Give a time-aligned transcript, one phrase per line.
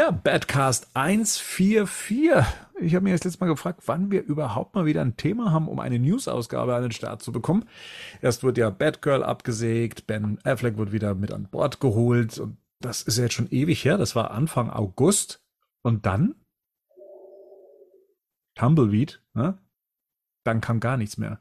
[0.00, 2.30] Ja, Badcast 144.
[2.80, 5.68] Ich habe mir jetzt letztes Mal gefragt, wann wir überhaupt mal wieder ein Thema haben,
[5.68, 7.68] um eine News-Ausgabe an den Start zu bekommen.
[8.22, 13.02] Erst wird ja Batgirl abgesägt, Ben Affleck wird wieder mit an Bord geholt und das
[13.02, 13.98] ist ja jetzt schon ewig her.
[13.98, 15.44] Das war Anfang August.
[15.82, 16.34] Und dann
[18.54, 19.58] Tumbleweed, ne?
[20.44, 21.40] Dann kam gar nichts mehr.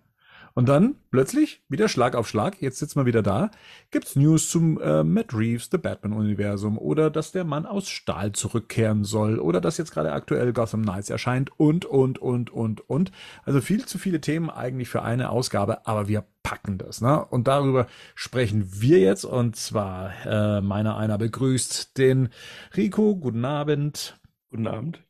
[0.54, 3.52] Und dann plötzlich wieder Schlag auf Schlag, jetzt sitzen wir wieder da,
[3.92, 9.04] gibt's News zum äh, Matt Reeves, The Batman-Universum oder dass der Mann aus Stahl zurückkehren
[9.04, 13.12] soll oder dass jetzt gerade aktuell Gotham Knights erscheint und, und, und, und, und.
[13.44, 17.02] Also viel zu viele Themen eigentlich für eine Ausgabe, aber wir packen das.
[17.02, 17.24] Ne?
[17.26, 22.30] Und darüber sprechen wir jetzt und zwar äh, meiner einer begrüßt den
[22.76, 24.20] Rico, guten Abend.
[24.50, 25.04] Guten Abend.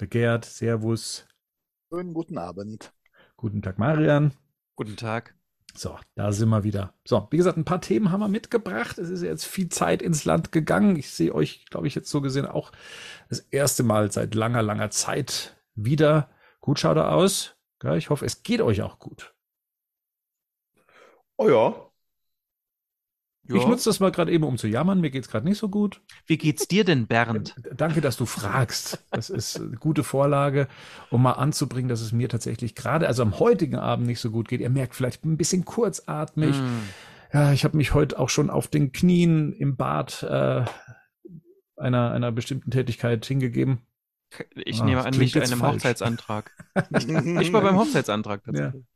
[0.00, 1.26] Der Gerd, Servus.
[1.90, 2.92] Schönen guten Abend.
[3.36, 4.32] Guten Tag, Marian.
[4.78, 5.34] Guten Tag.
[5.74, 6.94] So, da sind wir wieder.
[7.04, 8.96] So, wie gesagt, ein paar Themen haben wir mitgebracht.
[8.98, 10.94] Es ist jetzt viel Zeit ins Land gegangen.
[10.94, 12.70] Ich sehe euch, glaube ich, jetzt so gesehen auch
[13.28, 16.30] das erste Mal seit langer, langer Zeit wieder.
[16.60, 17.56] Gut schaut er aus.
[17.82, 19.34] Ja, ich hoffe, es geht euch auch gut.
[21.36, 21.87] Oh ja,
[23.48, 23.56] ja.
[23.56, 25.00] Ich nutze das mal gerade eben, um zu jammern.
[25.00, 26.00] Mir geht's gerade nicht so gut.
[26.26, 27.54] Wie geht's dir denn, Bernd?
[27.76, 29.04] Danke, dass du fragst.
[29.10, 30.68] Das ist eine gute Vorlage,
[31.10, 34.48] um mal anzubringen, dass es mir tatsächlich gerade, also am heutigen Abend nicht so gut
[34.48, 34.60] geht.
[34.60, 36.56] Ihr merkt vielleicht ein bisschen kurzatmig.
[36.56, 37.32] Mm.
[37.32, 40.64] Ja, ich habe mich heute auch schon auf den Knien im Bad äh,
[41.76, 43.78] einer, einer bestimmten Tätigkeit hingegeben.
[44.54, 45.76] Ich ah, nehme an, nicht einem falsch.
[45.76, 46.52] Hochzeitsantrag.
[46.90, 48.84] ich war beim Hochzeitsantrag tatsächlich.
[48.84, 48.88] Ja.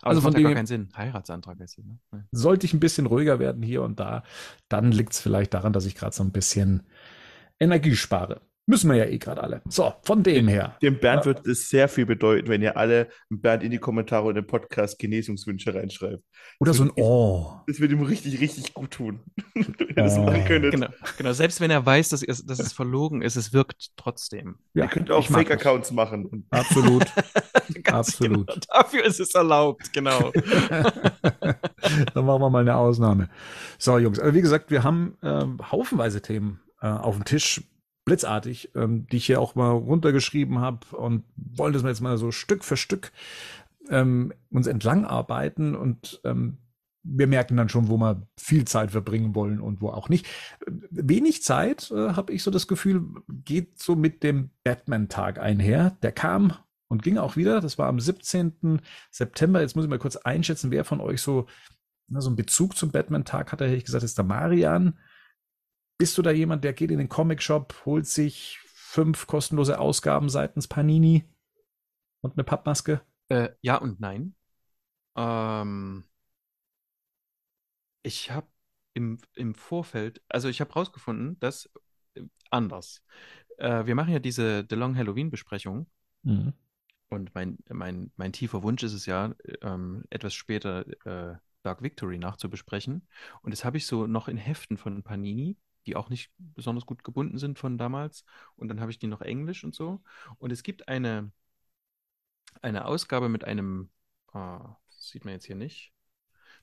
[0.00, 0.88] Aber also das von macht ja gar keinen Sinn.
[0.96, 1.84] Heiratsantrag heißt es.
[1.84, 1.98] Ne?
[2.32, 4.22] Sollte ich ein bisschen ruhiger werden hier und da,
[4.68, 6.86] dann liegt es vielleicht daran, dass ich gerade so ein bisschen
[7.60, 8.40] Energie spare.
[8.68, 9.62] Müssen wir ja eh gerade alle.
[9.66, 10.76] So, von dem her.
[10.82, 14.36] Dem Bernd wird es sehr viel bedeuten, wenn ihr alle Bernd in die Kommentare und
[14.36, 16.22] im Podcast Genesungswünsche reinschreibt.
[16.60, 17.60] Oder so ein Oh.
[17.66, 19.20] Das wird ihm richtig, richtig gut tun,
[19.54, 20.72] wenn ihr das machen könntet.
[20.72, 24.56] Genau, genau, selbst wenn er weiß, dass, es, dass es verlogen ist, es wirkt trotzdem.
[24.74, 26.46] Ja, ihr könnt auch Fake-Accounts machen.
[26.50, 27.06] Absolut.
[27.84, 28.48] Absolut.
[28.48, 28.60] Genau.
[28.68, 30.30] Dafür ist es erlaubt, genau.
[32.12, 33.30] Dann machen wir mal eine Ausnahme.
[33.78, 37.62] So, Jungs, also wie gesagt, wir haben äh, haufenweise Themen äh, auf dem Tisch
[38.08, 42.32] blitzartig, ähm, die ich hier auch mal runtergeschrieben habe und wollen das jetzt mal so
[42.32, 43.12] Stück für Stück
[43.90, 46.56] ähm, uns entlang arbeiten und ähm,
[47.02, 50.26] wir merken dann schon, wo wir viel Zeit verbringen wollen und wo auch nicht.
[50.90, 55.96] Wenig Zeit, äh, habe ich so das Gefühl, geht so mit dem Batman-Tag einher.
[56.02, 56.54] Der kam
[56.88, 57.60] und ging auch wieder.
[57.60, 58.80] Das war am 17.
[59.10, 59.60] September.
[59.60, 61.46] Jetzt muss ich mal kurz einschätzen, wer von euch so,
[62.08, 63.60] na, so einen Bezug zum Batman-Tag hat.
[63.60, 64.98] Da hätte ich gesagt, ist der Marian.
[65.98, 70.68] Bist du da jemand, der geht in den Comic-Shop, holt sich fünf kostenlose Ausgaben seitens
[70.68, 71.24] Panini
[72.20, 73.02] und eine Pappmaske?
[73.28, 74.36] Äh, ja und nein.
[75.16, 76.04] Ähm,
[78.04, 78.46] ich habe
[78.94, 81.68] im, im Vorfeld, also ich habe rausgefunden, dass
[82.14, 83.04] äh, anders.
[83.58, 85.88] Äh, wir machen ja diese The Long Halloween-Besprechung.
[86.22, 86.52] Mhm.
[87.08, 92.18] Und mein, mein, mein tiefer Wunsch ist es ja, ähm, etwas später äh, Dark Victory
[92.18, 93.08] nachzubesprechen.
[93.42, 95.56] Und das habe ich so noch in Heften von Panini
[95.88, 98.24] die auch nicht besonders gut gebunden sind von damals.
[98.56, 100.02] Und dann habe ich die noch Englisch und so.
[100.38, 101.32] Und es gibt eine,
[102.62, 103.90] eine Ausgabe mit einem,
[104.34, 104.58] äh,
[104.90, 105.92] sieht man jetzt hier nicht,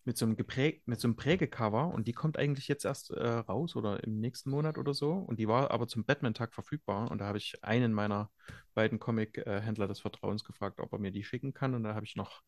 [0.06, 3.28] mit so einem geprägt, mit so einem Prägecover und die kommt eigentlich jetzt erst äh,
[3.28, 5.14] raus oder im nächsten Monat oder so.
[5.14, 7.10] Und die war aber zum Batman-Tag verfügbar.
[7.10, 8.30] Und da habe ich einen meiner
[8.76, 11.74] beiden Comic-Händler des Vertrauens gefragt, ob er mir die schicken kann.
[11.74, 12.44] Und da habe ich noch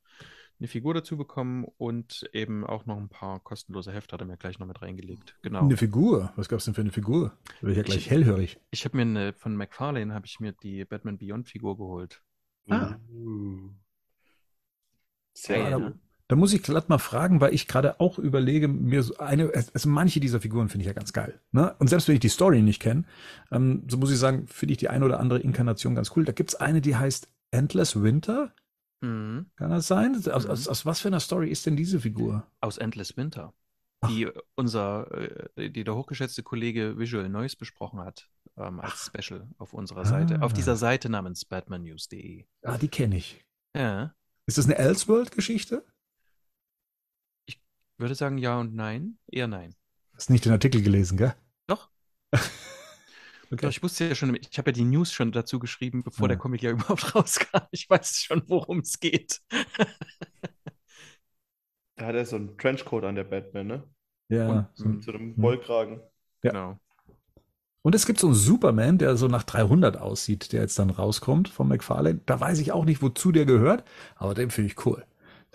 [0.59, 4.37] eine Figur dazu bekommen und eben auch noch ein paar kostenlose Hefte hat er mir
[4.37, 5.37] gleich noch mit reingelegt.
[5.43, 5.61] Genau.
[5.61, 6.33] Eine Figur?
[6.35, 7.37] Was gab es denn für eine Figur?
[7.45, 8.59] Da bin ich ja gleich ich, hellhörig.
[8.71, 12.23] Ich habe mir eine, von McFarlane habe ich mir die Batman Beyond Figur geholt.
[12.69, 12.95] Ah.
[13.11, 13.69] Uh.
[15.33, 15.93] Sehr ja, da,
[16.27, 19.87] da, muss ich glatt mal fragen, weil ich gerade auch überlege, mir so eine, also
[19.87, 21.39] manche dieser Figuren finde ich ja ganz geil.
[21.51, 21.75] Ne?
[21.77, 23.03] Und selbst wenn ich die Story nicht kenne,
[23.51, 26.25] ähm, so muss ich sagen, finde ich die eine oder andere Inkarnation ganz cool.
[26.25, 28.53] Da gibt es eine, die heißt Endless Winter.
[29.01, 29.51] Mhm.
[29.55, 30.15] Kann das sein?
[30.15, 30.51] Aus, mhm.
[30.51, 32.47] aus, aus, was für einer Story ist denn diese Figur?
[32.61, 33.53] Aus Endless Winter.
[34.09, 34.41] Die Ach.
[34.55, 35.11] unser,
[35.57, 40.41] äh, die der hochgeschätzte Kollege Visual Noise besprochen hat, ähm, als Special auf unserer Seite.
[40.41, 40.77] Auf dieser ah.
[40.77, 42.45] Seite namens batmannews.de.
[42.61, 43.43] Ah, die kenne ich.
[43.75, 44.13] Ja.
[44.45, 45.83] Ist das eine Elseworld-Geschichte?
[47.47, 47.59] Ich
[47.97, 49.17] würde sagen ja und nein.
[49.27, 49.75] Eher nein.
[50.13, 51.35] Hast nicht den Artikel gelesen, gell?
[51.67, 51.89] Doch.
[53.51, 53.69] Okay.
[53.69, 56.29] Ich wusste ja schon, ich habe ja die News schon dazu geschrieben, bevor ja.
[56.29, 57.61] der Comic ja überhaupt rauskam.
[57.71, 59.41] Ich weiß schon, worum es geht.
[61.95, 63.83] da hat er so einen Trenchcoat an der Batman, ne?
[64.29, 64.69] Ja.
[64.77, 66.01] Und mit so einem Wollkragen.
[66.43, 66.51] Ja.
[66.51, 66.79] Genau.
[67.81, 71.47] Und es gibt so einen Superman, der so nach 300 aussieht, der jetzt dann rauskommt
[71.47, 72.19] von McFarlane.
[72.25, 73.85] Da weiß ich auch nicht, wozu der gehört,
[74.17, 75.05] aber den finde ich cool.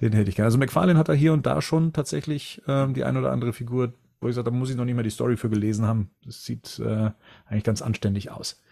[0.01, 0.47] Den hätte ich gerne.
[0.47, 3.93] Also McFarlane hat da hier und da schon tatsächlich ähm, die ein oder andere Figur
[4.23, 6.11] wo ich sage, da muss ich noch nicht mal die Story für gelesen haben.
[6.25, 7.11] Das sieht äh,
[7.47, 8.63] eigentlich ganz anständig aus.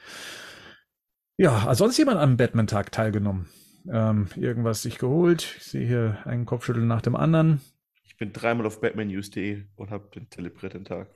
[1.37, 3.49] Ja, also sonst jemand am Batman-Tag teilgenommen?
[3.91, 5.57] Ähm, irgendwas sich geholt?
[5.59, 7.61] Ich sehe hier einen Kopfschütteln nach dem anderen.
[8.05, 11.09] Ich bin dreimal auf batmannews.de und habe den zelebriert den Tag.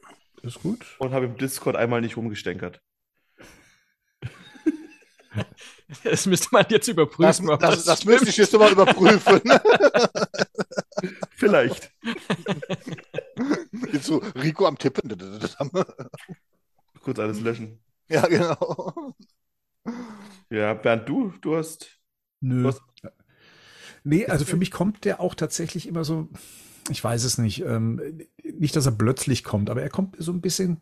[0.43, 0.97] Ist gut.
[0.99, 2.81] Und habe im Discord einmal nicht rumgestänkert.
[6.03, 7.47] Das müsste man jetzt überprüfen.
[7.47, 9.41] Das, das, das müsste ich jetzt mal überprüfen.
[11.31, 11.91] Vielleicht.
[13.95, 15.09] Jetzt so Rico am Tippen.
[17.01, 17.79] Kurz alles löschen.
[18.09, 19.15] Ja, genau.
[20.51, 22.01] Ja, Bernd, du, du hast.
[22.41, 22.63] Nö.
[22.63, 22.83] Du hast,
[24.03, 26.29] nee, also für mich kommt der auch tatsächlich immer so,
[26.91, 30.41] ich weiß es nicht, ähm, nicht, dass er plötzlich kommt, aber er kommt so ein
[30.41, 30.81] bisschen,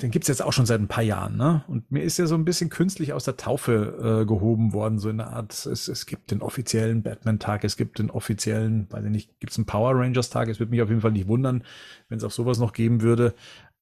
[0.00, 1.64] den gibt's jetzt auch schon seit ein paar Jahren, ne?
[1.68, 5.10] Und mir ist ja so ein bisschen künstlich aus der Taufe äh, gehoben worden, so
[5.10, 9.10] in der Art, es, es gibt den offiziellen Batman-Tag, es gibt den offiziellen, weiß ich
[9.10, 11.64] nicht, gibt's einen Power Rangers-Tag, es würde mich auf jeden Fall nicht wundern,
[12.08, 13.34] wenn es auch sowas noch geben würde.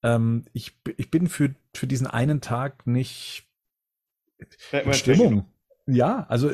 [0.02, 3.48] Ähm, ich, ich bin für, für diesen einen Tag nicht
[4.72, 5.46] Batman Stimmung.
[5.90, 6.50] Ja, also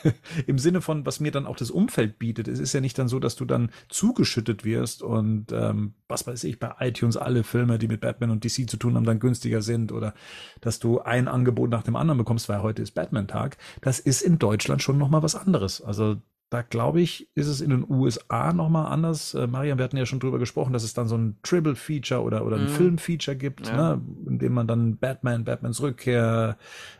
[0.46, 2.48] im Sinne von, was mir dann auch das Umfeld bietet.
[2.48, 6.44] Es ist ja nicht dann so, dass du dann zugeschüttet wirst und ähm, was weiß
[6.44, 9.60] ich, bei iTunes alle Filme, die mit Batman und DC zu tun haben, dann günstiger
[9.60, 10.14] sind oder
[10.62, 13.58] dass du ein Angebot nach dem anderen bekommst, weil heute ist Batman-Tag.
[13.82, 15.82] Das ist in Deutschland schon nochmal was anderes.
[15.82, 16.16] Also
[16.50, 19.34] da glaube ich, ist es in den USA nochmal anders.
[19.34, 22.46] Äh, Marian, wir hatten ja schon drüber gesprochen, dass es dann so ein Triple-Feature oder,
[22.46, 22.68] oder ein Mhm.
[22.68, 23.96] Film-Feature gibt, Ja.
[23.96, 26.56] ne, in dem man dann Batman, Batmans Rückkehr,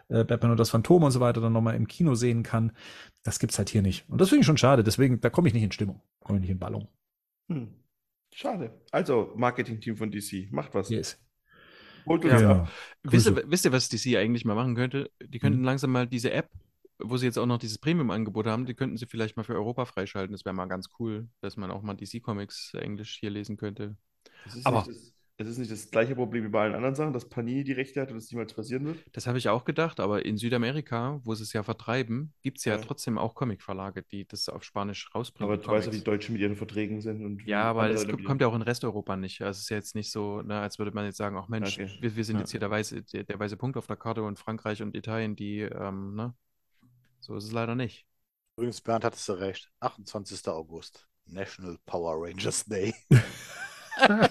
[0.09, 2.73] äh, Batman und das Phantom und so weiter dann nochmal im Kino sehen kann.
[3.25, 4.09] Das gibt's halt hier nicht.
[4.09, 4.85] Und das finde ich schon schade.
[4.85, 6.03] Deswegen, da komme ich nicht in Stimmung.
[6.21, 6.89] Komme ich nicht in Ballung.
[7.51, 7.69] Hm.
[8.35, 8.71] Schade.
[8.91, 10.91] Also, Marketing-Team von DC, macht was.
[10.91, 11.19] Yes.
[12.07, 12.51] Holt uns Ja.
[12.63, 12.71] ab.
[13.03, 13.41] Wisst Grüße.
[13.41, 15.11] ihr, wisst ihr, was DC eigentlich mal machen könnte?
[15.27, 15.65] Die könnten Hm.
[15.65, 16.51] langsam mal diese App,
[16.99, 19.85] wo sie jetzt auch noch dieses Premium-Angebot haben, die könnten sie vielleicht mal für Europa
[19.85, 20.33] freischalten.
[20.33, 23.97] Das wäre mal ganz cool, dass man auch mal DC-Comics Englisch hier lesen könnte.
[24.47, 26.97] Es ist, Aber- nicht das, es ist nicht das gleiche Problem wie bei allen anderen
[26.97, 28.99] Sachen, dass Panini die Rechte hat und es niemals passieren wird.
[29.13, 32.65] Das habe ich auch gedacht, aber in Südamerika, wo sie es ja vertreiben, gibt es
[32.65, 32.81] ja, Ja.
[32.81, 35.53] trotzdem auch Comicverlage, die das auf Spanisch rausbringen.
[35.53, 37.25] Aber du weißt ja, wie die Deutschen mit ihren Verträgen sind.
[37.25, 39.41] Und wie Ja, aber es Leute kommt ja auch in Resteuropa nicht.
[39.43, 41.79] Also es ist ja jetzt nicht so, ne, als würde man jetzt sagen, ach Mensch,
[41.79, 41.89] Okay.
[42.01, 42.41] wir, wir sind Ja.
[42.41, 45.37] jetzt hier der weiße, der, der weiße Punkt auf der Karte und Frankreich und Italien,
[45.37, 46.35] die, ähm, ne?
[47.21, 48.07] So ist es leider nicht.
[48.57, 49.71] Übrigens, Bernd hattest du recht.
[49.81, 50.49] 28.
[50.49, 51.07] August.
[51.27, 52.95] National Power Rangers Day.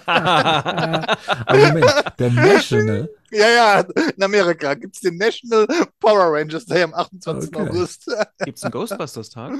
[0.06, 1.16] Aber
[1.68, 1.86] Moment,
[2.18, 3.80] der National, Ja, ja,
[4.16, 5.66] in Amerika gibt es den National
[6.00, 7.54] Power Rangers Day am 28.
[7.54, 7.68] Okay.
[7.68, 8.10] August.
[8.44, 9.58] Gibt es einen Ghostbusters-Tag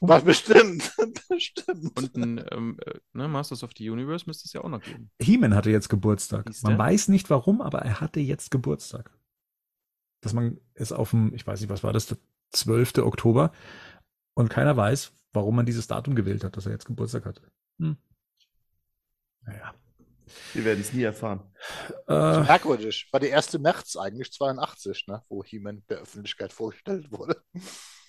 [0.00, 0.90] Was bestimmt.
[1.28, 1.96] bestimmt.
[1.98, 5.10] und ein ähm, äh, ne, Masters of the Universe müsste es ja auch noch geben.
[5.20, 6.50] He-Man hatte jetzt Geburtstag.
[6.62, 9.10] Man weiß nicht warum, aber er hatte jetzt Geburtstag.
[10.20, 12.16] Dass man es auf dem, ich weiß nicht, was war das, der
[12.54, 12.98] 12.
[12.98, 13.52] Oktober
[14.34, 17.42] und keiner weiß, warum man dieses Datum gewählt hat, dass er jetzt Geburtstag hatte.
[17.78, 17.96] Hm.
[19.42, 19.74] Naja.
[20.54, 21.40] Wir werden es nie erfahren.
[22.08, 23.08] Äh, Merkwürdig.
[23.12, 23.58] War der 1.
[23.58, 25.22] März eigentlich 82, ne?
[25.28, 27.42] wo He-Man der Öffentlichkeit vorgestellt wurde.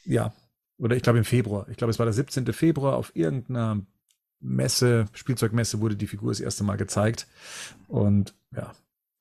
[0.06, 0.33] ja.
[0.77, 1.68] Oder ich glaube im Februar.
[1.69, 2.51] Ich glaube, es war der 17.
[2.51, 3.81] Februar auf irgendeiner
[4.41, 7.27] Messe, Spielzeugmesse wurde die Figur das erste Mal gezeigt.
[7.88, 8.74] Und ja.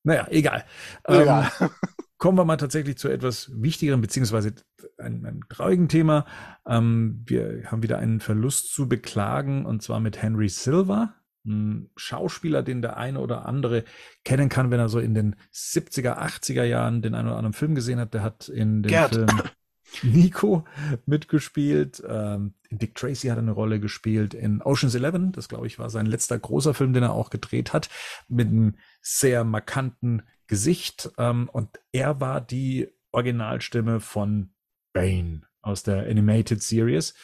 [0.02, 0.64] Naja, egal.
[1.06, 1.52] Ähm, Ja.
[2.18, 4.54] kommen wir mal tatsächlich zu etwas wichtigeren, beziehungsweise
[4.98, 6.26] einem, einem traurigen Thema.
[6.66, 11.14] Ähm, wir haben wieder einen Verlust zu beklagen, und zwar mit Henry Silver,
[11.46, 13.84] ein Schauspieler, den der eine oder andere
[14.24, 17.74] kennen kann, wenn er so in den 70er, 80er Jahren den einen oder anderen Film
[17.74, 18.14] gesehen hat.
[18.14, 19.14] Der hat in dem Gerd.
[19.14, 19.28] Film
[20.02, 20.64] Nico
[21.06, 22.02] mitgespielt.
[22.06, 24.34] Ähm, in Dick Tracy hat er eine Rolle gespielt.
[24.34, 27.72] In Ocean's Eleven, das glaube ich war sein letzter großer Film, den er auch gedreht
[27.72, 27.88] hat,
[28.28, 31.10] mit einem sehr markanten Gesicht.
[31.18, 34.52] Ähm, und er war die Originalstimme von
[34.92, 37.14] Bane aus der Animated Series.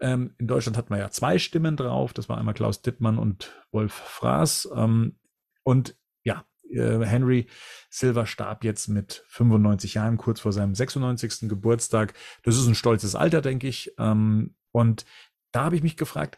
[0.00, 2.12] Ähm, in Deutschland hat man ja zwei Stimmen drauf.
[2.12, 4.70] Das war einmal Klaus Dittmann und Wolf Fraß.
[4.74, 5.18] Ähm,
[5.62, 7.46] und ja, äh, Henry
[7.90, 11.48] Silver starb jetzt mit 95 Jahren, kurz vor seinem 96.
[11.48, 12.14] Geburtstag.
[12.42, 13.94] Das ist ein stolzes Alter, denke ich.
[13.98, 15.04] Ähm, und
[15.52, 16.36] da habe ich mich gefragt,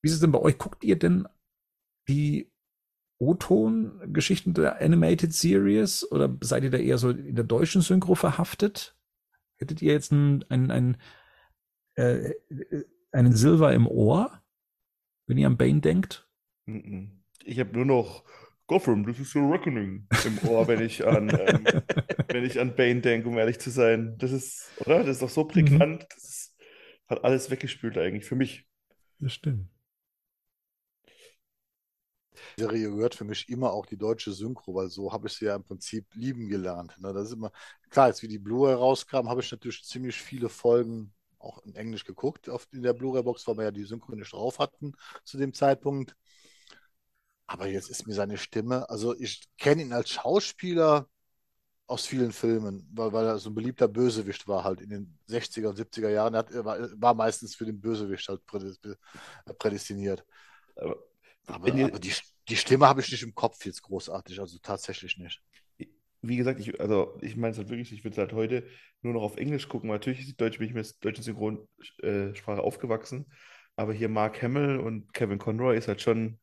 [0.00, 0.56] wie ist es denn bei euch?
[0.58, 1.28] Guckt ihr denn
[2.08, 2.50] die
[3.18, 8.96] O-Ton-Geschichten der Animated Series oder seid ihr da eher so in der deutschen Synchro verhaftet?
[9.56, 10.96] Hättet ihr jetzt einen, einen, einen,
[11.96, 12.32] äh,
[13.10, 14.40] einen Silver im Ohr,
[15.26, 16.28] wenn ihr an Bane denkt?
[16.66, 17.22] Mhm.
[17.44, 18.24] Ich habe nur noch
[18.68, 21.64] Gotham, this is your reckoning im Ohr, wenn ich an, ähm,
[22.28, 24.16] wenn ich an Bane denke, um ehrlich zu sein.
[24.18, 24.98] Das ist, oder?
[24.98, 26.06] Das ist doch so prägnant.
[26.14, 26.56] Das ist,
[27.08, 28.68] hat alles weggespült eigentlich für mich.
[29.18, 29.70] Das stimmt.
[32.56, 35.46] Die Serie gehört für mich immer auch die deutsche Synchro, weil so habe ich sie
[35.46, 36.98] ja im Prinzip lieben gelernt.
[36.98, 37.12] Ne?
[37.12, 37.52] Das ist immer,
[37.90, 42.04] klar, jetzt wie die Blu-ray rauskam, habe ich natürlich ziemlich viele Folgen auch in Englisch
[42.04, 44.92] geguckt in der Blu-ray-Box, weil wir ja die Synchro nicht drauf hatten
[45.24, 46.16] zu dem Zeitpunkt.
[47.46, 51.08] Aber jetzt ist mir seine Stimme, also ich kenne ihn als Schauspieler
[51.88, 55.68] aus vielen Filmen, weil, weil er so ein beliebter Bösewicht war halt in den 60er
[55.68, 56.34] und 70er Jahren.
[56.34, 58.42] Er, hat, war, war, meistens für den Bösewicht halt
[59.58, 60.24] prädestiniert.
[61.48, 62.12] Aber, aber, aber die,
[62.48, 65.42] die Stimme habe ich nicht im Kopf jetzt großartig, also tatsächlich nicht.
[66.20, 68.66] Wie gesagt, ich, also ich meine es halt wirklich, ich würde es halt heute
[69.02, 69.88] nur noch auf Englisch gucken.
[69.88, 73.26] Natürlich ist Deutsch, bin ich mit deutschen Synchronsprache aufgewachsen,
[73.76, 76.38] aber hier Mark Hamill und Kevin Conroy ist halt schon,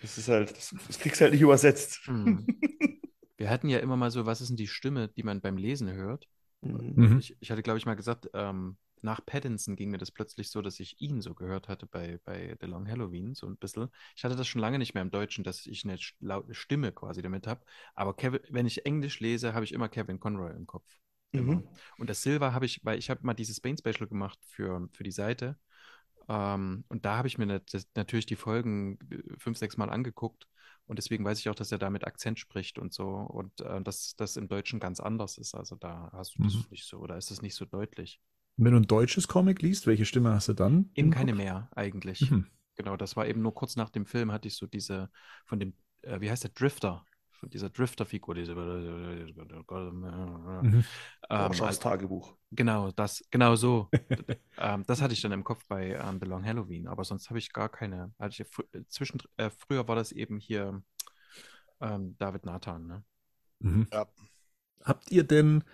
[0.00, 2.00] das ist halt, das, das kriegst du halt nicht übersetzt.
[2.06, 2.46] Hm.
[3.36, 5.92] Wir hatten ja immer mal so, was ist denn die Stimme, die man beim Lesen
[5.92, 6.26] hört?
[6.60, 7.18] Mhm.
[7.20, 10.62] Ich, ich, hatte, glaube ich, mal gesagt, ähm, nach Pattinson ging mir das plötzlich so,
[10.62, 13.88] dass ich ihn so gehört hatte bei, bei The Long Halloween, so ein bisschen.
[14.16, 17.22] Ich hatte das schon lange nicht mehr im Deutschen, dass ich eine laute Stimme quasi
[17.22, 17.64] damit habe.
[17.94, 20.88] Aber Kevin, wenn ich Englisch lese, habe ich immer Kevin Conroy im Kopf.
[21.32, 21.68] Mhm.
[21.98, 25.04] Und das Silver habe ich, weil ich habe mal dieses Bane Special gemacht für, für
[25.04, 25.58] die Seite.
[26.28, 27.62] Ähm, und da habe ich mir
[27.94, 30.46] natürlich die Folgen äh, fünf, sechs Mal angeguckt
[30.88, 33.08] und deswegen weiß ich auch, dass er da mit Akzent spricht und so.
[33.08, 35.54] Und äh, dass das im Deutschen ganz anders ist.
[35.54, 36.64] Also da hast du das mhm.
[36.70, 38.20] nicht so, oder ist das nicht so deutlich?
[38.58, 40.90] Wenn du ein deutsches Comic liest, welche Stimme hast du dann?
[40.94, 41.42] Eben keine Kopf?
[41.42, 42.30] mehr, eigentlich.
[42.30, 42.46] Mhm.
[42.76, 45.10] Genau, das war eben nur kurz nach dem Film, hatte ich so diese,
[45.46, 50.84] von dem, äh, wie heißt der, Drifter, von dieser Drifter-Figur, diese mhm.
[51.30, 52.36] ähm, als Tagebuch.
[52.50, 53.88] Genau, das, genau so.
[54.58, 57.38] ähm, das hatte ich dann im Kopf bei ähm, The Long Halloween, aber sonst habe
[57.38, 58.12] ich gar keine.
[58.18, 60.82] Hatte ich, zwischen, äh, früher war das eben hier
[61.80, 63.04] ähm, David Nathan, ne?
[63.60, 63.86] Mhm.
[63.92, 64.06] Ja.
[64.84, 65.64] Habt ihr denn,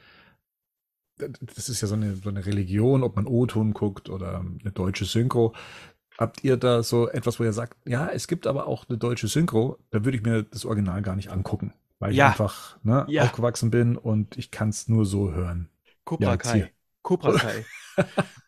[1.16, 5.04] das ist ja so eine, so eine Religion, ob man O-Ton guckt oder eine deutsche
[5.04, 5.54] Synchro.
[6.18, 9.28] Habt ihr da so etwas, wo ihr sagt, ja, es gibt aber auch eine deutsche
[9.28, 12.26] Synchro, da würde ich mir das Original gar nicht angucken, weil ja.
[12.26, 13.24] ich einfach ne, ja.
[13.24, 15.68] aufgewachsen bin und ich kann es nur so hören.
[16.04, 16.72] Cobra ja, Kai.
[17.02, 17.64] Cobra Kai.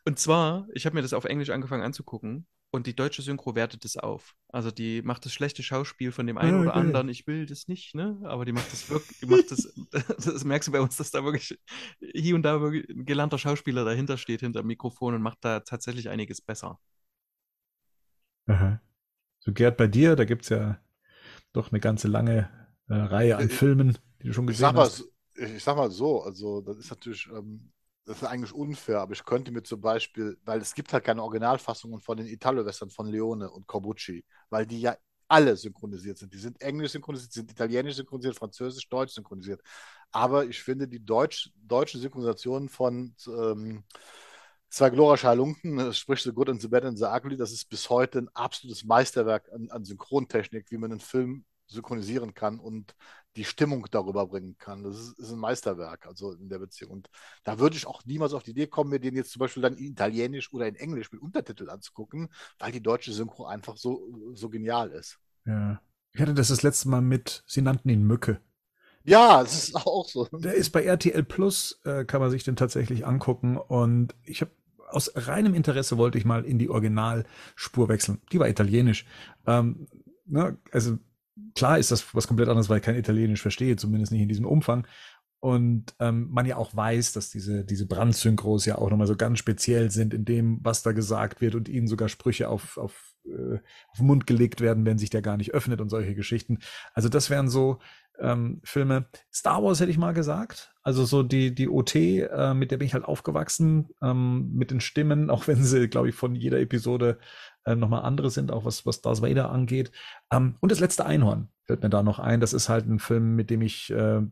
[0.04, 3.84] und zwar, ich habe mir das auf Englisch angefangen anzugucken und die deutsche Synchro wertet
[3.84, 4.34] es auf.
[4.48, 6.80] Also die macht das schlechte Schauspiel von dem einen ah, oder okay.
[6.80, 7.08] anderen.
[7.08, 8.18] Ich will das nicht, ne?
[8.24, 9.72] Aber die macht das wirklich, die macht das,
[10.24, 11.58] das merkst du bei uns, dass da wirklich
[12.00, 15.60] hier und da wirklich ein gelernter Schauspieler dahinter steht, hinter dem Mikrofon und macht da
[15.60, 16.78] tatsächlich einiges besser.
[18.46, 18.80] Aha.
[19.40, 20.80] So Gerd, bei dir, da gibt es ja
[21.52, 22.50] doch eine ganze lange
[22.88, 25.04] äh, Reihe an ich, Filmen, die du schon gesehen ich hast.
[25.36, 27.72] Mal, ich sag mal so, also das ist natürlich ähm,
[28.06, 31.22] das ist eigentlich unfair, aber ich könnte mir zum Beispiel, weil es gibt halt keine
[31.22, 34.96] Originalfassungen von den Italo-Western von Leone und Corbucci, weil die ja
[35.28, 36.32] alle synchronisiert sind.
[36.32, 39.60] Die sind englisch synchronisiert, sind italienisch synchronisiert, französisch, deutsch synchronisiert.
[40.12, 43.84] Aber ich finde die Deutsch, deutschen Synchronisationen von ähm,
[44.68, 47.88] Zwei glorreiche Halunken, sprich The Good and the Bad and the Ugly, das ist bis
[47.88, 52.94] heute ein absolutes Meisterwerk an, an Synchrontechnik, wie man einen Film synchronisieren kann und
[53.36, 54.82] die Stimmung darüber bringen kann.
[54.82, 56.92] Das ist, ist, ein Meisterwerk, also in der Beziehung.
[56.92, 57.10] Und
[57.44, 59.76] da würde ich auch niemals auf die Idee kommen, mir den jetzt zum Beispiel dann
[59.76, 62.28] in Italienisch oder in Englisch mit Untertitel anzugucken,
[62.58, 65.18] weil die deutsche Synchro einfach so, so genial ist.
[65.44, 65.80] Ja.
[66.12, 68.40] Ich hatte das das letzte Mal mit, sie nannten ihn Mücke.
[69.04, 70.26] Ja, das ist auch so.
[70.32, 73.56] Der ist bei RTL Plus, äh, kann man sich den tatsächlich angucken.
[73.56, 74.50] Und ich habe
[74.88, 78.20] aus reinem Interesse wollte ich mal in die Originalspur wechseln.
[78.32, 79.06] Die war italienisch.
[79.46, 79.86] Ähm,
[80.26, 80.98] ne, also
[81.54, 84.46] klar ist das was komplett anderes, weil ich kein Italienisch verstehe, zumindest nicht in diesem
[84.46, 84.86] Umfang.
[85.40, 89.38] Und ähm, man ja auch weiß, dass diese, diese Brandsynchros ja auch nochmal so ganz
[89.38, 93.58] speziell sind in dem, was da gesagt wird und ihnen sogar Sprüche auf, auf, äh,
[93.88, 96.58] auf den Mund gelegt werden, wenn sich der gar nicht öffnet und solche Geschichten.
[96.94, 97.78] Also das wären so
[98.20, 99.06] ähm, Filme.
[99.32, 100.74] Star Wars hätte ich mal gesagt.
[100.82, 104.80] Also so die, die OT, äh, mit der bin ich halt aufgewachsen, ähm, mit den
[104.80, 107.18] Stimmen, auch wenn sie, glaube ich, von jeder Episode
[107.64, 109.90] äh, nochmal andere sind, auch was, was Darth Vader angeht.
[110.30, 112.40] Ähm, und das letzte Einhorn fällt mir da noch ein.
[112.40, 114.22] Das ist halt ein Film, mit dem ich, äh,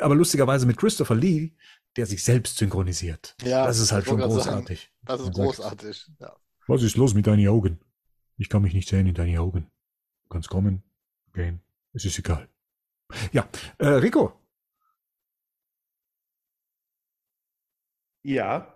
[0.00, 1.52] aber lustigerweise mit Christopher Lee,
[1.96, 3.36] der sich selbst synchronisiert.
[3.42, 4.80] Ja, das ist halt schon großartig.
[4.80, 6.36] Sagen, das ist großartig, ja.
[6.66, 7.80] Was ist los mit deinen Augen?
[8.36, 9.66] Ich kann mich nicht sehen in deine Augen.
[10.24, 10.82] Du kannst kommen,
[11.32, 11.60] gehen.
[11.92, 12.48] Es ist egal.
[13.32, 14.32] Ja, äh, Rico.
[18.24, 18.72] Ja.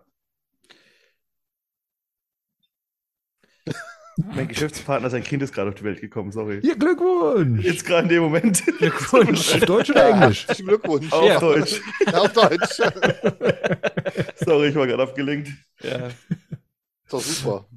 [4.17, 6.61] Mein Geschäftspartner, sein Kind ist gerade auf die Welt gekommen, sorry.
[6.63, 7.65] Ja, Glückwunsch!
[7.65, 8.65] Jetzt gerade in dem Moment.
[8.79, 9.55] Glückwunsch.
[9.55, 10.47] auf Deutsch oder Englisch?
[10.57, 11.13] Glückwunsch.
[11.13, 11.39] Auf ja.
[11.39, 11.81] Deutsch.
[12.13, 12.81] auf Deutsch.
[14.37, 15.51] sorry, ich war gerade abgelenkt.
[15.83, 16.09] Ja.
[16.09, 17.69] Ist doch super.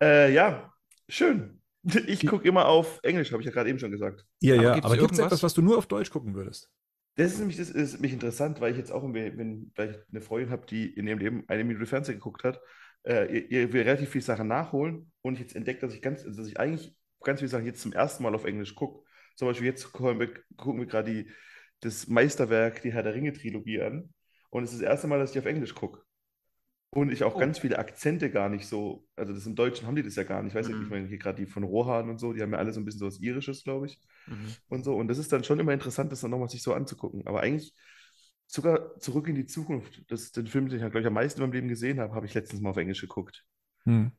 [0.00, 0.72] Äh, ja,
[1.08, 1.57] schön.
[2.06, 4.24] Ich gucke immer auf Englisch, habe ich ja gerade eben schon gesagt.
[4.40, 6.70] Ja, ja, aber gibt es etwas, was du nur auf Deutsch gucken würdest?
[7.16, 10.50] Das ist nämlich das ist mich interessant, weil ich jetzt auch, wenn vielleicht eine Freundin
[10.50, 12.60] habe, die in ihrem Leben eine Minute Fernsehen geguckt hat,
[13.04, 16.22] äh, ihr, ihr will relativ viele Sachen nachholen und ich jetzt entdeckt, dass ich ganz,
[16.22, 19.04] dass ich eigentlich ganz viele Sachen jetzt zum ersten Mal auf Englisch gucke.
[19.34, 21.26] Zum Beispiel jetzt gucken wir, gucken wir gerade
[21.80, 24.12] das Meisterwerk, die Herr der Ringe-Trilogie an.
[24.50, 26.02] Und es ist das erste Mal, dass ich auf Englisch gucke.
[26.90, 27.38] Und ich auch oh.
[27.38, 30.42] ganz viele Akzente gar nicht so, also das im Deutschen haben die das ja gar
[30.42, 30.52] nicht.
[30.52, 30.84] Ich weiß nicht, mhm.
[30.84, 32.84] ich meine, hier gerade die von Rohan und so, die haben ja alle so ein
[32.84, 34.00] bisschen so was Irisches, glaube ich.
[34.26, 34.54] Mhm.
[34.68, 34.96] Und so.
[34.96, 37.26] Und das ist dann schon immer interessant, das dann nochmal sich so anzugucken.
[37.26, 37.74] Aber eigentlich
[38.46, 40.02] sogar zurück in die Zukunft.
[40.08, 42.14] Das ist den Film, den ich, glaube ich, am meisten in meinem Leben gesehen habe,
[42.14, 43.44] habe ich letztens mal auf Englisch geguckt.
[43.84, 44.12] Mhm.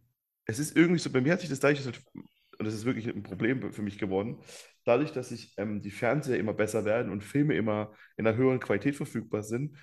[0.46, 3.24] Es ist irgendwie so, bei mir hat sich das dadurch, und das ist wirklich ein
[3.24, 4.38] Problem für mich geworden,
[4.86, 8.60] dadurch, dass sich ähm, die Fernseher immer besser werden und Filme immer in einer höheren
[8.60, 9.76] Qualität verfügbar sind,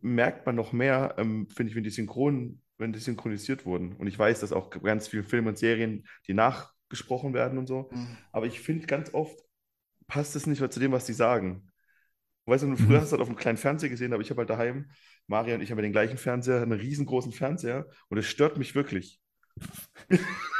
[0.00, 3.94] merkt man noch mehr, ähm, finde ich, wenn die Synchron, wenn die synchronisiert wurden.
[3.94, 7.90] Und ich weiß, dass auch ganz viele Filme und Serien, die nachgesprochen werden und so.
[7.92, 8.16] Mhm.
[8.32, 9.38] Aber ich finde ganz oft
[10.06, 11.70] passt es nicht mehr zu dem, was die sagen.
[12.46, 13.02] Weißt du, früher mhm.
[13.02, 14.90] hast du halt auf einem kleinen Fernseher gesehen, aber ich habe halt daheim,
[15.26, 19.20] Maria und ich haben den gleichen Fernseher, einen riesengroßen Fernseher und es stört mich wirklich.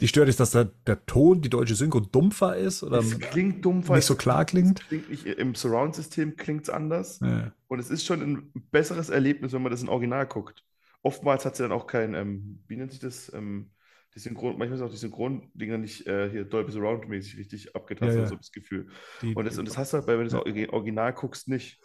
[0.00, 3.64] Die stört ist, dass der, der Ton, die deutsche Synchro dumpfer ist oder es klingt
[3.64, 4.86] dumpfer, nicht so klar klingt.
[4.88, 7.20] klingt nicht, Im Surround-System klingt es anders.
[7.20, 7.52] Ja.
[7.68, 10.64] Und es ist schon ein besseres Erlebnis, wenn man das in Original guckt.
[11.02, 13.32] Oftmals hat sie dann auch kein, ähm, wie nennt sich das?
[13.34, 13.70] Ähm,
[14.14, 18.22] die Synchron, manchmal ist auch die Synchron-Dinger nicht äh, hier Dolby Surround-mäßig richtig abgetastet, ja,
[18.22, 18.28] ja.
[18.28, 18.88] so das Gefühl.
[19.22, 21.80] Die, und, das, und das hast du halt, bei, wenn du das Original guckst, nicht.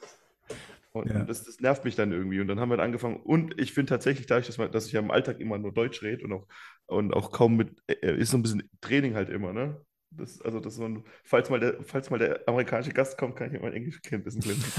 [0.91, 1.23] Und, ja.
[1.23, 2.39] das, das, nervt mich dann irgendwie.
[2.39, 3.17] Und dann haben wir angefangen.
[3.17, 6.01] Und ich finde tatsächlich, dadurch, dass, man, dass ich ja im Alltag immer nur Deutsch
[6.01, 6.47] rede und auch,
[6.87, 9.81] und auch kaum mit, äh, ist so ein bisschen Training halt immer, ne?
[10.09, 13.61] Das, also, dass man, falls mal, der, falls mal der amerikanische Gast kommt, kann ich
[13.61, 14.71] mein Englisch kennen, ein bisschen glänzen.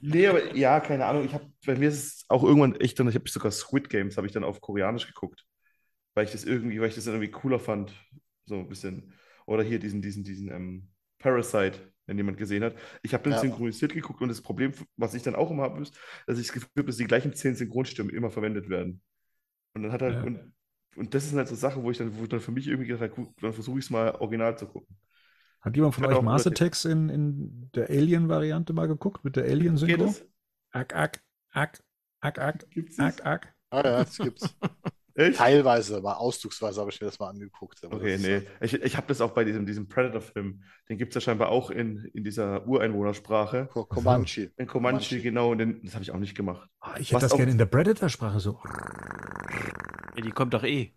[0.00, 1.24] nee, aber ja, keine Ahnung.
[1.24, 4.16] Ich habe, bei mir ist es auch irgendwann echt dann, ich habe sogar Squid Games,
[4.16, 5.46] habe ich dann auf Koreanisch geguckt.
[6.14, 7.92] Weil ich das irgendwie, weil ich das dann irgendwie cooler fand.
[8.46, 9.14] So ein bisschen.
[9.46, 10.88] Oder hier diesen, diesen, diesen ähm,
[11.18, 11.78] Parasite,
[12.08, 12.74] wenn jemand gesehen hat.
[13.02, 13.38] Ich habe den ja.
[13.38, 15.94] synchronisiert geguckt und das Problem, was ich dann auch immer habe, ist,
[16.26, 19.02] dass ich das Gefühl habe, dass die gleichen zehn Synchronstimmen immer verwendet werden.
[19.74, 20.22] Und dann hat halt, ja.
[20.22, 20.52] und,
[20.96, 22.88] und das sind halt so Sachen, wo ich dann, wo ich dann für mich irgendwie
[22.88, 24.96] gedacht habe, dann versuche ich es mal original zu gucken.
[25.60, 30.14] Hat jemand von euch Mars Attacks in, in der Alien-Variante mal geguckt, mit der Alien-Synchro?
[30.70, 31.82] Ack, ack, ack,
[32.20, 32.66] ack, ack,
[32.98, 33.54] ack, ack.
[33.70, 34.56] Ah ja, das gibt's.
[35.18, 35.36] Echt?
[35.36, 37.82] Teilweise, aber auszugsweise habe ich mir das mal angeguckt.
[37.82, 38.46] okay, nee.
[38.60, 40.62] Halt ich, ich habe das auch bei diesem, diesem Predator-Film.
[40.88, 43.66] Den gibt es ja scheinbar auch in, in dieser Ureinwohnersprache.
[43.66, 44.52] Comanche.
[44.56, 45.50] In Comanche, genau.
[45.50, 46.70] Und den, das habe ich auch nicht gemacht.
[46.78, 48.60] Ah, ich hätte das gerne in der Predator-Sprache so.
[50.14, 50.94] Ja, die kommt doch eh.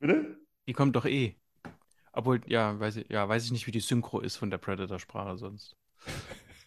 [0.00, 0.40] Bitte?
[0.66, 1.36] Die kommt doch eh.
[2.12, 5.38] Obwohl, ja, weiß ich, ja, weiß ich nicht, wie die Synchro ist von der Predator-Sprache
[5.38, 5.76] sonst.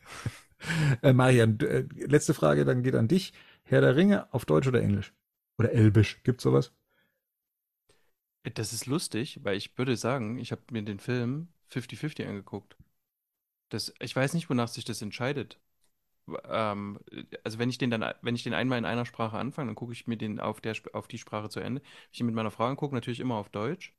[1.01, 3.33] äh, Marian, äh, letzte Frage, dann geht an dich.
[3.63, 5.13] Herr der Ringe auf Deutsch oder Englisch?
[5.57, 6.71] Oder Elbisch, gibt's sowas?
[8.43, 12.75] Das ist lustig, weil ich würde sagen, ich habe mir den Film 50-50 angeguckt.
[13.69, 15.59] Das, ich weiß nicht, wonach sich das entscheidet.
[16.45, 16.99] Ähm,
[17.43, 19.93] also wenn ich den dann, wenn ich den einmal in einer Sprache anfange, dann gucke
[19.93, 21.81] ich mir den auf der auf die Sprache zu Ende.
[22.11, 23.95] Ich ihn mit meiner Frau angucke, natürlich immer auf Deutsch.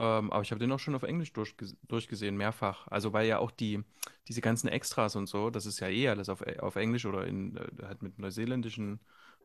[0.00, 2.88] Ähm, aber ich habe den auch schon auf Englisch durchge durchgesehen, mehrfach.
[2.88, 3.82] Also weil ja auch die,
[4.28, 7.56] diese ganzen Extras und so, das ist ja eh alles auf, auf Englisch oder in,
[7.56, 9.00] äh, halt mit neuseeländischem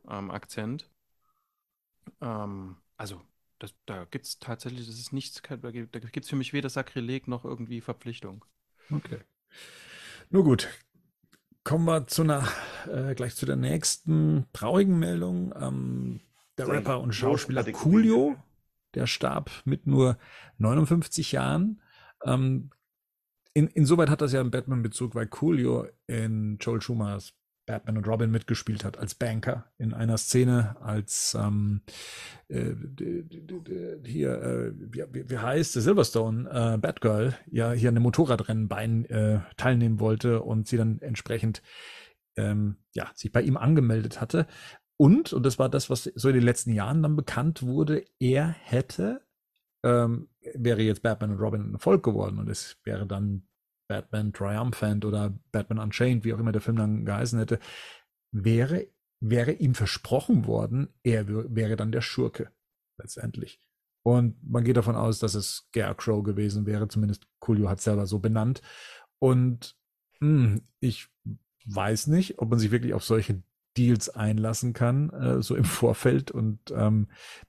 [0.09, 0.89] ähm, Akzent.
[2.21, 3.21] Ähm, also,
[3.59, 7.27] das, da gibt es tatsächlich, das ist nichts, da gibt es für mich weder Sakrileg
[7.27, 8.45] noch irgendwie Verpflichtung.
[8.91, 9.19] Okay.
[10.29, 10.69] Nur gut.
[11.63, 12.47] Kommen wir zu einer,
[12.87, 15.53] äh, gleich zu der nächsten traurigen Meldung.
[15.59, 16.21] Ähm,
[16.57, 18.35] der Sein Rapper und Schauspieler Coolio,
[18.93, 20.17] der starb mit nur
[20.57, 21.81] 59 Jahren.
[22.23, 22.71] Ähm,
[23.53, 27.33] in, insoweit hat das ja einen Batman-Bezug, weil Coolio in Joel Schumachers
[27.69, 31.81] Batman und Robin mitgespielt hat als Banker in einer Szene, als ähm,
[32.47, 32.73] äh,
[34.03, 39.41] hier, äh, wie, wie heißt Silverstone, äh, Batgirl, ja hier an einem Motorradrennen bei äh,
[39.55, 41.61] teilnehmen wollte und sie dann entsprechend
[42.37, 44.47] ähm, ja, sich bei ihm angemeldet hatte.
[44.97, 48.47] Und, und das war das, was so in den letzten Jahren dann bekannt wurde, er
[48.47, 49.21] hätte,
[49.85, 53.43] ähm, wäre jetzt Batman und Robin ein Erfolg geworden und es wäre dann
[53.89, 57.59] Batman Triumphant oder Batman Unchained, wie auch immer der Film dann geheißen hätte,
[58.31, 58.87] wäre,
[59.19, 62.51] wäre ihm versprochen worden, er wäre dann der Schurke
[62.97, 63.59] letztendlich.
[64.03, 68.05] Und man geht davon aus, dass es Scarecrow gewesen wäre, zumindest Coolio hat es selber
[68.05, 68.61] so benannt.
[69.17, 69.75] Und
[70.19, 71.09] mh, hm, ich
[71.65, 73.43] weiß nicht, ob man sich wirklich auf solche
[73.75, 76.31] Deals einlassen kann, äh, so im Vorfeld.
[76.31, 77.07] Und ähm,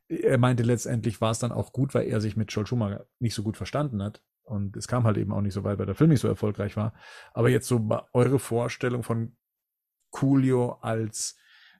[0.08, 3.34] er meinte letztendlich war es dann auch gut, weil er sich mit Joel Schumacher nicht
[3.34, 4.22] so gut verstanden hat.
[4.50, 6.76] Und es kam halt eben auch nicht so weit, weil der Film nicht so erfolgreich
[6.76, 6.92] war.
[7.32, 9.36] Aber jetzt so eure Vorstellung von
[10.10, 11.38] Coolio als,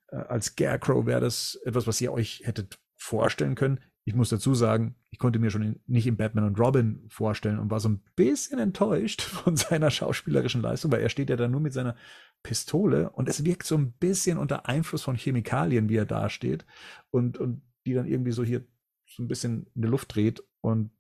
[0.09, 3.81] äh, als Scarecrow, wäre das etwas, was ihr euch hättet vorstellen können?
[4.05, 7.59] Ich muss dazu sagen, ich konnte mir schon in, nicht in Batman und Robin vorstellen
[7.59, 11.49] und war so ein bisschen enttäuscht von seiner schauspielerischen Leistung, weil er steht ja da
[11.49, 11.97] nur mit seiner
[12.45, 16.65] Pistole und es wirkt so ein bisschen unter Einfluss von Chemikalien, wie er dasteht
[17.11, 18.65] und, und die dann irgendwie so hier
[19.07, 20.93] so ein bisschen in der Luft dreht und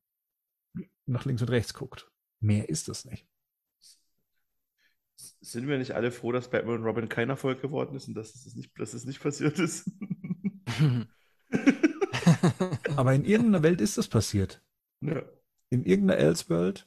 [1.07, 2.11] nach links und rechts guckt.
[2.41, 3.27] Mehr ist es nicht.
[5.41, 8.35] Sind wir nicht alle froh, dass Batman und Robin kein Erfolg geworden ist und dass
[8.35, 9.91] es nicht, dass es nicht passiert ist?
[12.97, 14.63] Aber in irgendeiner Welt ist das passiert.
[15.01, 15.23] Ja.
[15.71, 16.87] In irgendeiner Elseworld.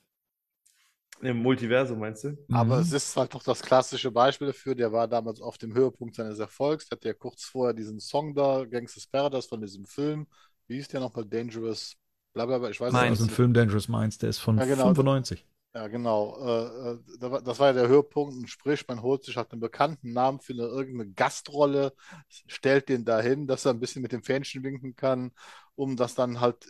[1.22, 2.38] Im Multiversum meinst du?
[2.52, 2.82] Aber mhm.
[2.82, 4.76] es ist halt doch das klassische Beispiel dafür.
[4.76, 6.92] Der war damals auf dem Höhepunkt seines Erfolgs.
[6.92, 10.28] Hat ja kurz vorher diesen Song da, Gangsters Paradise von diesem Film.
[10.68, 11.26] Wie hieß der nochmal?
[11.26, 11.96] Dangerous,
[12.34, 12.70] blablabla.
[12.70, 13.02] Ich weiß nicht.
[13.02, 14.84] Also ein Film Dangerous Minds, der ist von ja, genau.
[14.86, 15.46] 95.
[15.76, 16.38] Ja, genau.
[16.40, 18.36] Äh, äh, das war ja der Höhepunkt.
[18.36, 21.94] Und sprich, man holt sich halt einen bekannten Namen für eine, irgendeine Gastrolle,
[22.30, 25.32] stellt den dahin, dass er ein bisschen mit dem Fähnchen winken kann,
[25.76, 26.64] um das dann halt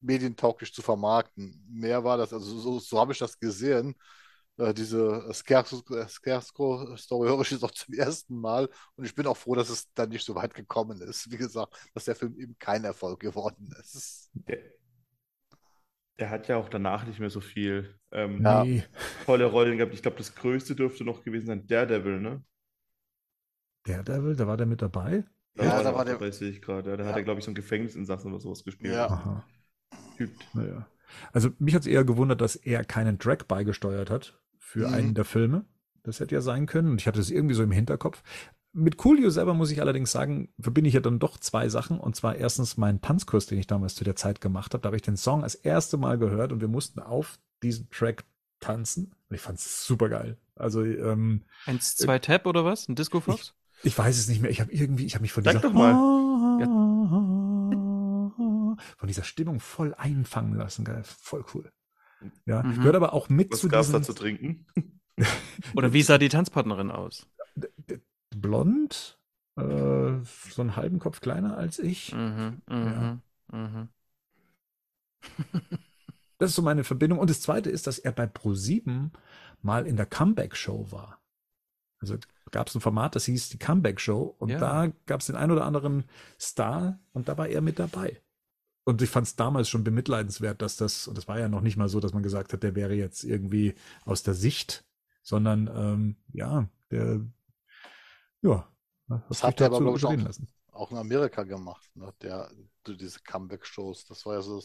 [0.00, 1.64] medientauglich zu vermarkten.
[1.70, 3.94] Mehr war das, also so, so habe ich das gesehen.
[4.56, 9.54] Äh, diese Scarecrow-Story höre ich jetzt auch zum ersten Mal und ich bin auch froh,
[9.54, 11.30] dass es dann nicht so weit gekommen ist.
[11.30, 14.30] Wie gesagt, dass der Film eben kein Erfolg geworden ist.
[16.18, 18.64] Der, hat ja auch danach nicht mehr so viel ähm, ja.
[19.26, 19.94] tolle Rollen gehabt.
[19.94, 22.42] Ich glaube, das größte dürfte noch gewesen sein Daredevil, ne?
[23.84, 25.24] Daredevil, da war der mit dabei?
[25.56, 26.20] Ja, ja da war der.
[26.20, 26.96] Weiß ich gerade.
[26.96, 27.08] Da ja.
[27.08, 28.94] hat er, glaube ich, so ein Gefängnisinsassen oder sowas gespielt.
[28.94, 29.06] Ja.
[29.06, 29.44] Aha.
[30.52, 30.86] Naja.
[31.32, 34.94] Also mich hat es eher gewundert, dass er keinen Track beigesteuert hat für mhm.
[34.94, 35.64] einen der Filme.
[36.02, 36.90] Das hätte ja sein können.
[36.90, 38.22] Und ich hatte es irgendwie so im Hinterkopf.
[38.76, 42.00] Mit Coolio selber muss ich allerdings sagen, verbinde ich ja dann doch zwei Sachen.
[42.00, 44.82] Und zwar erstens meinen Tanzkurs, den ich damals zu der Zeit gemacht habe.
[44.82, 48.24] Da habe ich den Song das erste Mal gehört und wir mussten auf diesen Track
[48.58, 49.14] tanzen.
[49.28, 50.38] Und ich fand es super geil.
[50.56, 52.88] Also, ähm, Eins, zwei Tap oder was?
[52.88, 53.54] Ein Disco Fox?
[53.78, 54.50] Ich, ich, weiß es nicht mehr.
[54.50, 55.92] Ich habe irgendwie, ich habe mich von Sag dieser, doch mal.
[56.60, 56.66] Ja.
[58.96, 60.84] von dieser Stimmung voll einfangen lassen.
[60.84, 61.04] Geil.
[61.04, 61.70] Voll cool.
[62.44, 62.74] Ja, mhm.
[62.76, 64.66] gehört aber auch mit was zu gab's diesen, da zu trinken?
[65.76, 67.28] oder wie sah die Tanzpartnerin aus?
[68.40, 69.18] Blond,
[69.56, 72.12] äh, so einen halben Kopf kleiner als ich.
[72.12, 73.20] Mhm, mh,
[73.52, 73.58] ja.
[73.58, 73.88] mh.
[76.38, 77.18] das ist so meine Verbindung.
[77.18, 79.10] Und das Zweite ist, dass er bei Pro7
[79.62, 81.20] mal in der Comeback-Show war.
[82.00, 82.16] Also
[82.50, 84.34] gab es ein Format, das hieß die Comeback-Show.
[84.38, 84.58] Und ja.
[84.58, 86.04] da gab es den ein oder anderen
[86.38, 88.20] Star und da war er mit dabei.
[88.84, 91.78] Und ich fand es damals schon bemitleidenswert, dass das, und das war ja noch nicht
[91.78, 94.84] mal so, dass man gesagt hat, der wäre jetzt irgendwie aus der Sicht,
[95.22, 97.20] sondern ähm, ja, der
[98.44, 98.70] ja.
[99.28, 100.48] Das hat er aber, glaube ich, auch, lassen.
[100.72, 102.12] auch in Amerika gemacht, ne?
[102.22, 102.50] der,
[102.86, 104.06] diese Comeback-Shows.
[104.06, 104.62] Das war ja so,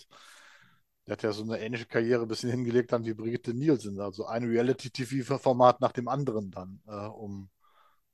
[1.07, 3.99] der hat ja so eine ähnliche Karriere ein bisschen hingelegt dann wie Brigitte Nielsen.
[3.99, 7.49] Also ein Reality-TV-Format nach dem anderen dann, äh, um ein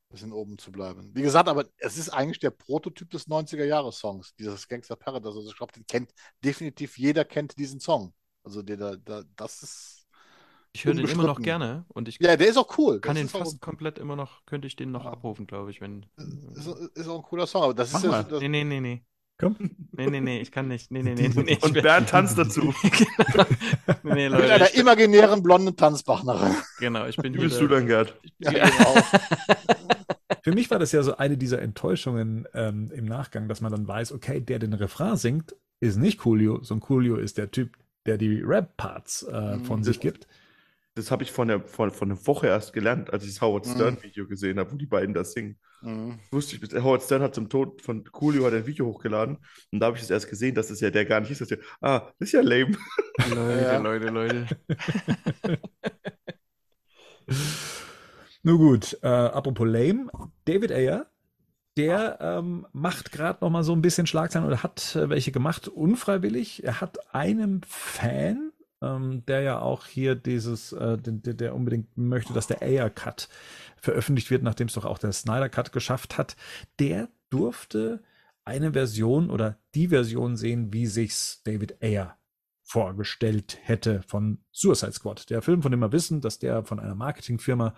[0.09, 1.11] bisschen oben zu bleiben.
[1.13, 5.37] Wie gesagt, aber es ist eigentlich der Prototyp des 90er-Jahres-Songs, dieses Gangster Paradise.
[5.37, 6.11] Also ich glaube, den kennt
[6.43, 8.13] definitiv jeder kennt diesen Song.
[8.43, 10.04] Also der, der, der das ist
[10.75, 12.99] ich höre den immer noch gerne und ich ja, der ist auch cool.
[12.99, 15.11] Kann den fast komplett immer noch, könnte ich den noch ja.
[15.11, 16.05] abrufen, glaube ich, wenn.
[16.53, 18.23] Ist, ist, auch ein cooler Song, aber das Mach ist ja.
[18.23, 18.41] Das...
[18.41, 19.05] Nee, nee, nee, nee.
[19.37, 19.55] Komm.
[19.93, 20.91] Nee, nee, nee, ich kann nicht.
[20.91, 21.29] Nee, nee, nee.
[21.33, 22.73] nee und Bernd tanzt dazu.
[22.83, 23.45] genau.
[24.03, 24.77] nee, Leute, Mit einer ich...
[24.77, 26.55] imaginären blonden Tanzpartnerin.
[26.79, 27.33] Genau, ich bin.
[27.33, 28.13] Wie bist du dann, Gerd?
[28.39, 28.95] Ja, genau.
[30.43, 33.87] Für mich war das ja so eine dieser Enttäuschungen ähm, im Nachgang, dass man dann
[33.87, 38.17] weiß, okay, der den Refrain singt, ist nicht Coolio, sondern Coolio ist der Typ, der
[38.17, 39.83] die Rap-Parts äh, von mhm.
[39.85, 40.27] sich gibt
[40.95, 43.67] das habe ich von der, von, von einer Woche erst gelernt, als ich das Howard
[43.67, 44.29] Stern-Video mhm.
[44.29, 45.59] gesehen habe, wo die beiden das singen.
[45.81, 46.19] Mhm.
[46.31, 49.37] Wusste ich, Howard Stern hat zum Tod von Coolio ein Video hochgeladen
[49.71, 51.41] und da habe ich das erst gesehen, dass das ja der gar nicht ist.
[51.41, 52.77] Dass der, ah, das ist ja lame.
[53.29, 53.77] Leute, ja.
[53.77, 54.47] Leute, Leute.
[58.43, 60.07] Nun gut, äh, apropos lame,
[60.45, 61.07] David Ayer,
[61.75, 65.67] der ähm, macht gerade noch mal so ein bisschen Schlagzeilen oder hat äh, welche gemacht,
[65.67, 66.63] unfreiwillig.
[66.63, 72.33] Er hat einem Fan ähm, der ja auch hier dieses, äh, der, der, unbedingt möchte,
[72.33, 73.29] dass der Ayer Cut
[73.77, 76.35] veröffentlicht wird, nachdem es doch auch der Snyder Cut geschafft hat,
[76.79, 78.03] der durfte
[78.43, 82.17] eine Version oder die Version sehen, wie sich's David Ayer
[82.65, 85.29] vorgestellt hätte von Suicide Squad.
[85.29, 87.75] Der Film, von dem wir wissen, dass der von einer Marketingfirma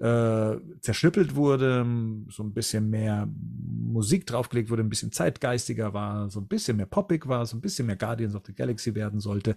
[0.00, 1.86] äh, zerschnippelt wurde,
[2.28, 6.86] so ein bisschen mehr Musik draufgelegt wurde, ein bisschen zeitgeistiger war, so ein bisschen mehr
[6.86, 9.56] poppig war, so ein bisschen mehr Guardians of the Galaxy werden sollte.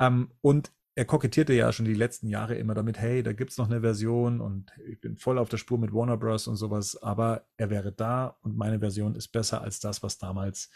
[0.00, 3.70] Ähm, und er kokettierte ja schon die letzten Jahre immer damit, hey, da gibt's noch
[3.70, 6.48] eine Version und ich bin voll auf der Spur mit Warner Bros.
[6.48, 10.70] und sowas, aber er wäre da und meine Version ist besser als das, was damals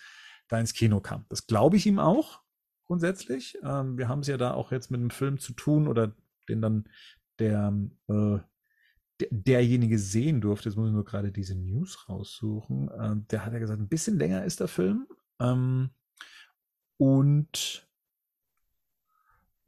[0.49, 1.27] da ins Kino kam.
[1.29, 2.46] Das glaube ich ihm auch
[2.87, 3.59] grundsätzlich.
[3.63, 6.15] Ähm, wir haben es ja da auch jetzt mit einem Film zu tun oder
[6.49, 6.89] den dann
[7.39, 7.73] der,
[8.09, 8.39] äh,
[9.21, 10.69] der derjenige sehen durfte.
[10.69, 12.91] Jetzt muss ich nur gerade diese News raussuchen.
[12.99, 15.07] Ähm, der hat ja gesagt, ein bisschen länger ist der Film.
[15.41, 15.91] Ähm,
[16.99, 17.87] und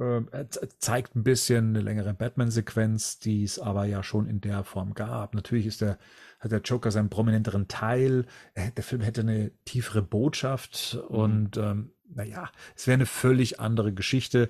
[0.01, 4.65] äh, er zeigt ein bisschen eine längere Batman-Sequenz, die es aber ja schon in der
[4.65, 5.35] Form gab.
[5.35, 5.99] Natürlich ist der,
[6.39, 8.27] hat der Joker seinen prominenteren Teil.
[8.57, 11.17] Der Film hätte eine tiefere Botschaft mhm.
[11.17, 14.49] und ähm, naja, es wäre eine völlig andere Geschichte,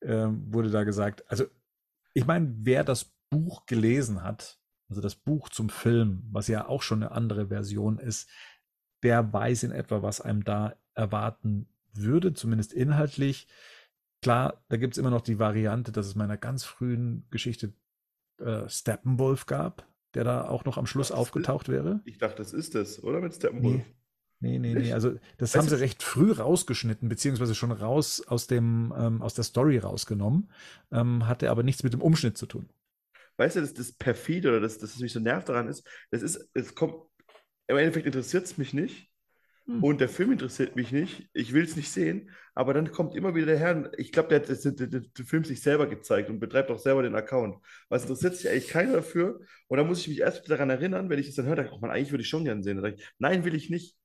[0.00, 1.24] äh, wurde da gesagt.
[1.30, 1.44] Also,
[2.14, 4.58] ich meine, wer das Buch gelesen hat,
[4.88, 8.28] also das Buch zum Film, was ja auch schon eine andere Version ist,
[9.02, 13.46] der weiß in etwa, was einem da erwarten würde, zumindest inhaltlich.
[14.22, 17.72] Klar, da gibt es immer noch die Variante, dass es meiner ganz frühen Geschichte
[18.38, 22.00] äh, Steppenwolf gab, der da auch noch am Schluss aufgetaucht wäre.
[22.04, 23.76] Ich dachte, das ist es, oder mit Steppenwolf?
[23.76, 23.99] Nee.
[24.40, 24.92] Nee, nee, nee.
[24.92, 29.34] Also das weißt haben sie recht früh rausgeschnitten, beziehungsweise schon raus aus dem, ähm, aus
[29.34, 30.50] der Story rausgenommen,
[30.92, 32.68] ähm, hatte aber nichts mit dem Umschnitt zu tun.
[33.36, 36.48] Weißt du, das, das perfide oder das, das mich so nervt daran ist, das ist,
[36.54, 36.94] es kommt,
[37.66, 39.10] im Endeffekt interessiert es mich nicht.
[39.66, 39.84] Hm.
[39.84, 41.28] Und der Film interessiert mich nicht.
[41.32, 42.30] Ich will es nicht sehen.
[42.54, 43.92] Aber dann kommt immer wieder der Herr.
[43.98, 47.56] Ich glaube, der hat den Film sich selber gezeigt und betreibt auch selber den Account.
[47.88, 49.40] Was interessiert sich eigentlich keiner dafür?
[49.68, 51.76] Und dann muss ich mich erst daran erinnern, wenn ich es dann höre, denke ich,
[51.76, 52.82] oh man, eigentlich würde ich schon gerne sehen.
[52.84, 53.96] Ich, nein, will ich nicht.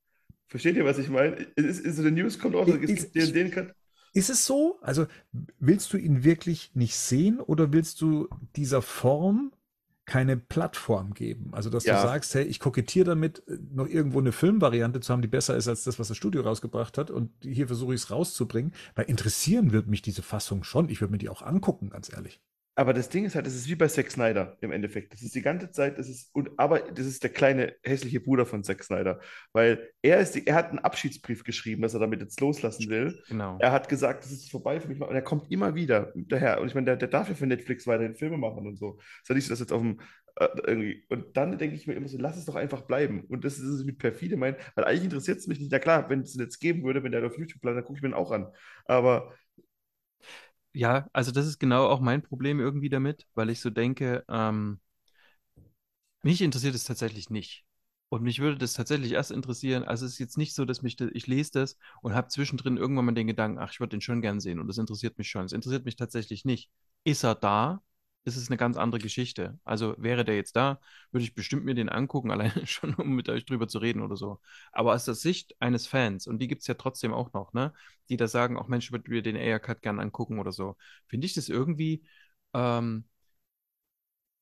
[0.48, 1.36] Versteht ihr, was ich meine?
[1.56, 3.72] Ist, ist, ist News kommt auch, es gibt den, den kann.
[4.14, 4.80] Ist es so?
[4.82, 5.08] Also
[5.60, 9.52] willst du ihn wirklich nicht sehen oder willst du dieser Form
[10.06, 11.50] keine Plattform geben?
[11.54, 12.02] Also dass ja.
[12.02, 15.68] du sagst, hey, ich kokettiere damit, noch irgendwo eine Filmvariante zu haben, die besser ist
[15.68, 18.74] als das, was das Studio rausgebracht hat und hier versuche ich es rauszubringen.
[18.96, 20.88] Weil interessieren wird mich diese Fassung schon.
[20.88, 22.40] Ich würde mir die auch angucken, ganz ehrlich.
[22.78, 25.14] Aber das Ding ist halt, das ist wie bei Zack Snyder im Endeffekt.
[25.14, 28.46] Das ist die ganze Zeit, das ist, und, aber das ist der kleine hässliche Bruder
[28.46, 29.22] von Zack Snyder.
[29.54, 33.18] Weil er ist, die, er hat einen Abschiedsbrief geschrieben, dass er damit jetzt loslassen will.
[33.30, 33.58] Genau.
[33.62, 35.00] Er hat gesagt, das ist vorbei für mich.
[35.00, 36.60] Und er kommt immer wieder daher.
[36.60, 39.00] Und ich meine, der, der darf ja für Netflix weiterhin Filme machen und so.
[39.22, 40.02] Ist ja nicht so, dass jetzt auf dem,
[40.36, 41.06] äh, irgendwie.
[41.10, 43.22] Und dann denke ich mir immer so, lass es doch einfach bleiben.
[43.30, 45.72] Und das ist es mit perfide mein, weil eigentlich interessiert es mich nicht.
[45.72, 48.04] Ja klar, wenn es jetzt geben würde, wenn der auf YouTube bleibt, dann gucke ich
[48.04, 48.48] mir den auch an.
[48.86, 49.34] Aber
[50.76, 54.80] ja, also das ist genau auch mein Problem irgendwie damit, weil ich so denke, ähm,
[56.24, 57.64] mich interessiert es tatsächlich nicht.
[58.10, 59.84] Und mich würde das tatsächlich erst interessieren.
[59.84, 63.06] Also es ist jetzt nicht so, dass mich, ich lese das und habe zwischendrin irgendwann
[63.06, 65.46] mal den Gedanken, ach, ich würde den schon gern sehen und das interessiert mich schon.
[65.46, 66.70] Es interessiert mich tatsächlich nicht.
[67.04, 67.82] Ist er da?
[68.26, 69.60] Ist es eine ganz andere Geschichte.
[69.64, 70.80] Also wäre der jetzt da,
[71.12, 74.16] würde ich bestimmt mir den angucken, alleine schon, um mit euch drüber zu reden oder
[74.18, 74.40] so.
[74.72, 77.74] Aber aus der Sicht eines Fans, und die gibt es ja trotzdem auch noch, ne,
[78.10, 80.76] die da sagen, auch Mensch, ich würde mir den Air-Cut gern angucken oder so,
[81.08, 82.04] finde ich das irgendwie
[82.54, 83.06] ähm,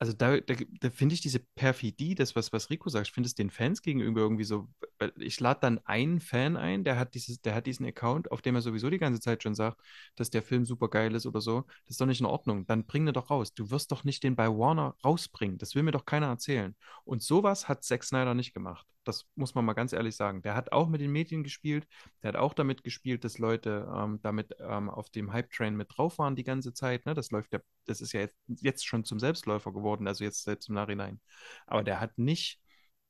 [0.03, 3.27] also da, da, da finde ich diese Perfidie, das, was, was Rico sagt, ich finde
[3.27, 4.67] es den Fans gegenüber irgendwie so,
[4.99, 8.41] weil ich lade dann einen Fan ein, der hat dieses, der hat diesen Account, auf
[8.41, 9.81] dem er sowieso die ganze Zeit schon sagt,
[10.17, 11.61] dass der Film super geil ist oder so.
[11.85, 12.65] Das ist doch nicht in Ordnung.
[12.65, 13.53] Dann bring ihn doch raus.
[13.53, 15.57] Du wirst doch nicht den bei Warner rausbringen.
[15.57, 16.75] Das will mir doch keiner erzählen.
[17.05, 18.85] Und sowas hat Zack Snyder nicht gemacht.
[19.03, 20.41] Das muss man mal ganz ehrlich sagen.
[20.41, 21.87] Der hat auch mit den Medien gespielt.
[22.21, 26.19] Der hat auch damit gespielt, dass Leute ähm, damit ähm, auf dem Hype-Train mit drauf
[26.19, 27.05] waren die ganze Zeit.
[27.05, 27.13] Ne?
[27.13, 30.69] Das läuft ja, das ist ja jetzt, jetzt schon zum Selbstläufer geworden, also jetzt selbst
[30.69, 31.19] im Nachhinein.
[31.67, 32.61] Aber der hat nicht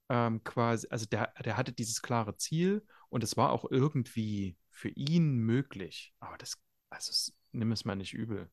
[0.10, 4.90] ähm, quasi, also der, der hatte dieses klare Ziel und es war auch irgendwie für
[4.90, 6.14] ihn möglich.
[6.20, 8.50] Aber das, also nimm es mal nicht übel.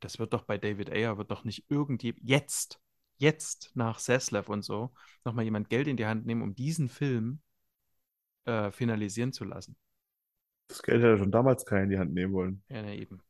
[0.00, 2.80] Das wird doch bei David Ayer, wird doch nicht irgendwie jetzt
[3.16, 4.92] jetzt nach Seslev und so
[5.24, 7.40] nochmal jemand Geld in die Hand nehmen, um diesen Film
[8.44, 9.76] äh, finalisieren zu lassen.
[10.68, 12.62] Das Geld hätte er schon damals keiner in die Hand nehmen wollen.
[12.68, 13.20] Ja, na eben.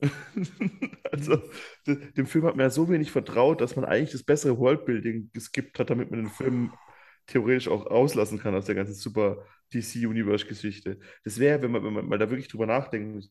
[1.12, 1.42] also,
[1.86, 5.78] dem Film hat man ja so wenig vertraut, dass man eigentlich das bessere Worldbuilding geskippt
[5.78, 6.72] hat, damit man den Film
[7.26, 10.98] theoretisch auch auslassen kann aus der ganzen super DC-Universe-Geschichte.
[11.24, 13.28] Das wäre, wenn man, wenn man mal da wirklich drüber nachdenkt,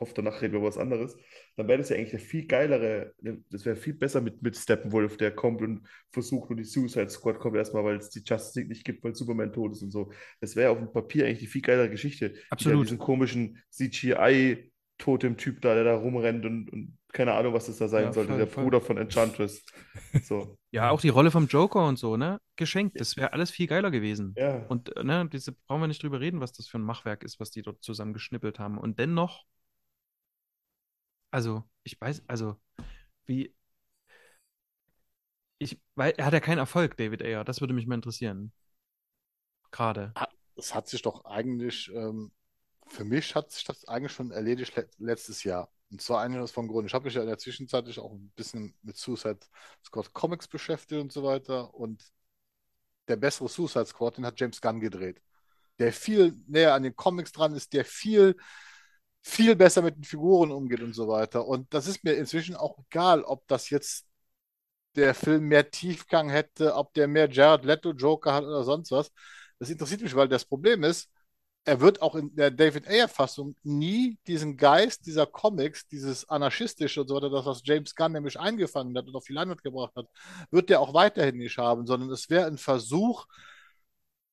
[0.00, 1.16] hoffe, danach reden wir über was anderes,
[1.56, 3.14] dann wäre das ja eigentlich der viel geilere,
[3.50, 7.38] das wäre viel besser mit, mit Steppenwolf, der kommt und versucht und die Suicide Squad
[7.38, 10.10] kommt erstmal, weil es die Justice League nicht gibt, weil Superman tot ist und so.
[10.40, 12.34] Das wäre auf dem Papier eigentlich die viel geilere Geschichte.
[12.50, 12.84] Absolut.
[12.84, 17.88] Diesen komischen CGI Totem-Typ da, der da rumrennt und, und keine Ahnung, was das da
[17.88, 18.64] sein ja, soll, voll, der voll.
[18.64, 19.64] Bruder von Enchantress.
[20.22, 20.56] So.
[20.70, 22.40] ja, auch die Rolle vom Joker und so, ne?
[22.56, 23.00] Geschenkt.
[23.00, 24.34] Das wäre alles viel geiler gewesen.
[24.36, 24.64] Ja.
[24.68, 27.50] Und ne, diese brauchen wir nicht drüber reden, was das für ein Machwerk ist, was
[27.50, 28.78] die dort zusammen geschnippelt haben.
[28.78, 29.44] Und dennoch
[31.34, 32.56] also, ich weiß, also,
[33.26, 33.52] wie.
[35.58, 37.42] Ich, weil er hat ja keinen Erfolg, David Ayer.
[37.42, 38.52] Das würde mich mal interessieren.
[39.72, 40.14] Gerade.
[40.54, 42.30] Es hat sich doch eigentlich, ähm,
[42.86, 45.72] für mich hat sich das eigentlich schon erledigt le letztes Jahr.
[45.90, 46.86] Und zwar eigentlich aus vom Grund.
[46.86, 49.40] Ich habe mich ja in der Zwischenzeit auch ein bisschen mit Suicide
[49.84, 51.74] Squad Comics beschäftigt und so weiter.
[51.74, 52.04] Und
[53.08, 55.20] der bessere Suicide Squad, den hat James Gunn gedreht.
[55.80, 58.36] Der viel näher an den Comics dran ist, der viel
[59.24, 61.46] viel besser mit den Figuren umgeht und so weiter.
[61.46, 64.06] Und das ist mir inzwischen auch egal, ob das jetzt
[64.96, 69.10] der Film mehr Tiefgang hätte, ob der mehr Jared Leto Joker hat oder sonst was.
[69.58, 71.10] Das interessiert mich, weil das Problem ist,
[71.64, 77.08] er wird auch in der David Ayer-Fassung nie diesen Geist dieser Comics, dieses anarchistische und
[77.08, 80.06] so weiter, das, was James Gunn nämlich eingefangen hat und auf die Leinwand gebracht hat,
[80.50, 83.26] wird der auch weiterhin nicht haben, sondern es wäre ein Versuch,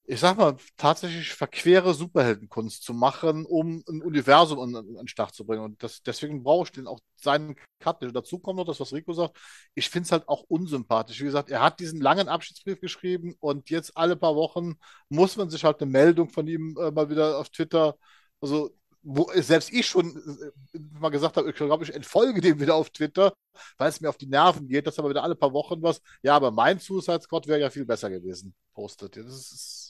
[0.05, 5.33] ich sag mal, tatsächlich verquere Superheldenkunst zu machen, um ein Universum an, an den Start
[5.35, 5.63] zu bringen.
[5.63, 7.99] Und das, deswegen brauche ich den auch seinen Cut.
[8.13, 9.37] Dazu kommt noch das, was Rico sagt.
[9.75, 11.19] Ich finde es halt auch unsympathisch.
[11.21, 14.75] Wie gesagt, er hat diesen langen Abschiedsbrief geschrieben und jetzt alle paar Wochen
[15.09, 17.95] muss man sich halt eine Meldung von ihm äh, mal wieder auf Twitter,
[18.41, 18.71] also
[19.03, 22.89] wo selbst ich schon äh, mal gesagt habe, ich glaube, ich entfolge dem wieder auf
[22.91, 23.33] Twitter,
[23.77, 26.35] weil es mir auf die Nerven geht, dass aber wieder alle paar Wochen was, ja,
[26.35, 29.17] aber mein Suicide Squad wäre ja viel besser gewesen, postet.
[29.17, 29.80] Das ist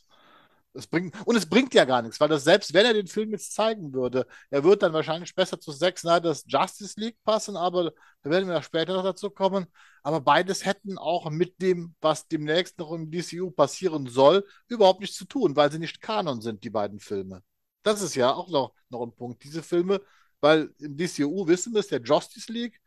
[0.73, 3.31] es bringt, und es bringt ja gar nichts, weil das selbst wenn er den Film
[3.31, 7.91] jetzt zeigen würde, er wird dann wahrscheinlich besser zu Zack Snyder's Justice League passen, aber
[8.21, 9.67] da werden wir später noch dazu kommen.
[10.03, 15.17] Aber beides hätten auch mit dem, was demnächst noch im DCU passieren soll, überhaupt nichts
[15.17, 17.43] zu tun, weil sie nicht Kanon sind, die beiden Filme.
[17.83, 19.43] Das ist ja auch noch, noch ein Punkt.
[19.43, 20.01] Diese Filme,
[20.39, 22.79] weil im DCU wissen wir es, der Justice League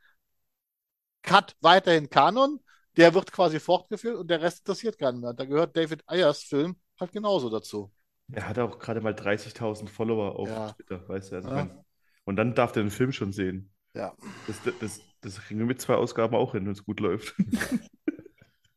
[1.27, 2.61] hat weiterhin Kanon,
[2.97, 5.35] der wird quasi fortgeführt und der Rest interessiert keinen mehr.
[5.35, 7.93] Da gehört David Ayers Film halt genauso dazu.
[8.33, 10.73] Er hat auch gerade mal 30.000 Follower auf Ja.
[10.73, 11.37] Twitter, weißt du.
[11.37, 11.55] Also Ja.
[11.57, 11.85] mein,
[12.25, 13.71] und dann darf der den Film schon sehen.
[13.95, 14.15] Ja.
[14.47, 17.35] Das, das, das, das kriegen wir mit zwei Ausgaben auch hin, wenn es gut läuft.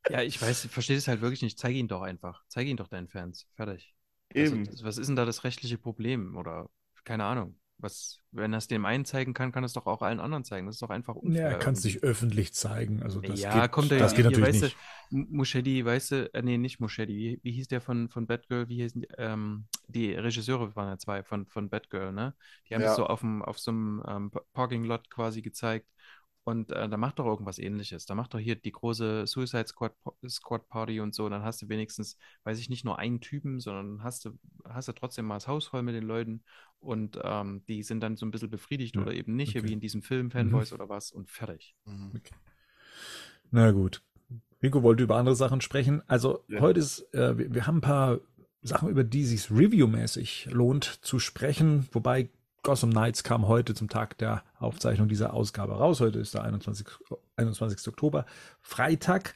[0.10, 1.60] Ja, ich weiß, ich verstehe es halt wirklich nicht.
[1.60, 2.42] Zeige ihn doch einfach.
[2.48, 3.46] Zeige ihn doch deinen Fans.
[3.56, 3.94] Fertig.
[4.34, 4.64] Also, Eben.
[4.66, 6.38] das- was ist denn da das rechtliche Problem?
[6.38, 6.70] Oder
[7.04, 7.60] keine Ahnung.
[7.80, 10.66] Was, wenn er es dem einen zeigen kann, kann es doch auch allen anderen zeigen.
[10.68, 11.42] Das ist doch einfach unfair.
[11.42, 13.04] Ja, er kann es nicht öffentlich zeigen.
[13.04, 14.78] Also das ja, geht, kommt er das geht hier, natürlich weißt nicht.
[15.12, 18.28] du, M- Muschietti, weißt du, äh, nee, nicht Muschietti, wie, wie hieß der von, von
[18.28, 22.36] Batgirl, wie hießen die, ähm, die Regisseure waren ja zwei von, von Batgirl, ne?
[22.70, 22.90] Die haben Ja.
[22.90, 25.88] das so auf, dem, auf so einem ähm, Pa- Parking Lot quasi gezeigt
[26.48, 28.06] und äh, da macht doch irgendwas ähnliches.
[28.06, 29.94] Da macht doch hier die große Suicide Squad,
[30.30, 34.02] Squad Party und so, dann hast du wenigstens, weiß ich nicht, nur einen Typen, sondern
[34.02, 36.44] hast du, hast du trotzdem mal das Haus voll mit den Leuten
[36.80, 39.68] und ähm, die sind dann so ein bisschen befriedigt Ja, oder eben nicht, okay.
[39.68, 41.76] wie in diesem Film Fanboys oder was und fertig.
[41.84, 42.14] Mhm.
[43.52, 44.02] Na gut.
[44.64, 46.02] Rico wollte über andere Sachen sprechen.
[46.08, 46.62] Also Ja.
[46.62, 48.22] heute ist, äh, wir, wir haben ein paar
[48.62, 51.90] Sachen, über die sich reviewmäßig lohnt zu sprechen.
[51.92, 52.30] Wobei
[52.68, 56.02] Gotham Knights kam heute zum Tag der Aufzeichnung dieser Ausgabe raus.
[56.02, 56.86] Heute ist der 21.
[57.38, 57.88] 21.
[57.88, 58.26] Oktober,
[58.60, 59.36] Freitag.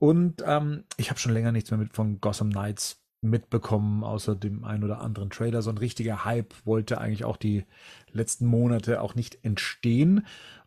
[0.00, 4.64] Und ähm, ich habe schon länger nichts mehr mit von Gotham Knights mitbekommen, außer dem
[4.64, 5.62] einen oder anderen Trailer.
[5.62, 7.66] So ein richtiger Hype wollte eigentlich auch die
[8.10, 10.26] letzten Monate auch nicht entstehen.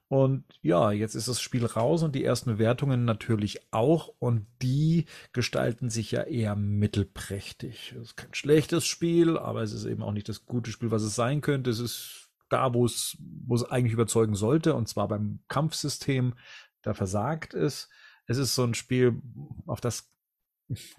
[0.10, 4.08] Und ja, jetzt ist das Spiel raus und die ersten Bewertungen natürlich auch.
[4.18, 7.94] Und die gestalten sich ja eher mittelprächtig.
[7.96, 11.04] Es ist kein schlechtes Spiel, aber es ist eben auch nicht das gute Spiel, was
[11.04, 11.70] es sein könnte.
[11.70, 16.34] Es ist da, wo es, wo es eigentlich überzeugen sollte, und zwar beim Kampfsystem.
[16.82, 17.88] Da versagt es.
[18.26, 19.22] Es ist so ein Spiel,
[19.68, 20.12] auf das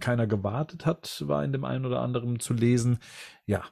[0.00, 2.98] keiner gewartet hat, war in dem einen oder anderen zu lesen.
[3.44, 3.64] Ja,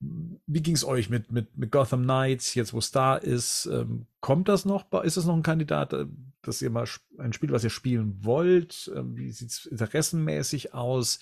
[0.00, 3.66] wie ging es euch mit, mit, mit Gotham Knights, jetzt wo es da ist?
[3.66, 4.92] Ähm, kommt das noch?
[5.02, 6.06] Ist es noch ein Kandidat, äh,
[6.42, 6.86] dass ihr mal
[7.18, 8.90] ein Spiel, was ihr spielen wollt?
[8.94, 11.20] Ähm, wie sieht es interessenmäßig aus?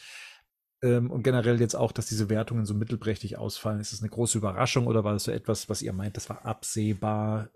[0.82, 3.80] Ähm, und generell jetzt auch, dass diese Wertungen so mittelprächtig ausfallen.
[3.80, 6.44] Ist das eine große Überraschung oder war das so etwas, was ihr meint, das war
[6.44, 7.50] absehbar?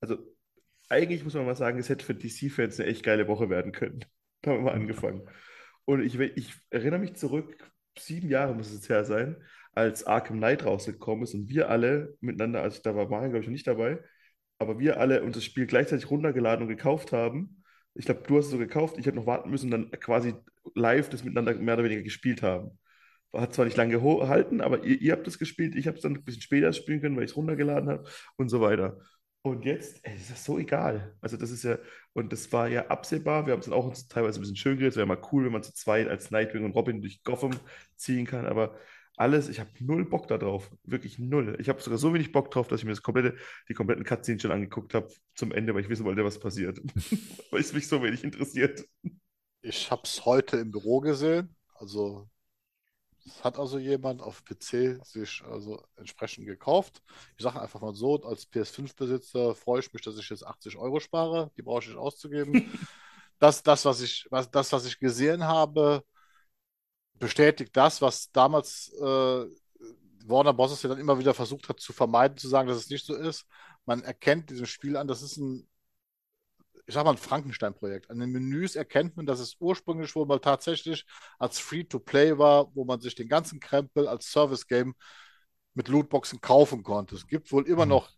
[0.00, 0.18] Also,
[0.88, 4.04] eigentlich muss man mal sagen, es hätte für DC-Fans eine echt geile Woche werden können.
[4.40, 5.28] Da haben wir mal angefangen.
[5.84, 9.36] Und ich, ich erinnere mich zurück, sieben Jahre muss es jetzt her sein,
[9.74, 13.46] als Arkham Knight rausgekommen ist und wir alle miteinander, also da war Mario, glaube ich,
[13.46, 14.00] noch nicht dabei,
[14.58, 17.64] aber wir alle uns das Spiel gleichzeitig runtergeladen und gekauft haben.
[17.94, 20.34] Ich glaube, du hast es so gekauft, ich habe noch warten müssen und dann quasi
[20.74, 22.78] live das miteinander mehr oder weniger gespielt haben.
[23.34, 26.14] Hat zwar nicht lange gehalten, aber ihr, ihr habt es gespielt, ich habe es dann
[26.14, 28.98] ein bisschen später spielen können, weil ich es runtergeladen habe und so weiter.
[29.44, 31.16] Und jetzt, ey, ist das so egal.
[31.20, 31.78] Also das ist ja,
[32.12, 33.46] und das war ja absehbar.
[33.46, 34.92] Wir haben es dann auch uns teilweise ein bisschen schön geredet.
[34.92, 37.50] Es wäre mal cool, wenn man zu zweit als Nightwing und Robin durch Gotham
[37.96, 38.46] ziehen kann.
[38.46, 38.76] Aber
[39.16, 40.70] alles, ich habe null Bock da drauf.
[40.84, 41.56] Wirklich null.
[41.60, 43.36] Ich habe sogar so wenig Bock drauf, dass ich mir das komplette,
[43.68, 46.80] die kompletten Cutscenes schon angeguckt habe zum Ende, weil ich wissen wollte, was passiert.
[47.50, 48.84] weil es mich so wenig interessiert.
[49.60, 51.56] Ich habe es heute im Büro gesehen.
[51.74, 52.28] Also,
[53.42, 57.02] hat also jemand auf PC sich also entsprechend gekauft.
[57.36, 61.00] Ich sage einfach mal so, als PS5-Besitzer freue ich mich, dass ich jetzt 80 Euro
[61.00, 61.50] spare.
[61.56, 62.70] Die brauche ich nicht auszugeben.
[63.38, 66.04] Das, das, was ich, was, das, was ich gesehen habe,
[67.14, 69.46] bestätigt das, was damals äh,
[70.26, 70.80] Warner Bros.
[70.82, 73.46] ja dann immer wieder versucht hat zu vermeiden, zu sagen, dass es nicht so ist.
[73.84, 75.66] Man erkennt diesem Spiel an, das ist ein
[76.86, 78.10] ich sag mal, ein Frankenstein-Projekt.
[78.10, 81.04] An den Menüs erkennt man, dass es ursprünglich wohl mal tatsächlich
[81.38, 84.94] als Free-to-Play war, wo man sich den ganzen Krempel als Service-Game
[85.74, 87.14] mit Lootboxen kaufen konnte.
[87.16, 87.86] Es gibt wohl immer Mhm.
[87.86, 88.10] noch,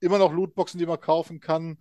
[0.00, 1.78] immer noch Lootboxen, die man kaufen kann.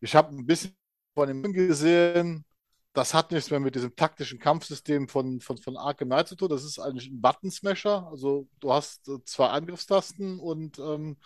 [0.00, 0.76] Ich habe ein bisschen
[1.14, 2.44] von dem gesehen.
[2.92, 6.48] Das hat nichts mehr mit diesem taktischen Kampfsystem von, von, von Arkham Knight zu tun.
[6.48, 8.08] Das ist eigentlich ein Button-Smasher.
[8.10, 11.16] Also du hast äh, zwei Angriffstasten und ähm,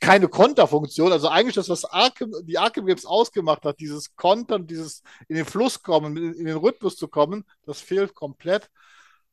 [0.00, 1.12] keine Konterfunktion.
[1.12, 5.46] Also eigentlich das, was Arkham, die Arkham Games ausgemacht hat, dieses Kontern, dieses in den
[5.46, 8.70] Fluss kommen, in den Rhythmus zu kommen, das fehlt komplett.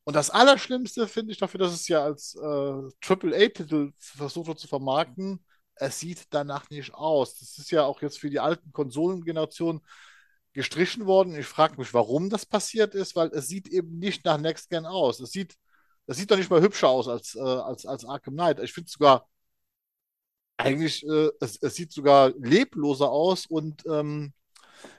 [0.03, 4.67] Und das Allerschlimmste finde ich dafür, dass es ja als äh, AAA-Titel versucht wird zu
[4.67, 5.43] vermarkten,
[5.75, 7.37] es sieht danach nicht aus.
[7.39, 9.81] Das ist ja auch jetzt für die alten Konsolengenerationen
[10.53, 11.35] gestrichen worden.
[11.35, 14.85] Ich frage mich, warum das passiert ist, weil es sieht eben nicht nach Next Gen
[14.85, 15.19] aus.
[15.19, 15.55] Es sieht,
[16.07, 18.59] das sieht doch nicht mal hübscher aus als, äh, als, als Arkham Knight.
[18.61, 19.27] Ich finde sogar,
[20.57, 24.33] eigentlich, äh, es, es, sieht sogar lebloser aus und, ähm,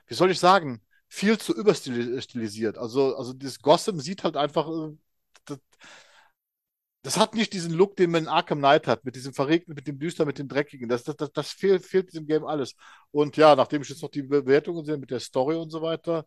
[0.07, 2.79] wie soll ich sagen, viel zu überstilisiert.
[2.79, 4.97] Also, also das Gotham sieht halt einfach, äh,
[5.47, 5.59] das,
[7.03, 9.87] das, hat nicht diesen Look, den man in Arkham Knight hat, mit diesem Verregten, mit
[9.87, 10.89] dem Düster, mit dem Dreckigen.
[10.89, 12.75] Das, das, das, das fehlt, fehlt diesem Game alles.
[13.11, 16.27] Und ja, nachdem ich jetzt noch die Bewertungen sehe mit der Story und so weiter,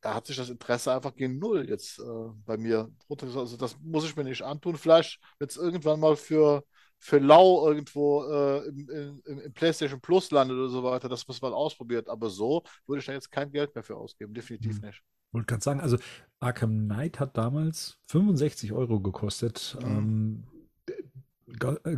[0.00, 2.02] da hat sich das Interesse einfach gegen Null jetzt äh,
[2.46, 3.40] bei mir runtergesetzt.
[3.40, 4.76] Also das muss ich mir nicht antun.
[4.76, 6.64] Vielleicht wird es irgendwann mal für
[6.98, 11.42] für lau irgendwo äh, im, im, im, PlayStation Plus landet oder so weiter, das muss
[11.42, 12.08] man ausprobiert.
[12.08, 14.88] Aber so würde ich da jetzt kein Geld mehr für ausgeben, definitiv mhm.
[14.88, 15.02] nicht.
[15.32, 15.98] Wollte gerade sagen, also
[16.40, 19.76] Arkham Knight hat damals 65 Euro gekostet.
[19.80, 19.86] Mhm.
[19.86, 20.44] Ähm,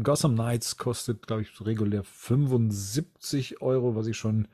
[0.03, 4.46] Gotham Knights kostet, glaube ich, regulär 75 Euro, was ich schon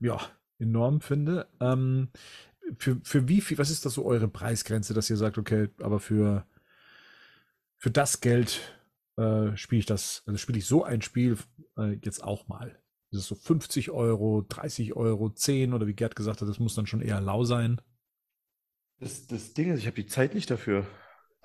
[0.00, 0.18] ja,
[0.58, 1.46] enorm finde.
[1.60, 2.08] Ähm,
[2.78, 6.00] für, für wie viel, was ist das so eure Preisgrenze, dass ihr sagt, okay, aber
[6.00, 6.46] für,
[7.76, 8.60] für das Geld
[9.16, 11.38] äh, spiele ich das, also spiele ich so ein Spiel
[11.76, 12.80] äh, jetzt auch mal.
[13.10, 16.74] Das ist so 50 Euro, 30 Euro, 10 oder wie Gerd gesagt hat, das muss
[16.74, 17.80] dann schon eher lau sein.
[18.98, 20.86] Das, das Ding ist, ich habe die Zeit nicht dafür.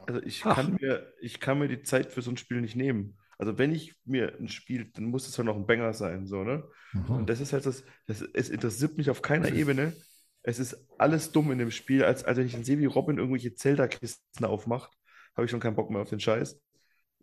[0.07, 3.17] Also ich kann, mir, ich kann mir die Zeit für so ein Spiel nicht nehmen.
[3.38, 6.43] Also wenn ich mir ein Spiel, dann muss es ja noch ein Banger sein, so,
[6.43, 6.63] ne?
[6.93, 7.09] Mhm.
[7.09, 9.93] Und das ist halt das, das, es interessiert mich auf keiner Ebene.
[10.41, 13.17] Es ist alles dumm in dem Spiel, als, als wenn ich dann sehe, wie Robin
[13.17, 14.91] irgendwelche Zelda-Kisten aufmacht,
[15.36, 16.59] habe ich schon keinen Bock mehr auf den Scheiß.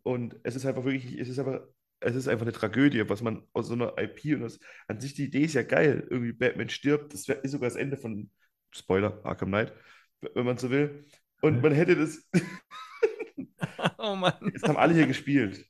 [0.07, 1.63] Und es ist einfach wirklich, es ist einfach,
[1.99, 5.15] es ist einfach eine Tragödie, was man aus so einer IP und das, an sich
[5.15, 6.07] die Idee ist ja geil.
[6.09, 8.31] Irgendwie Batman stirbt, das ist sogar das Ende von
[8.71, 9.73] Spoiler, Arkham Knight,
[10.21, 11.07] wenn man so will.
[11.41, 12.25] Und man hätte das.
[13.99, 14.35] oh Mann.
[14.53, 15.67] Jetzt haben alle hier gespielt.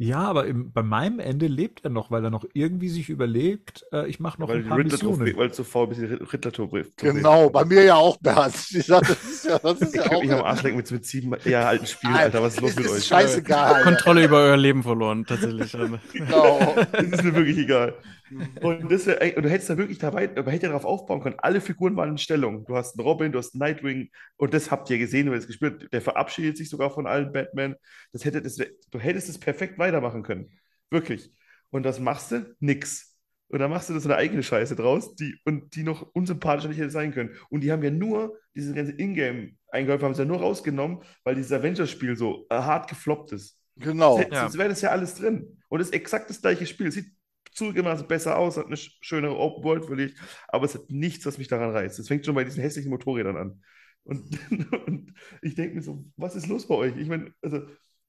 [0.00, 3.84] Ja, aber im, bei meinem Ende lebt er noch, weil er noch irgendwie sich überlegt,
[3.92, 5.36] äh, ich mache noch weil ein paar Missionen.
[5.36, 6.52] Weil es so faul bist, Rittler
[6.98, 8.54] Genau, bei mir ja auch, Bernd.
[8.70, 10.22] Ich sag, das ist ja, das ist ich ja auch.
[10.22, 12.40] Ich am Arsch mit, mit sieben ja, alten Spielen, Alter.
[12.40, 13.06] Was ist los mit euch?
[13.06, 13.82] Scheißegal.
[13.82, 15.72] Kontrolle über euer Leben verloren, tatsächlich.
[16.12, 16.76] genau.
[16.92, 17.94] Das ist mir wirklich egal.
[18.62, 21.38] Und, das wär, und du hättest da wirklich dabei, man hätte darauf aufbauen können.
[21.38, 22.64] Alle Figuren waren in Stellung.
[22.66, 25.46] Du hast einen Robin, du hast einen Nightwing und das habt ihr gesehen, du hast
[25.46, 25.92] gespürt.
[25.92, 27.76] Der verabschiedet sich sogar von allen Batman.
[28.12, 30.50] Das hätte, das, du hättest es perfekt weitermachen können.
[30.90, 31.32] Wirklich.
[31.70, 32.54] Und das machst du?
[32.60, 33.16] Nix.
[33.48, 36.78] Und dann machst du das eine eigene Scheiße draus, die, und die noch unsympathischer nicht
[36.78, 37.34] hätte sein können.
[37.48, 41.52] Und die haben ja nur, diese ganze Ingame-Einkäufe haben sie ja nur rausgenommen, weil dieses
[41.52, 43.58] Avengers-Spiel so hart gefloppt ist.
[43.76, 44.16] Genau.
[44.16, 44.40] Sonst, ja.
[44.42, 45.58] sonst wäre das ja alles drin.
[45.68, 46.88] Und es ist exakt das gleiche Spiel.
[46.88, 47.10] Es sieht
[47.58, 50.14] zugegebenermaßen besser aus, hat eine schönere Open World für dich,
[50.48, 51.98] aber es hat nichts, was mich daran reizt.
[51.98, 53.62] Es fängt schon bei diesen hässlichen Motorrädern an.
[54.04, 54.24] Und,
[54.86, 56.96] und ich denke mir so, was ist los bei euch?
[56.96, 57.62] Ich meine, also,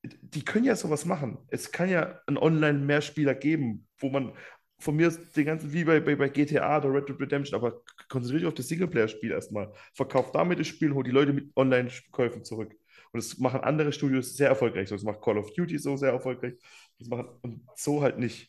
[0.03, 1.37] die können ja sowas machen.
[1.49, 4.33] Es kann ja einen Online-Mehrspieler geben, wo man
[4.79, 8.43] von mir den ganzen, wie bei, bei, bei GTA oder Red Dead Redemption, aber konzentriert
[8.43, 9.73] euch auf das Singleplayer-Spiel erstmal.
[9.93, 12.73] Verkauft damit das Spiel, holt die Leute mit Online-Käufen zurück.
[13.11, 14.89] Und das machen andere Studios sehr erfolgreich.
[14.89, 16.53] Das macht Call of Duty so sehr erfolgreich.
[16.97, 18.48] Das machen, und so halt nicht.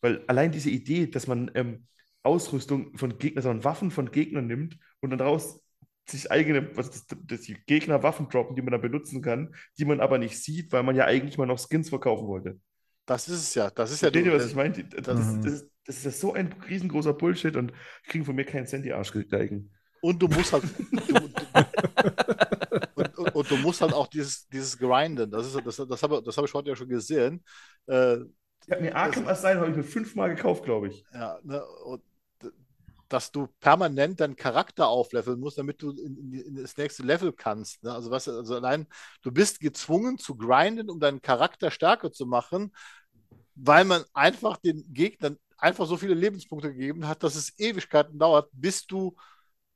[0.00, 1.86] Weil allein diese Idee, dass man ähm,
[2.22, 5.60] Ausrüstung von Gegnern, sondern Waffen von Gegnern nimmt und dann daraus
[6.08, 9.84] sich eigene, was das, das die Gegner Waffen droppen, die man dann benutzen kann, die
[9.84, 12.58] man aber nicht sieht, weil man ja eigentlich mal noch Skins verkaufen wollte.
[13.06, 13.70] Das ist es ja.
[13.70, 14.10] Das ist ja.
[14.10, 14.84] Versteht ihr, was ich meine?
[14.84, 17.72] Das, das, das, das, ist ja so ein riesengroßer Bullshit und
[18.06, 19.72] kriegen von mir keinen Cent die Arschgeigen.
[20.00, 20.64] Und du musst halt.
[20.90, 21.14] du,
[22.94, 25.30] und, und, und, du musst halt auch dieses, dieses Grinden.
[25.30, 27.44] Das, ist, das, das habe das hab ich heute ja schon gesehen.
[27.86, 28.18] Äh,
[28.66, 31.04] ich habe mir Arkham Asylum habe ich mir fünfmal gekauft, glaube ich.
[31.12, 32.02] Ja, ne, und
[33.10, 37.82] dass du permanent deinen Charakter aufleveln musst, damit du in, in, das nächste Level kannst.
[37.82, 37.92] Ne?
[37.92, 38.86] Also, was, also allein,
[39.22, 42.72] du bist gezwungen zu grinden, um deinen Charakter stärker zu machen,
[43.56, 48.48] weil man einfach den Gegnern einfach so viele Lebenspunkte gegeben hat, dass es Ewigkeiten dauert,
[48.52, 49.16] bis du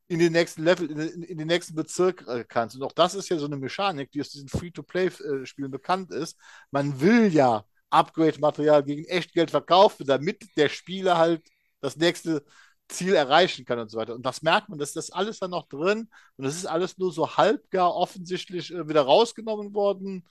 [0.07, 2.77] in den nächsten Level, in, in, in den nächsten Bezirk äh, kannst.
[2.77, 6.39] Und auch das ist ja so eine Mechanik, die aus diesen Free-to-Play-Spielen äh, bekannt ist.
[6.71, 7.65] Man will ja
[7.95, 11.43] Upgrade-Material gegen Echtgeld verkaufen, damit der Spieler halt
[11.81, 12.45] das nächste
[12.89, 14.15] Ziel erreichen kann und so weiter.
[14.15, 17.13] Und das merkt man, dass das alles dann noch drin und das ist alles nur
[17.13, 20.27] so halbgar offensichtlich äh, wieder rausgenommen worden.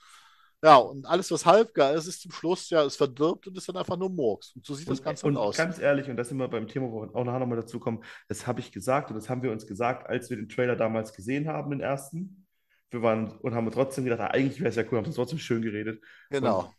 [0.62, 3.76] Ja, und alles, was halbgar ist, ist zum Schluss ja, es verdirbt und ist dann
[3.76, 4.52] einfach nur Murks.
[4.56, 5.56] Und so sieht und, das Ganze und aus.
[5.56, 8.02] Ganz ehrlich, und das sind wir beim Thema, wo wir auch nachher nochmal dazu kommen,
[8.28, 11.12] das habe ich gesagt und das haben wir uns gesagt, als wir den Trailer damals
[11.12, 12.46] gesehen haben, den ersten.
[12.90, 15.38] Wir waren und haben trotzdem gedacht, ah, eigentlich wäre es ja cool, haben es trotzdem
[15.38, 16.02] schön geredet.
[16.30, 16.60] Genau.
[16.60, 16.74] Und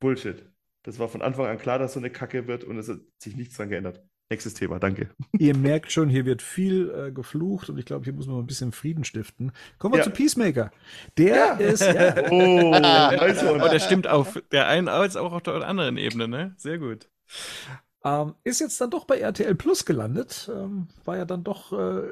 [0.00, 0.44] Bullshit.
[0.82, 3.36] Das war von Anfang an klar, dass so eine Kacke wird und es hat sich
[3.36, 4.02] nichts dran geändert.
[4.30, 5.10] Nächstes Thema, danke.
[5.38, 8.46] Ihr merkt schon, hier wird viel äh, geflucht und ich glaube, hier muss man ein
[8.46, 9.52] bisschen Frieden stiften.
[9.78, 10.04] Kommen wir ja.
[10.04, 10.70] zu Peacemaker.
[11.18, 11.52] Der ja.
[11.54, 11.82] ist.
[11.90, 12.30] Ja.
[12.30, 16.54] Oh, nice oh, der stimmt auf der einen als auch auf der anderen Ebene, ne?
[16.56, 17.08] Sehr gut.
[18.04, 20.48] Ähm, ist jetzt dann doch bei RTL Plus gelandet.
[20.54, 22.08] Ähm, war ja dann doch äh,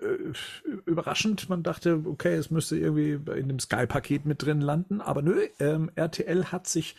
[0.84, 1.48] überraschend.
[1.48, 5.00] Man dachte, okay, es müsste irgendwie in dem Sky-Paket mit drin landen.
[5.00, 6.96] Aber nö, ähm, RTL hat sich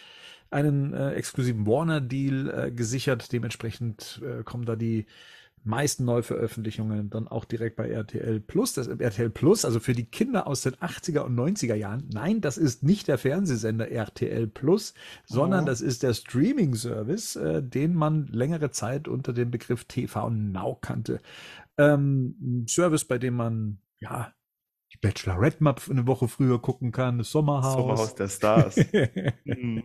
[0.52, 3.32] einen äh, exklusiven Warner-Deal äh, gesichert.
[3.32, 5.06] Dementsprechend äh, kommen da die
[5.64, 8.74] meisten Neuveröffentlichungen dann auch direkt bei RTL Plus.
[8.74, 12.08] Das RTL Plus, also für die Kinder aus den 80er und 90er Jahren.
[12.14, 14.94] Nein, das ist nicht der Fernsehsender RTL Plus,
[15.26, 15.68] sondern oh.
[15.68, 21.20] das ist der Streaming-Service, äh, den man längere Zeit unter dem Begriff TV Now kannte.
[21.78, 24.34] Ähm, Service, bei dem man ja
[24.92, 27.74] die Bachelorette mal eine Woche früher gucken kann, das Sommerhaus.
[27.74, 28.78] Sommerhaus der Stars.
[29.46, 29.84] mhm.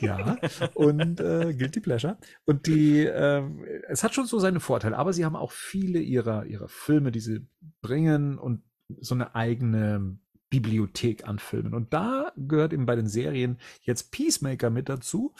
[0.00, 0.36] Ja,
[0.74, 2.16] und äh, Guilty Pleasure.
[2.44, 3.42] Und die, äh,
[3.88, 7.20] es hat schon so seine Vorteile, aber sie haben auch viele ihrer, ihrer Filme, die
[7.20, 7.46] sie
[7.80, 8.62] bringen und
[9.00, 10.18] so eine eigene
[10.48, 11.74] Bibliothek an Filmen.
[11.74, 15.34] Und da gehört eben bei den Serien jetzt Peacemaker mit dazu.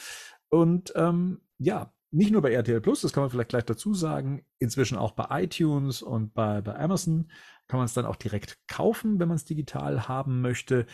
[0.49, 4.45] Und ähm, ja, nicht nur bei RTL Plus, das kann man vielleicht gleich dazu sagen,
[4.59, 7.29] inzwischen auch bei iTunes und bei, bei Amazon
[7.67, 10.85] kann man es dann auch direkt kaufen, wenn man es digital haben möchte.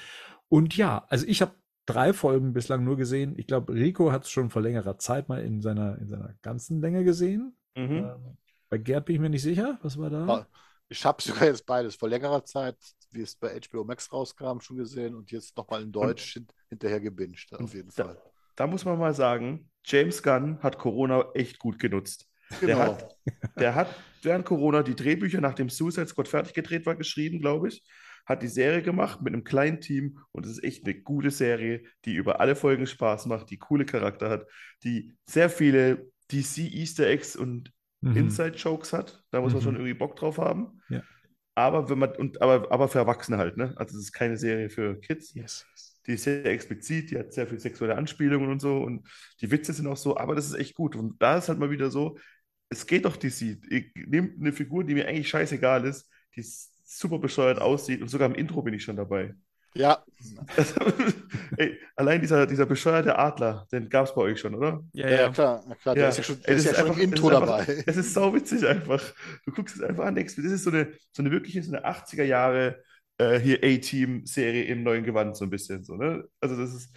[0.49, 1.55] Und ja, also ich habe
[1.85, 3.33] drei Folgen bislang nur gesehen.
[3.37, 6.81] Ich glaube, Rico hat es schon vor längerer Zeit mal in seiner, in seiner ganzen
[6.81, 7.55] Länge gesehen.
[7.75, 7.91] Mhm.
[7.91, 8.37] Ähm,
[8.69, 9.77] bei Gerd bin ich mir nicht sicher.
[9.81, 10.47] Was war da?
[10.89, 12.77] Ich habe sogar jetzt beides vor längerer Zeit,
[13.11, 16.99] wie es bei HBO Max rauskam, schon gesehen und jetzt nochmal in Deutsch und, hinterher
[16.99, 18.21] gebinged, auf jeden da, Fall.
[18.55, 22.27] Da muss man mal sagen, James Gunn hat Corona echt gut genutzt.
[22.59, 22.75] Genau.
[22.75, 23.17] Der, hat,
[23.55, 27.83] der hat während Corona die Drehbücher, nachdem Suicide Squad fertig gedreht war, geschrieben, glaube ich.
[28.25, 31.83] Hat die Serie gemacht mit einem kleinen Team und es ist echt eine gute Serie,
[32.05, 34.45] die über alle Folgen Spaß macht, die coole Charakter hat,
[34.83, 38.15] die sehr viele DC Easter Eggs und mhm.
[38.15, 39.23] Inside Jokes hat.
[39.31, 39.65] Da muss man mhm.
[39.65, 40.81] schon irgendwie Bock drauf haben.
[40.89, 41.01] Ja.
[41.55, 43.73] Aber wenn man und aber, aber für Erwachsene halt, ne?
[43.75, 45.33] Also es ist keine Serie für Kids.
[45.35, 45.65] Yes.
[46.07, 49.07] Die ist sehr explizit, die hat sehr viel sexuelle Anspielungen und so und
[49.39, 50.95] die Witze sind auch so, aber das ist echt gut.
[50.95, 52.17] Und da ist halt mal wieder so,
[52.69, 53.57] es geht doch DC.
[53.69, 56.45] Ich nehme eine Figur, die mir eigentlich scheißegal ist, die
[56.83, 59.35] super bescheuert aussieht und sogar im Intro bin ich schon dabei.
[59.75, 60.03] Ja.
[61.57, 64.83] ey, allein dieser, dieser bescheuerte Adler, den gab es bei euch schon, oder?
[64.93, 65.63] Ja, ja, ja klar.
[65.81, 65.95] klar.
[65.95, 67.53] Der ist ja schon, ey, ist ja schon im Intro es dabei.
[67.59, 69.01] Einfach, es ist sauwitzig einfach.
[69.45, 71.85] Du guckst es einfach an, denkst, das ist so eine, so eine wirkliche, so eine
[71.87, 72.83] 80er Jahre
[73.17, 75.83] äh, hier A-Team-Serie im neuen Gewand, so ein bisschen.
[75.83, 76.23] So, ne?
[76.39, 76.95] Also das ist,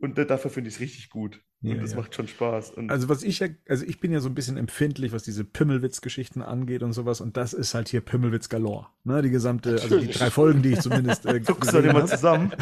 [0.00, 1.40] und dafür finde ich es richtig gut.
[1.60, 1.96] Und ja, das ja.
[1.96, 2.70] macht schon Spaß.
[2.70, 5.44] Und also was ich ja, also ich bin ja so ein bisschen empfindlich, was diese
[5.44, 7.20] Pimmelwitz-Geschichten angeht und sowas.
[7.20, 8.86] Und das ist halt hier Pimmelwitz galore.
[9.02, 9.92] Ne, die gesamte, Natürlich.
[9.92, 11.26] also die drei Folgen, die ich zumindest.
[11.26, 12.52] Äh, Zuckst du mal zusammen?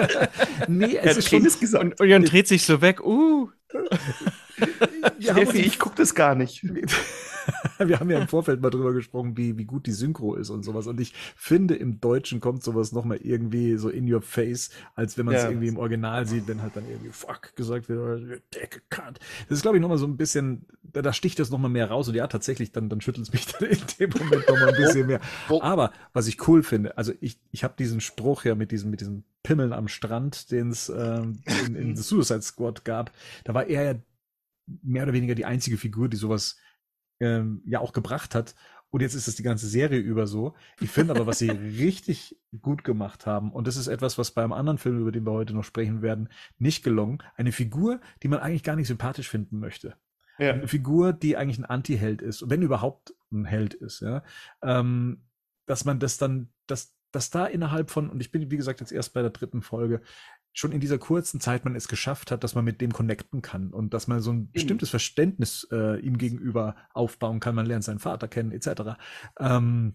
[0.68, 1.46] nee, es ist schon.
[1.80, 3.04] Und, und Jan dreht sich so weg.
[3.04, 3.50] Uh.
[5.20, 6.64] Steffi, ich gucke das gar nicht.
[7.78, 10.64] wir haben ja im Vorfeld mal drüber gesprochen, wie, wie gut die Synchro ist und
[10.64, 10.86] sowas.
[10.86, 15.26] Und ich finde, im Deutschen kommt sowas nochmal irgendwie so in your face, als wenn
[15.26, 15.50] man es ja.
[15.50, 18.18] irgendwie im Original sieht, wenn halt dann irgendwie fuck gesagt wird oder
[18.54, 19.18] Decke cut.
[19.48, 22.08] Das ist, glaube ich, nochmal so ein bisschen, da, da sticht das nochmal mehr raus.
[22.08, 25.06] Und ja, tatsächlich, dann, dann schüttelt es mich dann in dem Moment nochmal ein bisschen
[25.06, 25.20] mehr.
[25.48, 29.00] Aber was ich cool finde, also ich, ich habe diesen Spruch ja mit diesem, mit
[29.00, 33.12] diesem Pimmeln am Strand, den es ähm, in, in The Suicide Squad gab,
[33.44, 33.94] da war er ja
[34.82, 36.56] mehr oder weniger die einzige Figur, die sowas
[37.20, 38.54] ähm, ja auch gebracht hat.
[38.90, 40.54] Und jetzt ist es die ganze Serie über so.
[40.80, 44.52] Ich finde aber, was sie richtig gut gemacht haben, und das ist etwas, was beim
[44.52, 47.22] anderen Film, über den wir heute noch sprechen werden, nicht gelungen.
[47.36, 49.94] Eine Figur, die man eigentlich gar nicht sympathisch finden möchte.
[50.38, 50.54] Ja.
[50.54, 54.24] Eine Figur, die eigentlich ein Anti-Held ist, wenn überhaupt ein Held ist, ja.
[54.62, 55.22] Ähm,
[55.66, 58.90] dass man das dann, dass, dass da innerhalb von, und ich bin, wie gesagt, jetzt
[58.90, 60.00] erst bei der dritten Folge,
[60.52, 63.72] schon in dieser kurzen Zeit man es geschafft hat, dass man mit dem connecten kann
[63.72, 67.54] und dass man so ein bestimmtes Verständnis äh, ihm gegenüber aufbauen kann.
[67.54, 68.98] Man lernt seinen Vater kennen, etc.
[69.38, 69.94] Ähm,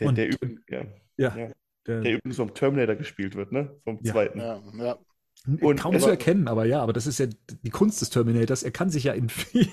[0.00, 0.84] der, und, der, übrigens, ja,
[1.16, 1.50] ja, ja,
[1.86, 3.78] der, der übrigens vom Terminator gespielt wird, ne?
[3.84, 4.38] Vom zweiten.
[4.38, 4.98] Ja, ja.
[5.60, 8.62] Und Kaum zu erkennen, aber ja, aber das ist ja die Kunst des Terminators.
[8.62, 9.68] Er kann sich ja in viel,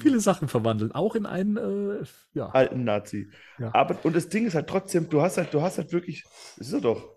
[0.00, 2.48] viele Sachen verwandeln, auch in einen äh, ja.
[2.48, 3.28] alten Nazi.
[3.58, 3.72] Ja.
[3.74, 6.24] Aber und das Ding ist halt trotzdem, du hast halt, du hast halt wirklich,
[6.58, 7.14] das ist er doch.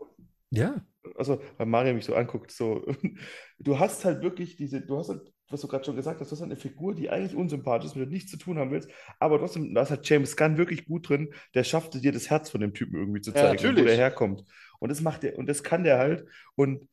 [0.51, 0.85] Ja.
[1.15, 2.85] Also weil Mario mich so anguckt, so,
[3.59, 6.33] du hast halt wirklich diese, du hast halt, was du gerade schon gesagt hast, du
[6.33, 8.89] hast halt eine Figur, die eigentlich unsympathisch ist, mit der nichts zu tun haben willst,
[9.19, 12.49] aber trotzdem, da ist halt James Gunn wirklich gut drin, der schafft dir das Herz
[12.49, 14.43] von dem Typen irgendwie zu zeigen, ja, wo der herkommt.
[14.79, 16.25] Und das macht der, und das kann der halt,
[16.55, 16.89] und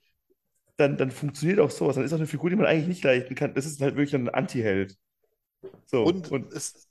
[0.77, 3.35] dann, dann funktioniert auch sowas, dann ist auch eine Figur, die man eigentlich nicht leiten
[3.37, 4.97] kann, das ist halt wirklich ein Anti-Held.
[5.87, 6.89] So, und, und es,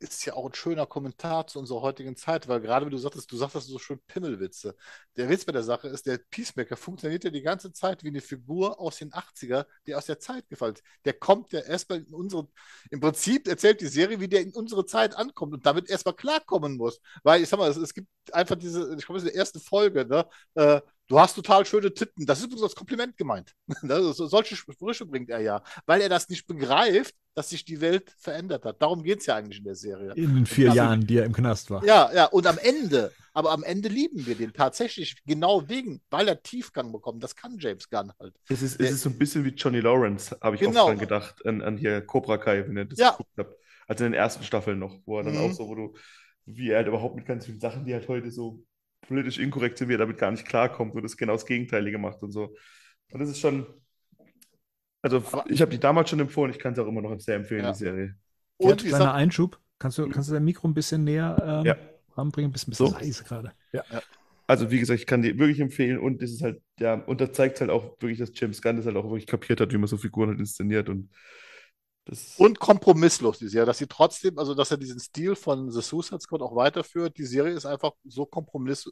[0.00, 3.30] ist ja auch ein schöner Kommentar zu unserer heutigen Zeit, weil gerade wie du sagtest,
[3.32, 4.76] du sagtest so schön Pimmelwitze.
[5.16, 8.20] Der Witz bei der Sache ist, der Peacemaker funktioniert ja die ganze Zeit wie eine
[8.20, 10.84] Figur aus den 80er, die aus der Zeit gefallen ist.
[11.04, 12.48] Der kommt ja erstmal in unsere,
[12.90, 16.76] im Prinzip erzählt die Serie, wie der in unsere Zeit ankommt und damit erstmal klarkommen
[16.76, 17.00] muss.
[17.24, 19.60] Weil ich sag mal, es, es gibt einfach diese, ich glaube, das ist die erste
[19.60, 20.26] Folge, ne?
[20.54, 22.26] Äh, Du hast total schöne Titten.
[22.26, 23.54] Das ist übrigens als Kompliment gemeint.
[24.12, 28.66] solche Sprüche bringt er ja, weil er das nicht begreift, dass sich die Welt verändert
[28.66, 28.82] hat.
[28.82, 30.12] Darum geht es ja eigentlich in der Serie.
[30.16, 31.82] In den vier Jahren, die er im Knast war.
[31.82, 36.28] Ja, ja, und am Ende, aber am Ende lieben wir den tatsächlich genau wegen, weil
[36.28, 37.22] er Tiefgang bekommt.
[37.22, 38.34] Das kann James Gunn halt.
[38.50, 40.82] Es ist, es ist so ein bisschen wie Johnny Lawrence, habe ich genau.
[40.82, 43.12] auch dran gedacht, an, an hier Cobra Kai, wenn ihr das ja.
[43.12, 43.54] geguckt habt.
[43.86, 45.40] Also in den ersten Staffeln noch, wo er dann mhm.
[45.40, 45.94] auch so, wo du,
[46.44, 48.62] wie er halt überhaupt mit ganz vielen Sachen, die halt heute so
[49.02, 52.22] politisch inkorrekt sind, wie er damit gar nicht klarkommt und das genau das Gegenteilige macht
[52.22, 52.54] und so.
[53.10, 53.66] Und das ist schon,
[55.02, 57.64] also ich habe die damals schon empfohlen, ich kann es auch immer noch sehr empfehlen,
[57.64, 57.72] ja.
[57.72, 58.16] die Serie.
[58.58, 61.76] Und Gerd, kleiner Einschub, kannst du, kannst du dein Mikro ein bisschen näher ähm, ja.
[62.16, 62.92] ranbringen, ein bisschen, so.
[62.92, 63.52] leise gerade.
[63.72, 63.84] Ja.
[63.90, 64.02] ja.
[64.46, 67.32] Also wie gesagt, ich kann die wirklich empfehlen und das ist halt, ja, und da
[67.32, 69.88] zeigt halt auch wirklich, dass James Gunn das halt auch wirklich kapiert hat, wie man
[69.88, 71.10] so Figuren halt inszeniert und
[72.08, 75.82] das und kompromisslos, die Serie, dass sie trotzdem, also dass er diesen Stil von The
[75.82, 77.18] Suicide Squad auch weiterführt.
[77.18, 78.90] Die Serie ist einfach so kompromiss,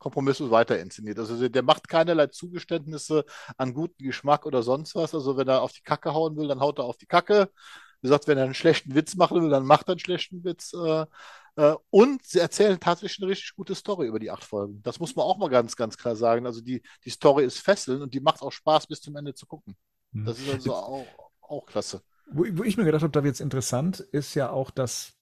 [0.00, 1.18] kompromisslos weiter inszeniert.
[1.20, 3.24] Also der macht keinerlei Zugeständnisse
[3.56, 5.14] an guten Geschmack oder sonst was.
[5.14, 7.50] Also wenn er auf die Kacke hauen will, dann haut er auf die Kacke.
[8.00, 10.72] Wie gesagt, wenn er einen schlechten Witz machen will, dann macht er einen schlechten Witz.
[10.72, 11.06] Äh,
[11.54, 14.82] äh, und sie erzählen tatsächlich eine richtig gute Story über die acht Folgen.
[14.82, 16.46] Das muss man auch mal ganz, ganz klar sagen.
[16.46, 19.46] Also die, die Story ist fesselnd und die macht auch Spaß bis zum Ende zu
[19.46, 19.76] gucken.
[20.12, 20.24] Hm.
[20.24, 21.06] Das ist also auch,
[21.42, 22.02] auch klasse.
[22.32, 25.14] Wo, wo ich mir gedacht habe, da wird es interessant, ist ja auch, dass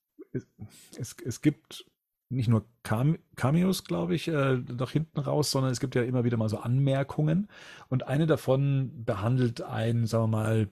[0.99, 1.87] es, es gibt
[2.31, 6.37] nicht nur Cameos, glaube ich, äh, nach hinten raus, sondern es gibt ja immer wieder
[6.37, 7.49] mal so Anmerkungen.
[7.89, 10.69] Und eine davon behandelt ein, sagen wir mal,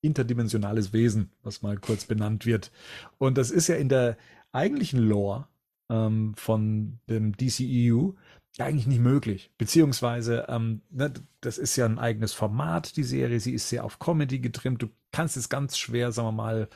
[0.00, 2.72] interdimensionales Wesen, was mal kurz benannt wird.
[3.18, 4.16] Und das ist ja in der
[4.52, 5.46] eigentlichen Lore
[5.90, 8.12] ähm, von dem DCEU
[8.58, 9.50] eigentlich nicht möglich.
[9.58, 13.40] Beziehungsweise, ähm, ne, das ist ja ein eigenes Format, die Serie.
[13.40, 14.82] Sie ist sehr auf Comedy getrimmt.
[14.82, 16.68] Du kannst es ganz schwer, sagen wir mal,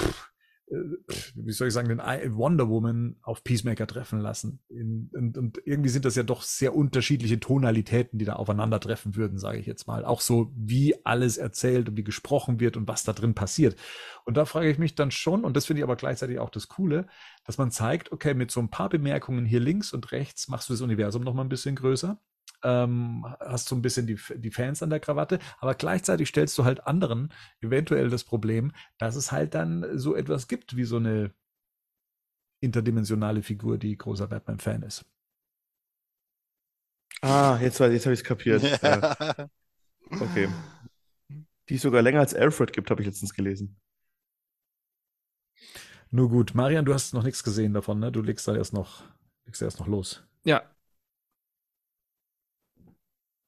[0.00, 0.29] pff,
[0.70, 2.00] wie soll ich sagen, den
[2.36, 4.60] Wonder Woman auf Peacemaker treffen lassen.
[4.68, 9.38] In, und, und, irgendwie sind das ja doch sehr unterschiedliche Tonalitäten, die da aufeinandertreffen würden,
[9.38, 10.04] sage ich jetzt mal.
[10.04, 13.76] Auch so, wie alles erzählt und wie gesprochen wird und was da drin passiert.
[14.24, 16.68] Und da frage ich mich dann schon, und das finde ich aber gleichzeitig auch das
[16.68, 17.06] Coole,
[17.44, 20.72] dass man zeigt, okay, mit so ein paar Bemerkungen hier links und rechts machst du
[20.72, 22.20] das Universum noch mal ein bisschen größer
[22.62, 26.64] ähm, hast so ein bisschen die, die Fans an der Krawatte, aber gleichzeitig stellst du
[26.64, 31.32] halt anderen eventuell das Problem, dass es halt dann so etwas gibt wie so eine
[32.60, 35.04] interdimensionale Figur, die großer Batman-Fan ist.
[37.22, 38.62] Ah, jetzt, jetzt habe ich es kapiert.
[38.82, 39.48] Ja.
[40.10, 40.48] Okay.
[41.68, 43.80] Die es sogar länger als Alfred gibt, habe ich letztens gelesen.
[46.10, 46.54] Nur gut.
[46.54, 48.10] Marian, du hast noch nichts gesehen davon, ne?
[48.10, 49.04] Du legst da erst noch,
[49.44, 50.24] legst da erst noch los.
[50.42, 50.64] Ja,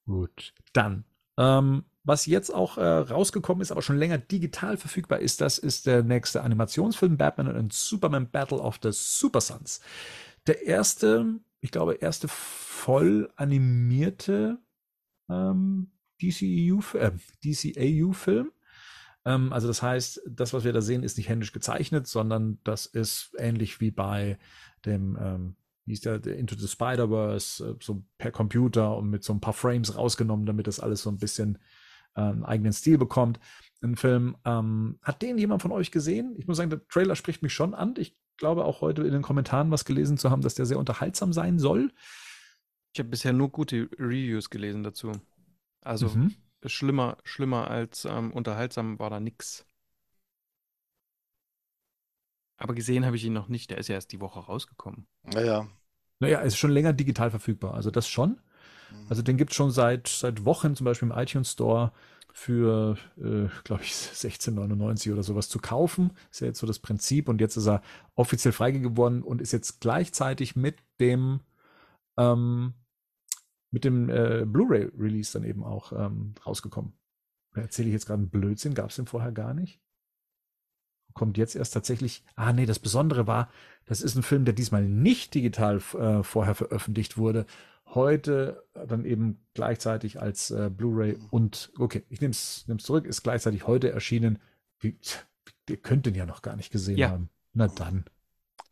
[0.07, 1.05] Gut, dann.
[1.38, 5.86] Ähm, was jetzt auch äh, rausgekommen ist, aber schon länger digital verfügbar ist, das ist
[5.86, 9.80] der nächste Animationsfilm Batman und Superman Battle of the Super Sons.
[10.46, 14.59] Der erste, ich glaube, erste voll animierte
[15.30, 17.12] ähm, DCEU, äh,
[17.44, 18.50] DCAU-Film.
[19.24, 22.86] Ähm, also das heißt, das, was wir da sehen, ist nicht händisch gezeichnet, sondern das
[22.86, 24.38] ist ähnlich wie bei
[24.84, 29.32] dem ähm, wie ist der, Into the Spider-Verse, äh, so per Computer und mit so
[29.32, 31.58] ein paar Frames rausgenommen, damit das alles so ein bisschen
[32.14, 33.40] äh, einen eigenen Stil bekommt.
[33.82, 34.36] Ein Film.
[34.44, 36.34] Ähm, hat den jemand von euch gesehen?
[36.38, 37.94] Ich muss sagen, der Trailer spricht mich schon an.
[37.98, 41.32] Ich glaube auch heute in den Kommentaren was gelesen zu haben, dass der sehr unterhaltsam
[41.32, 41.92] sein soll.
[42.92, 45.12] Ich habe bisher nur gute Reviews gelesen dazu.
[45.80, 46.34] Also mhm.
[46.66, 49.66] schlimmer, schlimmer als ähm, unterhaltsam war da nix.
[52.62, 53.70] Aber gesehen habe ich ihn noch nicht.
[53.70, 55.06] Der ist ja erst die Woche rausgekommen.
[55.24, 55.66] Naja.
[56.20, 57.74] Naja, ist schon länger digital verfügbar.
[57.74, 58.38] Also das schon.
[58.90, 59.06] Mhm.
[59.08, 61.92] Also den gibt es schon seit, seit Wochen, zum Beispiel im iTunes Store
[62.32, 66.12] für, äh, glaube ich, 16,99 oder sowas zu kaufen.
[66.30, 67.28] Ist ja jetzt so das Prinzip.
[67.28, 67.82] Und jetzt ist er
[68.14, 71.40] offiziell freigegeben worden und ist jetzt gleichzeitig mit dem
[72.16, 72.74] ähm,
[73.72, 76.92] mit dem äh, Blu-ray-Release dann eben auch ähm, rausgekommen.
[77.54, 79.80] Da erzähle ich jetzt gerade einen Blödsinn, gab es den vorher gar nicht?
[81.14, 82.24] Kommt jetzt erst tatsächlich.
[82.36, 83.50] Ah, nee, das Besondere war,
[83.86, 87.46] das ist ein Film, der diesmal nicht digital äh, vorher veröffentlicht wurde.
[87.86, 93.66] Heute dann eben gleichzeitig als äh, Blu-ray und, okay, ich nehme es zurück, ist gleichzeitig
[93.66, 94.38] heute erschienen.
[94.78, 94.96] Wie,
[95.68, 97.10] ihr könnt den ja noch gar nicht gesehen ja.
[97.10, 97.28] haben.
[97.52, 98.04] Na dann.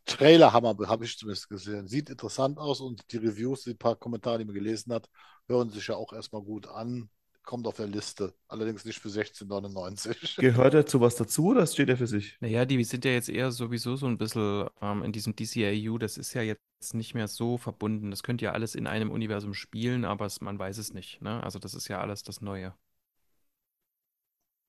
[0.05, 1.87] Trailer habe ich zumindest gesehen.
[1.87, 5.07] Sieht interessant aus und die Reviews, die paar Kommentare, die man gelesen hat,
[5.47, 7.09] hören sich ja auch erstmal gut an.
[7.43, 8.33] Kommt auf der Liste.
[8.47, 10.39] Allerdings nicht für 16,99.
[10.39, 12.37] Gehört er zu was dazu oder steht er für sich?
[12.39, 16.17] Naja, die sind ja jetzt eher sowieso so ein bisschen ähm, in diesem DCAU, das
[16.17, 18.11] ist ja jetzt nicht mehr so verbunden.
[18.11, 21.21] Das könnte ja alles in einem Universum spielen, aber es, man weiß es nicht.
[21.21, 21.43] Ne?
[21.43, 22.73] Also das ist ja alles das Neue.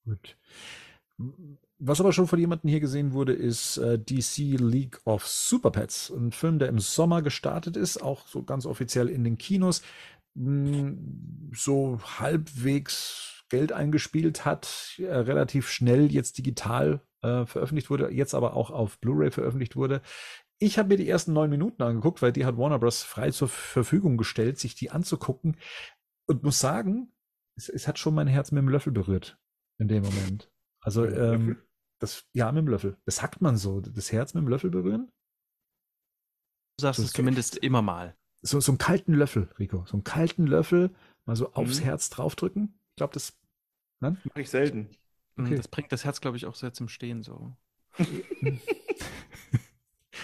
[0.05, 0.37] Gut.
[1.79, 6.11] Was aber schon von jemandem hier gesehen wurde, ist äh, DC League of Super Pets.
[6.11, 9.83] Ein Film, der im Sommer gestartet ist, auch so ganz offiziell in den Kinos.
[10.37, 18.35] Hm, so halbwegs Geld eingespielt hat, äh, relativ schnell jetzt digital äh, veröffentlicht wurde, jetzt
[18.35, 20.01] aber auch auf Blu-ray veröffentlicht wurde.
[20.59, 23.03] Ich habe mir die ersten neun Minuten angeguckt, weil die hat Warner Bros.
[23.03, 25.57] frei zur Verfügung gestellt, sich die anzugucken
[26.27, 27.13] und muss sagen,
[27.57, 29.39] es, es hat schon mein Herz mit dem Löffel berührt
[29.79, 30.51] in dem Moment.
[30.81, 31.59] Also, ähm,
[32.01, 32.97] das, ja, mit dem Löffel.
[33.05, 35.13] Das sagt man so, das Herz mit dem Löffel berühren.
[36.79, 38.17] Du sagst es zumindest immer mal.
[38.43, 39.85] So, so einen kalten Löffel, Rico.
[39.87, 40.91] So einen kalten Löffel
[41.25, 41.85] mal so aufs mhm.
[41.85, 42.75] Herz draufdrücken.
[42.91, 43.35] Ich glaube, das.
[44.01, 44.17] Ne?
[44.25, 44.91] Mache ich selten.
[45.37, 45.57] Mhm, okay.
[45.57, 47.57] Das bringt das Herz, glaube ich, auch sehr zum Stehen so.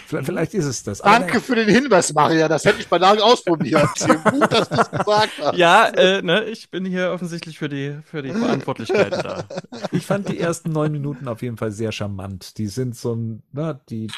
[0.09, 0.99] Vielleicht, vielleicht, ist es das.
[0.99, 2.47] Danke Aber, für den Hinweis, Maria.
[2.47, 3.89] Das hätte ich bei Lagen ausprobiert.
[4.31, 5.55] Gut, dass du es gesagt hast.
[5.55, 9.45] Ja, äh, ne, ich bin hier offensichtlich für die, für die Verantwortlichkeit da.
[9.91, 12.57] Ich fand die ersten neun Minuten auf jeden Fall sehr charmant.
[12.57, 14.11] Die sind so ein, na, ne, die,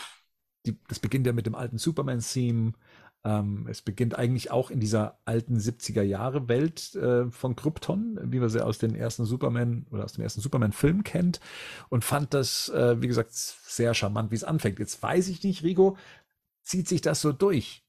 [0.66, 2.72] die, das beginnt ja mit dem alten Superman-Theme.
[3.24, 8.40] Ähm, es beginnt eigentlich auch in dieser alten 70er Jahre Welt äh, von Krypton, wie
[8.40, 11.40] man sie aus den ersten Superman oder aus dem ersten Superman-Film kennt
[11.90, 14.80] und fand das, äh, wie gesagt, sehr charmant, wie es anfängt.
[14.80, 15.98] Jetzt weiß ich nicht, Rigo,
[16.64, 17.84] zieht sich das so durch?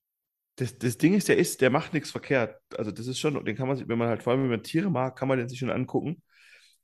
[0.57, 2.61] Das, das Ding ist, der ist, der macht nichts verkehrt.
[2.76, 4.62] Also das ist schon, den kann man sich, wenn man halt vor allem, wenn man
[4.62, 6.22] Tiere mag, kann man den sich schon angucken.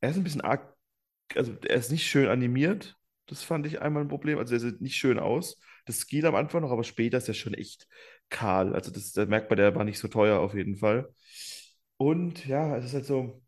[0.00, 0.74] Er ist ein bisschen arg,
[1.34, 2.96] also er ist nicht schön animiert.
[3.26, 4.38] Das fand ich einmal ein Problem.
[4.38, 5.60] Also er sieht nicht schön aus.
[5.86, 7.86] Das geht am Anfang noch, aber später ist er schon echt
[8.30, 8.74] kahl.
[8.74, 11.08] Also das, da merkt man, der war nicht so teuer auf jeden Fall.
[11.96, 13.42] Und ja, es ist halt so,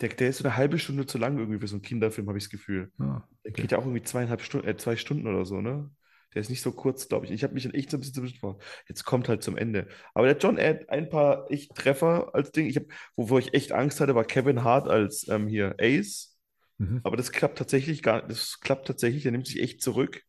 [0.00, 2.38] der, der ist so eine halbe Stunde zu lang irgendwie für so einen Kinderfilm, habe
[2.38, 2.92] ich das Gefühl.
[2.98, 3.26] Ah, okay.
[3.44, 5.90] Der geht ja auch irgendwie zweieinhalb Stunden, äh, zwei Stunden oder so, ne?
[6.34, 7.32] Der ist nicht so kurz, glaube ich.
[7.32, 8.62] Ich habe mich echt so ein bisschen zerstört.
[8.88, 9.88] Jetzt kommt halt zum Ende.
[10.14, 12.66] Aber der John hat ein paar echt Treffer als Ding.
[12.66, 12.84] Ich hab,
[13.16, 16.38] wovor ich echt Angst hatte, war Kevin Hart als ähm, hier Ace.
[16.78, 17.00] Mhm.
[17.04, 19.24] Aber das klappt tatsächlich gar Das klappt tatsächlich.
[19.24, 20.22] Der nimmt sich echt zurück.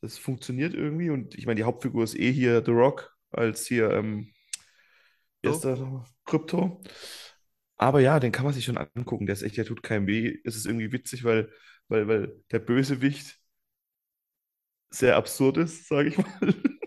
[0.00, 3.90] Das funktioniert irgendwie und ich meine, die Hauptfigur ist eh hier The Rock als hier,
[3.90, 4.32] ähm,
[5.42, 6.82] erster Krypto.
[7.76, 9.26] Aber ja, den kann man sich schon angucken.
[9.26, 10.38] Der ist echt, der tut keinem weh.
[10.44, 11.50] Es ist irgendwie witzig, weil,
[11.88, 13.38] weil, weil der Bösewicht
[14.90, 16.26] sehr absurd ist, sage ich mal.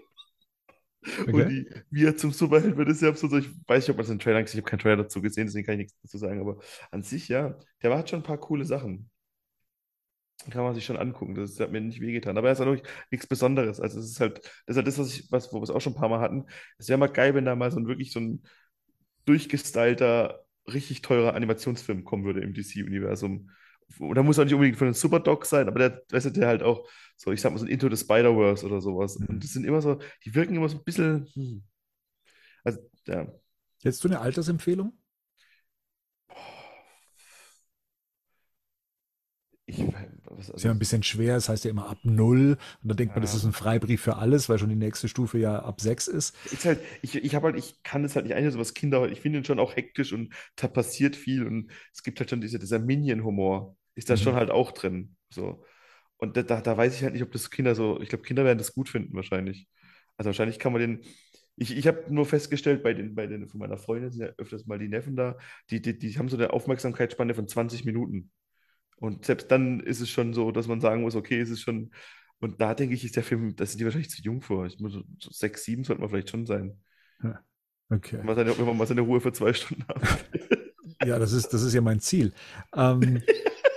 [1.03, 1.31] Okay.
[1.33, 3.33] Und die, wie er zum Superheld wird, ist sehr absurd.
[3.33, 5.65] Ich weiß nicht, ob man es in Trailer Ich habe keinen Trailer dazu gesehen, deswegen
[5.65, 6.39] kann ich nichts dazu sagen.
[6.39, 6.59] Aber
[6.91, 9.10] an sich, ja, der macht schon ein paar coole Sachen
[10.49, 11.35] kann man sich schon angucken.
[11.35, 12.37] Das hat mir nicht wehgetan.
[12.37, 12.75] Aber er ist auch
[13.11, 13.79] nichts Besonderes.
[13.79, 15.81] Also es ist halt, das ist halt das, was, ich, was wo wir es auch
[15.81, 16.45] schon ein paar Mal hatten.
[16.77, 18.43] Es wäre mal geil, wenn da mal so ein wirklich so ein
[19.25, 23.51] durchgestylter, richtig teurer Animationsfilm kommen würde im DC-Universum.
[23.99, 26.63] Oder muss auch nicht unbedingt von einem Superdog sein, aber der, weißt du, der halt
[26.63, 26.87] auch
[27.17, 29.19] so, ich sag mal, so ein Into the Spider-Verse oder sowas.
[29.19, 29.27] Mhm.
[29.27, 31.27] Und das sind immer so, die wirken immer so ein bisschen.
[31.33, 31.63] Hm.
[32.63, 33.27] Also, ja.
[33.83, 34.93] Hättest du eine Altersempfehlung?
[39.65, 39.83] Ich,
[40.41, 42.57] also ist ja ein bisschen schwer, das heißt ja immer ab null.
[42.81, 43.15] Und dann denkt ja.
[43.15, 46.07] man, das ist ein Freibrief für alles, weil schon die nächste Stufe ja ab sechs
[46.07, 46.35] ist.
[46.51, 49.21] ist halt, ich, ich habe halt, ich kann es halt nicht einschätzen, was Kinder, ich
[49.21, 52.59] finde ihn schon auch hektisch und da passiert viel und es gibt halt schon diese,
[52.59, 54.19] dieser Minion-Humor, ist da mhm.
[54.19, 55.15] schon halt auch drin.
[55.29, 55.63] So.
[56.17, 58.43] Und da, da, da weiß ich halt nicht, ob das Kinder so, ich glaube, Kinder
[58.43, 59.67] werden das gut finden wahrscheinlich.
[60.17, 61.01] Also wahrscheinlich kann man den,
[61.55, 64.65] ich, ich habe nur festgestellt, bei den, bei den von meiner Freundin sind ja öfters
[64.65, 65.37] mal die Neffen da,
[65.69, 68.31] die, die, die haben so eine Aufmerksamkeitsspanne von 20 Minuten.
[69.01, 71.89] Und selbst dann ist es schon so, dass man sagen muss, okay, es ist schon.
[72.39, 74.67] Und da denke ich, ist der Film, da sind die wahrscheinlich zu jung vor.
[74.67, 76.79] Ich muss, so sechs, sieben sollte man vielleicht schon sein.
[77.89, 78.19] Okay.
[78.19, 80.01] Wenn man, seine, wenn man mal seine Ruhe für zwei Stunden hat.
[81.05, 82.31] ja, das ist, das ist ja mein Ziel.
[82.75, 83.23] Ähm,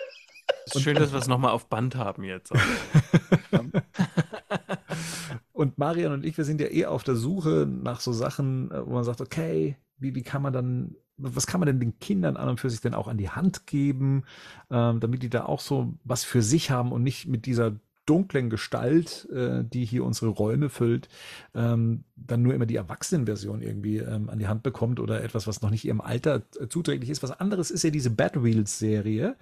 [0.66, 2.52] ist schön, dass wir es nochmal auf Band haben jetzt.
[5.52, 8.86] und Marian und ich, wir sind ja eh auf der Suche nach so Sachen, äh,
[8.86, 12.36] wo man sagt, okay, wie, wie kann man dann was kann man denn den Kindern
[12.36, 14.24] an und für sich denn auch an die Hand geben,
[14.70, 17.74] ähm, damit die da auch so was für sich haben und nicht mit dieser
[18.06, 21.08] dunklen Gestalt, äh, die hier unsere Räume füllt,
[21.54, 25.62] ähm, dann nur immer die Erwachsenenversion irgendwie ähm, an die Hand bekommt oder etwas, was
[25.62, 27.22] noch nicht ihrem Alter äh, zuträglich ist.
[27.22, 29.36] Was anderes ist ja diese Bad Wheels-Serie.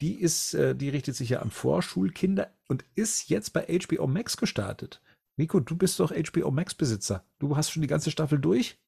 [0.00, 4.36] Die ist, äh, die richtet sich ja an Vorschulkinder und ist jetzt bei HBO Max
[4.36, 5.02] gestartet.
[5.36, 7.22] Nico, du bist doch HBO Max-Besitzer.
[7.38, 8.78] Du hast schon die ganze Staffel durch?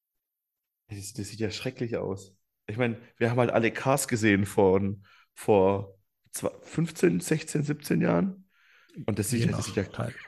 [0.89, 2.35] Das, das sieht ja schrecklich aus.
[2.67, 5.99] Ich meine, wir haben halt alle Cars gesehen von vor
[6.33, 8.49] 15, 16, 17 Jahren.
[9.07, 9.85] Und das sieht, das sieht ja,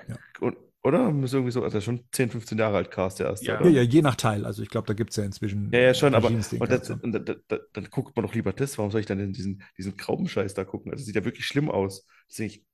[0.08, 1.11] ja, Und Oder?
[1.11, 3.46] Muss irgendwie so, also schon 10, 15 Jahre alt Cast der erste.
[3.46, 4.46] Ja, ja, ja, je nach Teil.
[4.46, 5.70] Also ich glaube, da gibt es ja inzwischen.
[5.72, 8.78] Ja, ja, schon, aber und das, und da, da, dann guckt man doch lieber das.
[8.78, 10.90] Warum soll ich dann diesen, diesen Graubenscheiß da gucken?
[10.90, 12.06] Also, das sieht ja wirklich schlimm aus.
[12.28, 12.64] Ich,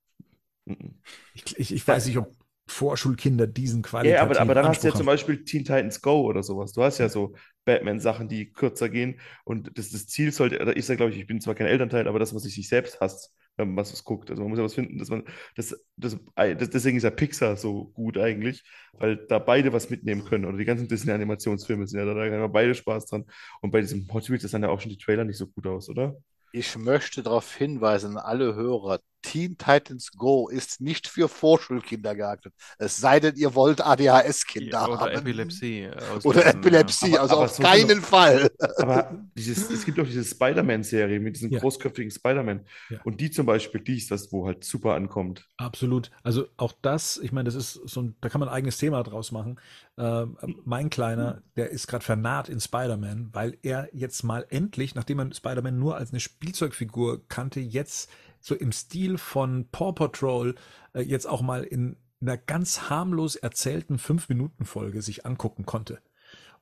[1.33, 2.33] ich, ich, ich weiß nicht, ob
[2.67, 4.17] Vorschulkinder diesen Qualität.
[4.17, 6.73] Ja, aber, aber dann Anspruch hast du ja zum Beispiel Teen Titans Go oder sowas.
[6.73, 7.35] Du hast ja so
[7.67, 9.19] Batman-Sachen, die kürzer gehen.
[9.43, 12.07] Und das, das Ziel sollte, da ist ja, glaube ich, ich bin zwar kein Elternteil,
[12.07, 14.29] aber das, was ich sich selbst hasst, wenn man was guckt.
[14.29, 15.23] Also man muss ja was finden, dass man,
[15.55, 18.63] das, das, das, deswegen ist ja Pixar so gut eigentlich,
[18.93, 20.45] weil da beide was mitnehmen können.
[20.45, 23.25] Oder die ganzen Disney-Animationsfilme sind ja da, da haben beide Spaß dran.
[23.61, 25.67] Und bei diesem Hot Wheels, das sahen ja auch schon die Trailer nicht so gut
[25.67, 26.15] aus, oder?
[26.53, 32.53] Ich möchte darauf hinweisen, alle Hörer, Teen Titans Go ist nicht für Vorschulkinder geeignet.
[32.77, 34.93] Es sei denn, ihr wollt ADHS-Kinder haben.
[34.93, 35.89] Oder Epilepsie.
[36.23, 38.49] Oder Epilepsie, aber, also aber auf so keinen Fall.
[38.77, 41.59] Aber dieses, es gibt auch diese Spider-Man-Serie mit diesem ja.
[41.59, 42.65] großköpfigen Spider-Man.
[42.89, 42.99] Ja.
[43.03, 45.47] Und die zum Beispiel, die ist das, wo halt super ankommt.
[45.57, 46.11] Absolut.
[46.23, 49.03] Also auch das, ich meine, das ist so ein, da kann man ein eigenes Thema
[49.03, 49.59] draus machen.
[49.97, 50.25] Äh,
[50.63, 55.33] mein Kleiner, der ist gerade vernarrt in Spider-Man, weil er jetzt mal endlich, nachdem man
[55.33, 58.09] Spider-Man nur als eine Spielzeugfigur kannte, jetzt
[58.47, 60.55] so im Stil von Paw Patrol
[60.93, 65.99] äh, jetzt auch mal in einer ganz harmlos erzählten Fünf-Minuten-Folge sich angucken konnte.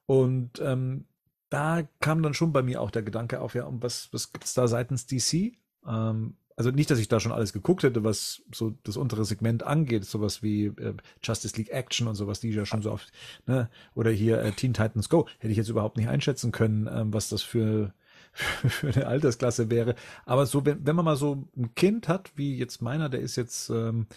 [0.06, 1.06] Und ähm,
[1.50, 4.46] da kam dann schon bei mir auch der Gedanke auf, ja, um was, was gibt
[4.46, 5.54] es da seitens DC?
[5.88, 9.64] Ähm, also nicht, dass ich da schon alles geguckt hätte, was so das untere Segment
[9.64, 13.12] angeht, sowas wie äh, Justice League Action und sowas, die ja schon so oft,
[13.46, 17.14] ne, oder hier äh, Teen Titans Go, hätte ich jetzt überhaupt nicht einschätzen können, ähm,
[17.14, 17.94] was das für
[18.68, 19.96] für eine Altersklasse wäre.
[20.26, 23.36] Aber so, wenn, wenn man mal so ein Kind hat, wie jetzt meiner, der ist
[23.36, 24.08] jetzt, ähm,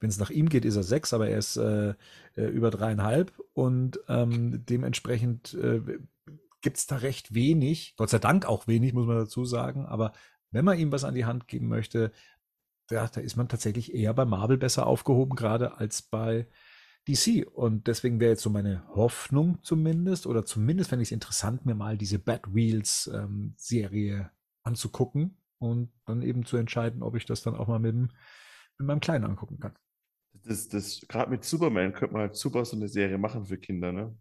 [0.00, 1.94] wenn es nach ihm geht, ist er sechs, aber er ist äh,
[2.36, 5.80] äh über dreieinhalb und ähm, dementsprechend äh,
[6.60, 10.12] gibt es da recht wenig, Gott sei Dank auch wenig, muss man dazu sagen, aber
[10.50, 12.10] wenn man ihm was an die Hand geben möchte,
[12.90, 16.46] ja, da ist man tatsächlich eher bei Marvel besser aufgehoben, gerade als bei
[17.08, 17.46] DC.
[17.46, 21.74] Und deswegen wäre jetzt so meine Hoffnung zumindest, oder zumindest fände ich es interessant, mir
[21.74, 24.30] mal diese Bad Wheels ähm, Serie
[24.62, 28.10] anzugucken und dann eben zu entscheiden, ob ich das dann auch mal mit, mit
[28.78, 29.74] meinem Kleinen angucken kann.
[30.44, 33.92] Das, das, Gerade mit Superman könnte man halt super so eine Serie machen für Kinder,
[33.92, 34.16] ne?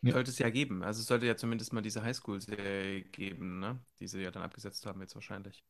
[0.00, 0.12] Ja.
[0.12, 0.84] Sollte es ja geben.
[0.84, 3.84] Also es sollte ja zumindest mal diese Highschool-Serie geben, ne?
[4.00, 5.64] Die sie ja dann abgesetzt haben jetzt wahrscheinlich.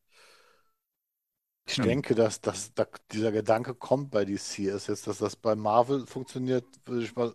[1.69, 1.83] Ich ja.
[1.83, 4.59] denke, dass, dass, dass, dieser Gedanke kommt bei DC.
[4.59, 7.33] Ist jetzt, dass das bei Marvel funktioniert, würde ich mal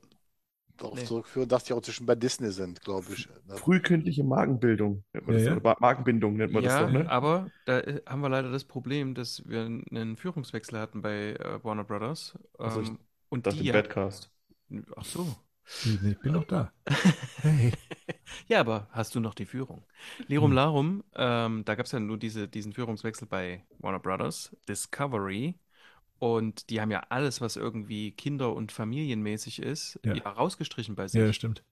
[0.76, 1.04] darauf nee.
[1.04, 3.28] zurückführen, dass die auch zwischen bei Disney sind, glaube ich.
[3.28, 3.56] Ne?
[3.56, 5.76] Frühkindliche Markenbildung nennt man ja, das, ja.
[5.78, 7.08] Markenbindung nennt man ja, das doch, ne?
[7.08, 11.62] aber da äh, haben wir leider das Problem, dass wir einen Führungswechsel hatten bei äh,
[11.62, 12.36] Warner Brothers.
[12.58, 14.32] Also ähm, und das die, im Badcast.
[14.96, 15.36] Ach so.
[15.84, 16.72] Ich bin noch da.
[17.42, 17.72] Hey.
[18.48, 19.84] ja, aber hast du noch die Führung?
[20.28, 20.56] Lirum hm.
[20.56, 25.58] Larum, ähm, da gab es ja nur diese, diesen Führungswechsel bei Warner Brothers, Discovery.
[26.18, 30.14] Und die haben ja alles, was irgendwie kinder- und familienmäßig ist, ja.
[30.14, 31.20] ja rausgestrichen bei sich.
[31.20, 31.64] Ja, stimmt.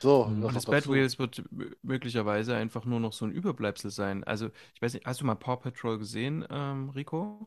[0.00, 1.44] So, und das Bad Wheels wird
[1.82, 4.24] möglicherweise einfach nur noch so ein Überbleibsel sein.
[4.24, 7.46] Also, ich weiß nicht, hast du mal Paw Patrol gesehen, ähm, Rico?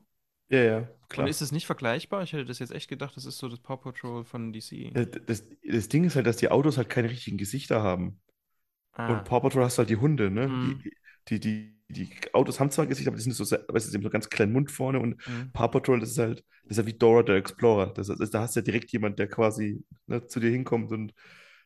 [0.49, 1.25] Ja, ja, klar.
[1.25, 2.23] Und ist es nicht vergleichbar?
[2.23, 4.91] Ich hätte das jetzt echt gedacht, das ist so das Paw Patrol von DC.
[4.93, 8.19] Das, das, das Ding ist halt, dass die Autos halt keine richtigen Gesichter haben.
[8.93, 9.13] Ah.
[9.13, 10.47] Und Paw Patrol hast halt die Hunde, ne?
[10.47, 10.83] Mhm.
[11.27, 14.09] Die, die, die, die, Autos haben zwar Gesichter, aber die sind so, weißt du, so
[14.09, 15.51] ganz kleinen Mund vorne und mhm.
[15.51, 17.93] Paw Patrol, das ist halt, das ist ja wie Dora der Explorer.
[17.93, 21.13] Das, das, da hast du ja direkt jemand, der quasi ne, zu dir hinkommt und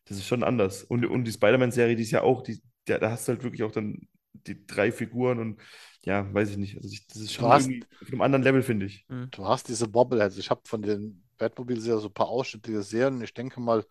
[0.06, 0.84] das ist schon anders.
[0.84, 3.64] Und, und die Spider-Man-Serie, die ist ja auch, die, der, da hast du halt wirklich
[3.64, 5.62] auch dann die drei Figuren und
[6.04, 6.78] ja, weiß ich nicht.
[6.78, 9.06] Also ich, das ist schon hast, irgendwie auf einem anderen Level, finde ich.
[9.08, 9.30] Mhm.
[9.32, 10.38] Du hast diese Bobbleheads.
[10.38, 13.22] Ich habe von den Batmobile-Serien so ein paar Ausschnitte gesehen.
[13.22, 13.86] Ich denke mal,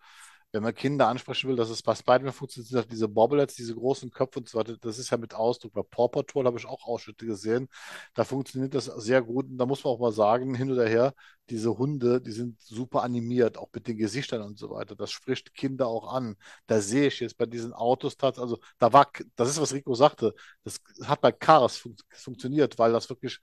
[0.53, 4.39] wenn man Kinder ansprechen will, dass es bei Spider-Man funktioniert, diese Bobbleheads, diese großen Köpfe
[4.39, 5.73] und so weiter, das ist ja mit Ausdruck.
[5.73, 7.69] Bei Paw Patrol habe ich auch Ausschnitte gesehen.
[8.13, 9.45] Da funktioniert das sehr gut.
[9.47, 11.13] Und da muss man auch mal sagen, hin oder her,
[11.49, 14.95] diese Hunde, die sind super animiert, auch mit den Gesichtern und so weiter.
[14.95, 16.35] Das spricht Kinder auch an.
[16.67, 19.93] Da sehe ich jetzt bei diesen Autos tatsächlich, also da war, das ist, was Rico
[19.95, 20.33] sagte,
[20.63, 23.39] das hat bei Cars fun funktioniert, weil das wirklich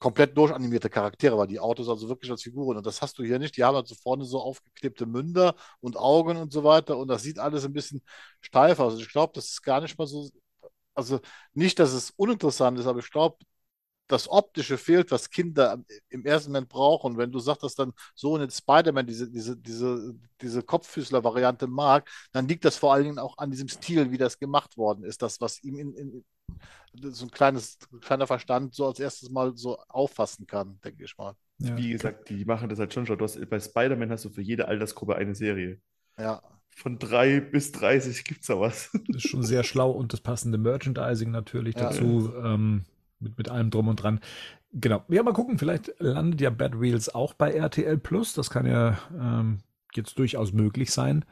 [0.00, 3.38] komplett durchanimierte Charaktere, weil die Autos also wirklich als Figuren und das hast du hier
[3.38, 3.56] nicht.
[3.56, 7.38] Die haben also vorne so aufgeklebte Münder und Augen und so weiter und das sieht
[7.38, 8.02] alles ein bisschen
[8.40, 8.94] steif aus.
[8.94, 10.28] Also ich glaube, das ist gar nicht mal so,
[10.94, 11.20] also
[11.54, 13.38] nicht, dass es uninteressant ist, aber ich glaube,
[14.08, 17.16] das Optische fehlt, was Kinder im ersten Moment brauchen.
[17.16, 22.48] Wenn du sagst, dass dann so ein Spider-Man diese, diese, diese, diese Kopffüßler-Variante mag, dann
[22.48, 25.22] liegt das vor allen Dingen auch an diesem Stil, wie das gemacht worden ist.
[25.22, 26.24] Das, was ihm in, in
[26.92, 31.34] so ein kleines, kleiner Verstand so als erstes mal so auffassen kann, denke ich mal.
[31.58, 31.76] Ja.
[31.76, 33.18] Wie gesagt, die machen das halt schon schon.
[33.18, 35.80] Du hast, bei Spider-Man hast du für jede Altersgruppe eine Serie.
[36.18, 36.42] Ja.
[36.70, 38.90] Von drei bis 30 gibt es da was.
[39.08, 41.90] Das ist schon sehr schlau und das passende Merchandising natürlich ja.
[41.90, 42.32] dazu.
[42.42, 42.84] Ähm,
[43.20, 44.20] mit, mit allem drum und dran.
[44.72, 45.04] Genau.
[45.08, 48.34] Ja, mal gucken, vielleicht landet ja Bad Wheels auch bei RTL Plus.
[48.34, 49.58] Das kann ja ähm,
[49.94, 51.24] jetzt durchaus möglich sein.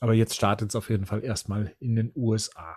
[0.00, 2.76] Aber jetzt startet es auf jeden Fall erstmal in den USA.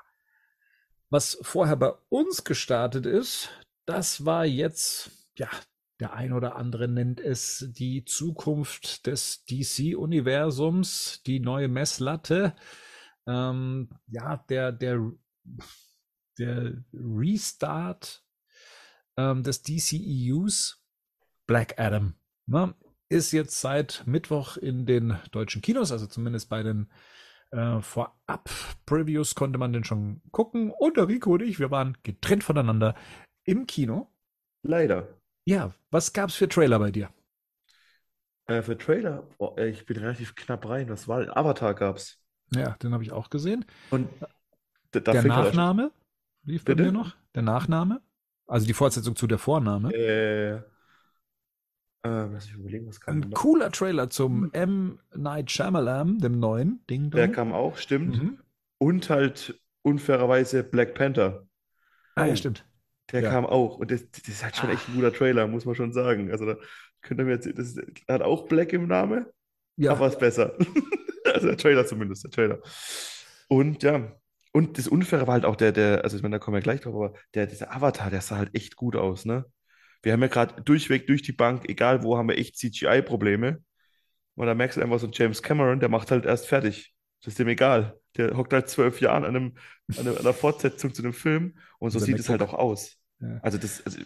[1.09, 3.49] Was vorher bei uns gestartet ist,
[3.85, 5.49] das war jetzt, ja,
[5.99, 12.55] der ein oder andere nennt es die Zukunft des DC-Universums, die neue Messlatte.
[13.27, 15.11] Ähm, ja, der, der,
[16.37, 18.23] der Restart
[19.15, 20.83] ähm, des DCEUs,
[21.47, 22.75] Black Adam, ne,
[23.07, 26.91] ist jetzt seit Mittwoch in den deutschen Kinos, also zumindest bei den
[27.51, 30.71] äh, Vorab-Previews konnte man den schon gucken.
[30.71, 32.95] Und der Rico und ich, wir waren getrennt voneinander
[33.43, 34.11] im Kino.
[34.63, 35.07] Leider.
[35.45, 37.09] Ja, was gab es für Trailer bei dir?
[38.47, 39.27] Äh, für Trailer?
[39.37, 40.89] Oh, ich bin relativ knapp rein.
[40.89, 41.35] Was war?
[41.35, 42.19] Avatar gab's.
[42.53, 43.65] Ja, den habe ich auch gesehen.
[43.89, 44.09] Und
[44.93, 45.91] der Nachname
[46.43, 47.15] lief bei mir noch.
[47.33, 48.01] Der Nachname?
[48.47, 49.91] Also die Fortsetzung zu der Vorname.
[49.93, 50.61] Äh,
[52.05, 53.15] äh, lass mich überlegen, was kam.
[53.15, 54.99] Ein cooler Trailer zum M.
[55.15, 57.09] Night Shyamalan, dem neuen Ding.
[57.09, 58.21] Der kam auch, stimmt.
[58.21, 58.37] Mhm.
[58.77, 61.47] Und halt unfairerweise Black Panther.
[62.15, 62.65] Ah, ja, stimmt.
[63.11, 63.31] Der ja.
[63.31, 63.77] kam auch.
[63.77, 66.31] Und das, das, ist halt schon echt ein guter Trailer, muss man schon sagen.
[66.31, 66.57] Also da
[67.01, 67.75] könnt ihr mir jetzt, das
[68.07, 69.25] hat auch Black im Namen,
[69.77, 69.91] ja.
[69.91, 70.55] aber ist besser.
[71.33, 72.59] also der Trailer zumindest, der Trailer.
[73.47, 74.11] Und ja,
[74.51, 76.81] und das Unfaire war halt auch der, der, also ich meine, da kommen wir gleich
[76.81, 79.45] drauf, aber der, dieser Avatar, der sah halt echt gut aus, ne?
[80.05, 83.63] Wir haben ja gerade durchweg durch die Bank, egal wo, haben wir echt CGI-Probleme.
[84.35, 86.93] Und da merkst du einfach so, James Cameron, der macht halt erst fertig.
[87.21, 87.99] Das ist dem egal.
[88.15, 89.57] Der hockt halt zwölf Jahre an, einem,
[89.97, 92.97] an, einer Fortsetzung zu einem Film und so sieht es halt auch aus.
[93.19, 93.39] Ja.
[93.41, 93.97] Also das, also,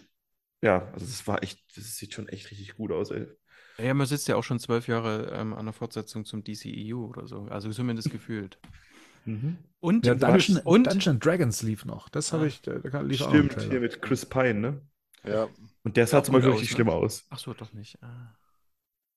[0.62, 3.28] ja, also das war echt, das sieht schon echt richtig gut aus, ey.
[3.78, 7.28] Ja, man sitzt ja auch schon zwölf Jahre ähm, an der Fortsetzung zum DCEU oder
[7.28, 7.42] so.
[7.50, 8.58] Also zumindest gefühlt.
[9.26, 9.58] Mhm.
[9.82, 12.08] Und, ja, Dungeon, und Dungeon Dragons lief noch.
[12.08, 12.48] Das habe ah.
[12.48, 14.82] ich, da lief Stimmt, auch hier mit Chris Pine, ne?
[15.24, 15.48] Ja.
[15.84, 16.76] Und der sah zum Beispiel richtig ne?
[16.76, 17.26] schlimm aus.
[17.30, 18.02] Ach so, doch nicht.
[18.02, 18.36] Ah.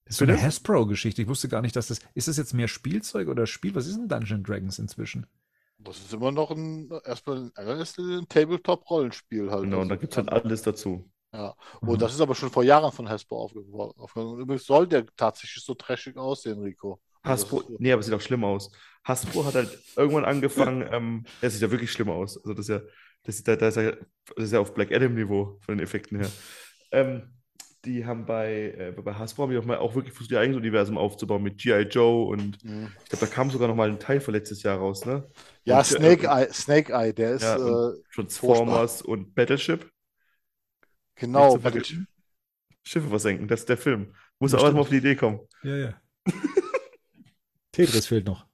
[0.05, 1.23] Das ist so eine Hasbro-Geschichte.
[1.23, 2.01] Ich wusste gar nicht, dass das.
[2.15, 3.75] Ist das jetzt mehr Spielzeug oder Spiel?
[3.75, 5.27] Was ist ein Dungeon Dragons inzwischen?
[5.79, 9.65] Das ist immer noch ein, erstmal ein, ein Tabletop-Rollenspiel halt.
[9.65, 11.11] Genau, und da gibt es halt alles dazu.
[11.33, 11.99] Ja, und mhm.
[11.99, 13.73] das ist aber schon vor Jahren von Hasbro aufgegangen.
[13.73, 17.01] Und übrigens soll der tatsächlich so trashig aussehen, Rico.
[17.23, 18.71] Also Hasbro, also nee, aber sieht auch schlimm aus.
[19.05, 22.37] Hasbro hat halt irgendwann angefangen, ähm, er sieht ja wirklich schlimm aus.
[22.37, 22.81] Also das ist ja
[23.25, 23.93] das, da, da ist ja,
[24.37, 26.31] das ist ja auf Black Adam-Niveau von den Effekten her.
[26.91, 27.23] Ähm,
[27.85, 30.59] die haben bei, äh, bei Hasbro haben die auch mal auch wirklich versucht, ihr eigenes
[30.59, 31.83] Universum aufzubauen mit G.I.
[31.83, 32.93] Joe und mhm.
[33.03, 35.29] ich glaube, da kam sogar noch mal ein Teil von letztes Jahr raus, ne?
[35.65, 37.43] Ja, und, Snake, äh, Eye, Snake Eye, der ist.
[37.43, 39.13] Ja, äh, Transformers furchtbar.
[39.13, 39.91] und Battleship.
[41.17, 42.07] Genau, Battleship.
[42.85, 44.15] Schiffe versenken, das ist der Film.
[44.39, 45.41] Muss auch mal auf die Idee kommen.
[45.63, 46.03] Ja, ja.
[47.73, 48.47] Tetris fehlt noch.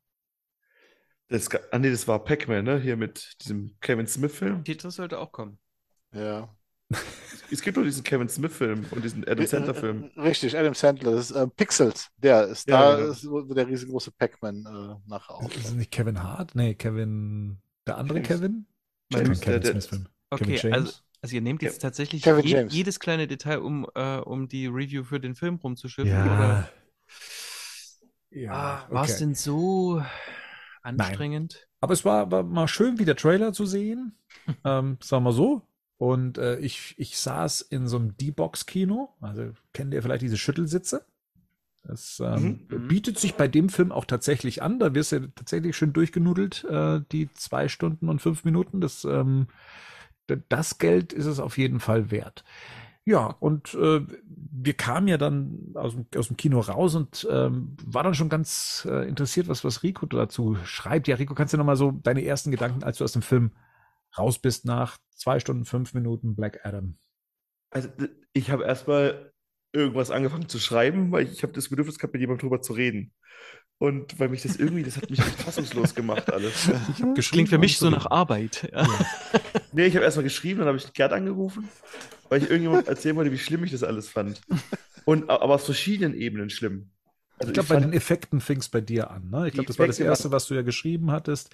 [1.28, 2.80] Das, ah, nee, das war Pac-Man, ne?
[2.80, 4.64] Hier mit diesem Kevin Smith-Film.
[4.64, 5.58] Tetris sollte auch kommen.
[6.12, 6.54] Ja.
[7.50, 10.10] Es gibt nur diesen Kevin Smith-Film und diesen Adam Sandler-Film.
[10.18, 11.12] Richtig, Adam Sandler.
[11.12, 12.10] Das ist äh, Pixels.
[12.18, 13.10] Der ist ja, da, genau.
[13.10, 15.50] ist der riesengroße Pac-Man äh, nachher auch.
[15.50, 16.54] Ist das nicht Kevin Hart?
[16.54, 17.56] Nee, Kevin.
[17.86, 18.28] Der andere James.
[18.28, 18.66] Kevin?
[19.10, 20.08] James, Kevin Smith-Film.
[20.28, 24.66] Okay, also, also ihr nehmt jetzt tatsächlich je, jedes kleine Detail, um, äh, um die
[24.66, 26.10] Review für den Film rumzuschiffen?
[26.10, 26.24] Ja.
[26.24, 26.70] Oder?
[28.30, 28.52] Ja.
[28.52, 30.02] Ah, War es denn so
[30.88, 31.54] anstrengend.
[31.54, 31.68] Nein.
[31.80, 34.16] Aber es war, war mal schön, wie der Trailer zu sehen.
[34.64, 35.62] ähm, sagen wir so.
[35.96, 39.14] Und äh, ich, ich saß in so einem D-Box-Kino.
[39.20, 41.04] Also kennt ihr vielleicht diese Schüttelsitze?
[41.82, 42.88] Das ähm, mhm.
[42.88, 44.78] bietet sich bei dem Film auch tatsächlich an.
[44.78, 48.80] Da wirst du tatsächlich schön durchgenudelt, äh, die zwei Stunden und fünf Minuten.
[48.80, 49.48] Das, ähm,
[50.48, 52.44] das Geld ist es auf jeden Fall wert.
[53.08, 57.74] Ja, und äh, wir kamen ja dann aus dem, aus dem Kino raus und ähm,
[57.86, 61.08] war dann schon ganz äh, interessiert, was, was Rico dazu schreibt.
[61.08, 63.52] Ja, Rico, kannst du noch mal so deine ersten Gedanken, als du aus dem Film
[64.18, 66.98] raus bist, nach zwei Stunden, fünf Minuten Black Adam?
[67.70, 67.88] Also
[68.34, 69.32] ich habe erstmal
[69.72, 73.14] irgendwas angefangen zu schreiben, weil ich habe das Bedürfnis gehabt, mit jemandem drüber zu reden.
[73.78, 76.70] Und weil mich das irgendwie, das hat mich fassungslos gemacht alles.
[77.16, 78.68] Ich Klingt für mich so nach Arbeit.
[78.70, 78.82] Ja.
[78.82, 79.06] Ja.
[79.72, 81.68] Nee, ich habe erstmal geschrieben, dann habe ich Gerd angerufen,
[82.28, 84.40] weil ich irgendjemand erzählen wollte, wie schlimm ich das alles fand.
[85.04, 86.90] Und aber aus verschiedenen Ebenen schlimm.
[87.38, 89.30] Also ich glaube, bei den Effekten fing es bei dir an.
[89.30, 89.48] Ne?
[89.48, 91.50] Ich glaube, das war das Erste, was du ja geschrieben hattest.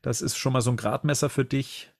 [0.00, 1.92] Das ist schon mal so ein Gradmesser für dich.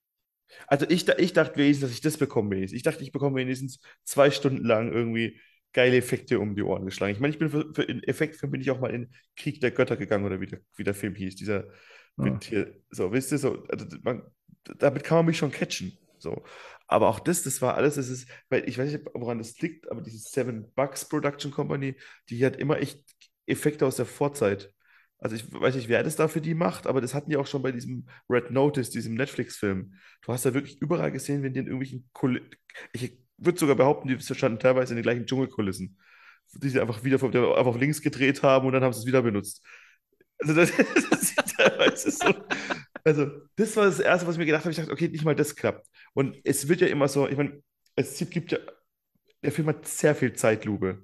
[0.66, 2.76] Also ich, ich dachte wenigstens, dass ich das bekomme wenigstens.
[2.76, 5.38] Ich dachte, ich bekomme wenigstens zwei Stunden lang irgendwie
[5.72, 7.12] geile Effekte um die Ohren geschlagen.
[7.12, 9.96] Ich meine, ich bin für, für Effektfilm bin ich auch mal in Krieg der Götter
[9.96, 11.72] gegangen oder wie der, wie der Film hieß, dieser ja.
[12.16, 14.22] mit hier, so, wisst ihr, so, also man,
[14.78, 15.96] damit kann man mich schon catchen.
[16.18, 16.44] So.
[16.86, 19.90] Aber auch das, das war alles, das ist, weil ich weiß nicht, woran das liegt,
[19.90, 21.96] aber diese Seven Bucks Production Company,
[22.30, 23.04] die hat immer echt
[23.46, 24.72] Effekte aus der Vorzeit.
[25.18, 27.46] Also ich weiß nicht, wer das da für die macht, aber das hatten die auch
[27.46, 29.94] schon bei diesem Red Notice, diesem Netflix-Film.
[30.22, 32.50] Du hast da wirklich überall gesehen, wenn die in irgendwelchen Kulissen,
[32.92, 35.98] ich würde sogar behaupten, die standen teilweise in den gleichen Dschungelkulissen,
[36.54, 39.22] die sie einfach wieder auf, einfach links gedreht haben und dann haben sie es wieder
[39.22, 39.64] benutzt.
[40.38, 40.72] Also das,
[41.10, 42.34] das sieht teilweise so.
[43.04, 44.70] Also das war das Erste, was ich mir gedacht habe.
[44.70, 45.86] Ich dachte, okay, nicht mal das klappt.
[46.14, 47.62] Und es wird ja immer so, ich meine,
[47.96, 48.58] es gibt ja,
[49.42, 51.02] der Film hat sehr viel Zeitlupe.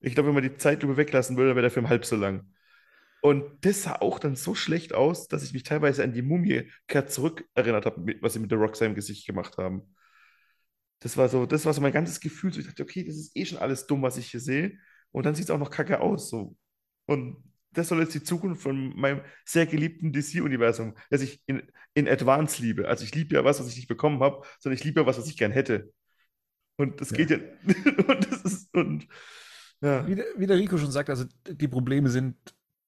[0.00, 2.52] Ich glaube, wenn man die Zeitlupe weglassen würde, wäre der Film halb so lang.
[3.22, 6.70] Und das sah auch dann so schlecht aus, dass ich mich teilweise an die Mumie
[6.88, 9.94] kehrt zurück erinnert habe, was sie mit der Rock seinem Gesicht gemacht haben.
[11.00, 12.52] Das war so, das war so mein ganzes Gefühl.
[12.52, 14.78] So, ich dachte, okay, das ist eh schon alles dumm, was ich hier sehe.
[15.10, 16.28] Und dann sieht es auch noch kacke aus.
[16.28, 16.56] So.
[17.06, 17.42] Und
[17.74, 21.62] das soll jetzt die Zukunft von meinem sehr geliebten DC-Universum, das ich in,
[21.94, 22.88] in Advance liebe.
[22.88, 25.18] Also ich liebe ja was, was ich nicht bekommen habe, sondern ich liebe ja was,
[25.18, 25.92] was ich gern hätte.
[26.76, 27.16] Und das ja.
[27.16, 27.36] geht ja.
[28.08, 29.06] und das ist, und,
[29.80, 30.06] ja.
[30.06, 32.36] Wie, der, wie der Rico schon sagt, also die Probleme sind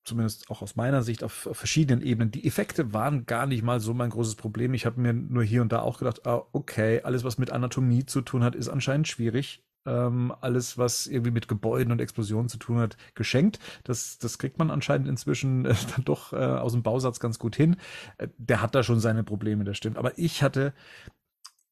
[0.07, 2.31] zumindest auch aus meiner Sicht auf, auf, verschiedenen Ebenen.
[2.31, 4.73] Die Effekte waren gar nicht mal so mein großes Problem.
[4.73, 8.07] Ich habe mir nur hier und da auch gedacht, ah, okay, alles, was mit Anatomie
[8.07, 9.66] zu tun hat, ist anscheinend schwierig.
[9.87, 13.59] Ähm, alles, was irgendwie mit Gebäuden und Explosionen zu tun hat, geschenkt.
[13.85, 17.57] Das, das kriegt man anscheinend inzwischen äh, dann doch äh, aus dem Bausatz ganz gut
[17.57, 17.77] hin.
[18.19, 19.97] Äh, der hat da schon seine Probleme, das stimmt.
[19.97, 20.75] Aber ich hatte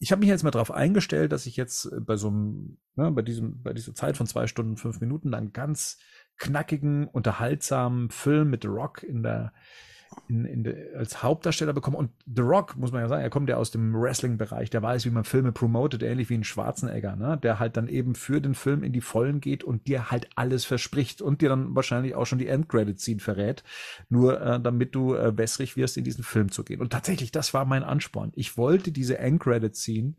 [0.05, 3.11] ich habe mich jetzt mal darauf eingestellt, dass ich jetzt äh, bei so einem, ne,
[3.11, 5.99] bei diesem, bei dieser Zeit von zwei Stunden, fünf Minuten dann ganz
[6.37, 9.55] knackigen, unterhaltsamen Film mit The Rock in der,
[10.29, 11.97] in, in als Hauptdarsteller bekommen.
[11.97, 15.05] Und The Rock, muss man ja sagen, er kommt ja aus dem Wrestling-Bereich, der weiß,
[15.05, 17.39] wie man Filme promotet, ähnlich wie ein Schwarzenegger, ne?
[17.43, 20.65] der halt dann eben für den Film in die Vollen geht und dir halt alles
[20.65, 23.65] verspricht und dir dann wahrscheinlich auch schon die Endcredit-Scene verrät,
[24.09, 26.81] nur äh, damit du äh, wässrig wirst, in diesen Film zu gehen.
[26.81, 28.33] Und tatsächlich, das war mein Ansporn.
[28.35, 30.15] Ich wollte diese Endcredit-Scene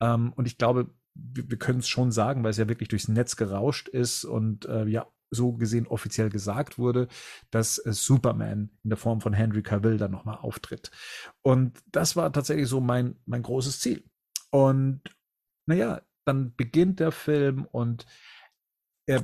[0.00, 3.08] ähm, und ich glaube, wir, wir können es schon sagen, weil es ja wirklich durchs
[3.08, 7.08] Netz gerauscht ist und äh, ja so gesehen offiziell gesagt wurde,
[7.50, 10.90] dass äh, Superman in der Form von Henry Cavill dann nochmal auftritt.
[11.42, 14.04] Und das war tatsächlich so mein, mein großes Ziel.
[14.50, 15.00] Und
[15.66, 18.06] naja, dann beginnt der Film und
[19.08, 19.22] er,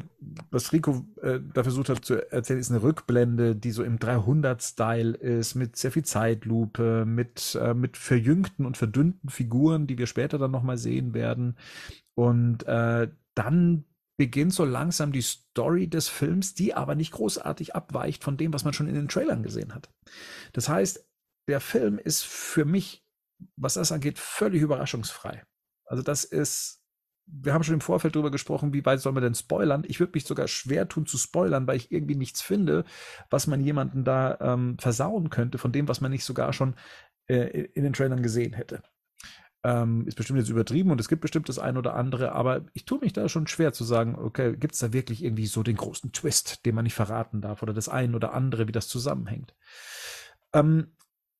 [0.51, 5.17] was Rico äh, da versucht hat zu erzählen, ist eine Rückblende, die so im 300-Style
[5.17, 10.39] ist, mit sehr viel Zeitlupe, mit, äh, mit verjüngten und verdünnten Figuren, die wir später
[10.39, 11.57] dann nochmal sehen werden.
[12.15, 13.85] Und äh, dann
[14.17, 18.65] beginnt so langsam die Story des Films, die aber nicht großartig abweicht von dem, was
[18.65, 19.91] man schon in den Trailern gesehen hat.
[20.53, 21.07] Das heißt,
[21.49, 23.05] der Film ist für mich,
[23.57, 25.43] was das angeht, völlig überraschungsfrei.
[25.87, 26.83] Also das ist,
[27.27, 29.85] wir haben schon im Vorfeld darüber gesprochen, wie weit soll man denn spoilern?
[29.87, 32.85] Ich würde mich sogar schwer tun zu spoilern, weil ich irgendwie nichts finde,
[33.31, 36.77] was man jemanden da ähm, versauen könnte von dem, was man nicht sogar schon
[37.29, 38.83] äh, in den Trailern gesehen hätte.
[39.65, 42.85] Ähm, ist bestimmt jetzt übertrieben und es gibt bestimmt das ein oder andere, aber ich
[42.85, 45.77] tue mich da schon schwer zu sagen, okay, gibt es da wirklich irgendwie so den
[45.77, 49.55] großen Twist, den man nicht verraten darf oder das ein oder andere, wie das zusammenhängt.
[50.53, 50.89] Ähm,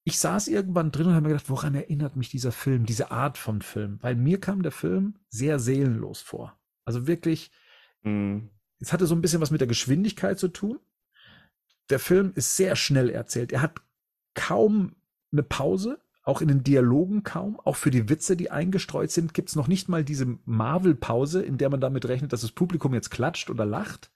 [0.05, 3.39] ich saß irgendwann drin und habe mir gedacht, woran erinnert mich dieser Film, diese Art
[3.39, 3.99] von Film?
[4.03, 6.59] Weil mir kam der Film sehr seelenlos vor.
[6.85, 7.53] Also wirklich,
[8.03, 8.51] mhm.
[8.81, 10.81] es hatte so ein bisschen was mit der Geschwindigkeit zu tun.
[11.91, 13.53] Der Film ist sehr schnell erzählt.
[13.53, 13.81] Er hat
[14.35, 14.97] kaum
[15.31, 17.59] eine Pause auch in den Dialogen kaum.
[17.61, 21.59] Auch für die Witze, die eingestreut sind, gibt es noch nicht mal diese Marvel-Pause, in
[21.59, 24.11] der man damit rechnet, dass das Publikum jetzt klatscht oder lacht.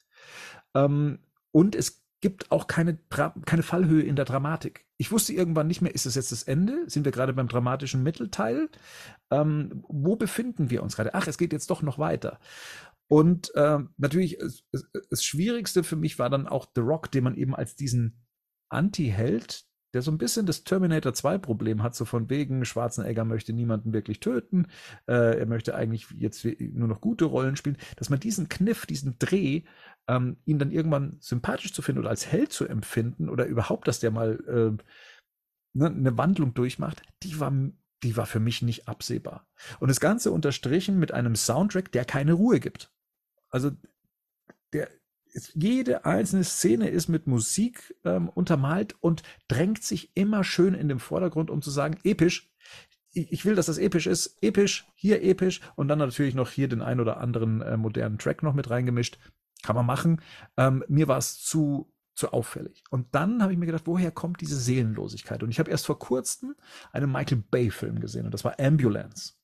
[0.75, 1.19] Ähm,
[1.51, 2.99] und es gibt auch keine,
[3.45, 4.87] keine Fallhöhe in der Dramatik.
[4.97, 6.89] Ich wusste irgendwann nicht mehr, ist es jetzt das Ende?
[6.89, 8.69] Sind wir gerade beim dramatischen Mittelteil?
[9.31, 11.15] Ähm, wo befinden wir uns gerade?
[11.15, 12.39] Ach, es geht jetzt doch noch weiter.
[13.09, 14.39] Und äh, natürlich,
[15.11, 18.27] das Schwierigste für mich war dann auch The Rock, den man eben als diesen
[18.69, 23.53] Anti-Held, der so ein bisschen das Terminator 2 Problem hat, so von wegen, Schwarzenegger möchte
[23.53, 24.67] niemanden wirklich töten,
[25.07, 29.19] äh, er möchte eigentlich jetzt nur noch gute Rollen spielen, dass man diesen Kniff, diesen
[29.19, 29.63] Dreh,
[30.09, 34.01] ähm, ihn dann irgendwann sympathisch zu finden oder als Held zu empfinden oder überhaupt, dass
[34.01, 34.83] der mal äh,
[35.73, 37.53] ne, eine Wandlung durchmacht, die war
[38.03, 39.47] die war für mich nicht absehbar.
[39.81, 42.93] Und das Ganze unterstrichen mit einem Soundtrack, der keine Ruhe gibt.
[43.49, 43.71] Also
[44.73, 44.91] der,
[45.55, 50.99] jede einzelne Szene ist mit Musik ähm, untermalt und drängt sich immer schön in den
[50.99, 52.51] Vordergrund, um zu sagen, episch.
[53.13, 54.37] Ich, will, dass das episch ist.
[54.43, 58.43] Episch, hier episch und dann natürlich noch hier den ein oder anderen äh, modernen Track
[58.43, 59.19] noch mit reingemischt.
[59.63, 60.21] Kann man machen.
[60.59, 62.83] Ähm, mir war es zu zu auffällig.
[62.91, 65.43] Und dann habe ich mir gedacht, woher kommt diese Seelenlosigkeit?
[65.43, 66.57] Und ich habe erst vor kurzem
[66.91, 69.35] einen Michael Bay-Film gesehen und das war Ambulance.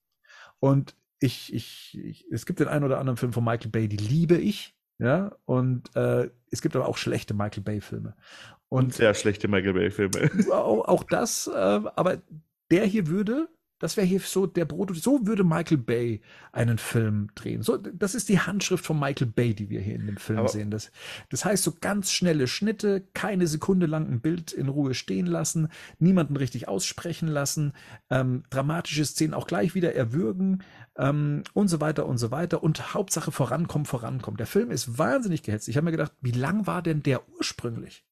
[0.58, 3.98] Und ich, ich, ich, es gibt den einen oder anderen Film von Michael Bay, die
[3.98, 4.74] liebe ich.
[4.98, 8.14] Ja, und äh, es gibt aber auch schlechte Michael Bay-Filme.
[8.68, 10.30] Und, sehr schlechte Michael Bay-Filme.
[10.52, 12.22] Auch, auch das, äh, aber
[12.70, 13.48] der hier würde
[13.82, 14.94] Das wäre hier so der Brot.
[14.94, 16.20] So würde Michael Bay
[16.52, 17.62] einen Film drehen.
[17.62, 20.48] So, das ist die Handschrift von Michael Bay, die wir hier in dem Film Aber
[20.48, 20.70] sehen.
[20.70, 20.92] Das,
[21.30, 25.66] das heißt, so ganz schnelle Schnitte, keine Sekunde lang ein Bild in Ruhe stehen lassen,
[25.98, 27.72] niemanden richtig aussprechen lassen,
[28.08, 30.62] ähm, dramatische Szenen auch gleich wieder erwürgen
[30.96, 32.62] ähm, und so weiter und so weiter.
[32.62, 34.38] Und Hauptsache vorankommen, vorankommen.
[34.38, 35.66] Der Film ist wahnsinnig gehetzt.
[35.66, 38.04] Ich habe mir gedacht, wie lang war denn der ursprünglich?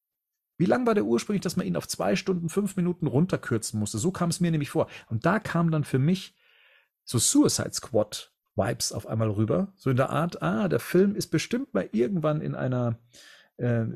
[0.61, 3.97] Wie lang war der ursprünglich, dass man ihn auf zwei Stunden, fünf Minuten runterkürzen musste?
[3.97, 4.89] So kam es mir nämlich vor.
[5.09, 6.35] Und da kam dann für mich
[7.03, 9.73] so Suicide Squad Vibes auf einmal rüber.
[9.77, 12.99] So in der Art, ah, der Film ist bestimmt mal irgendwann in einer,
[13.57, 13.87] äh,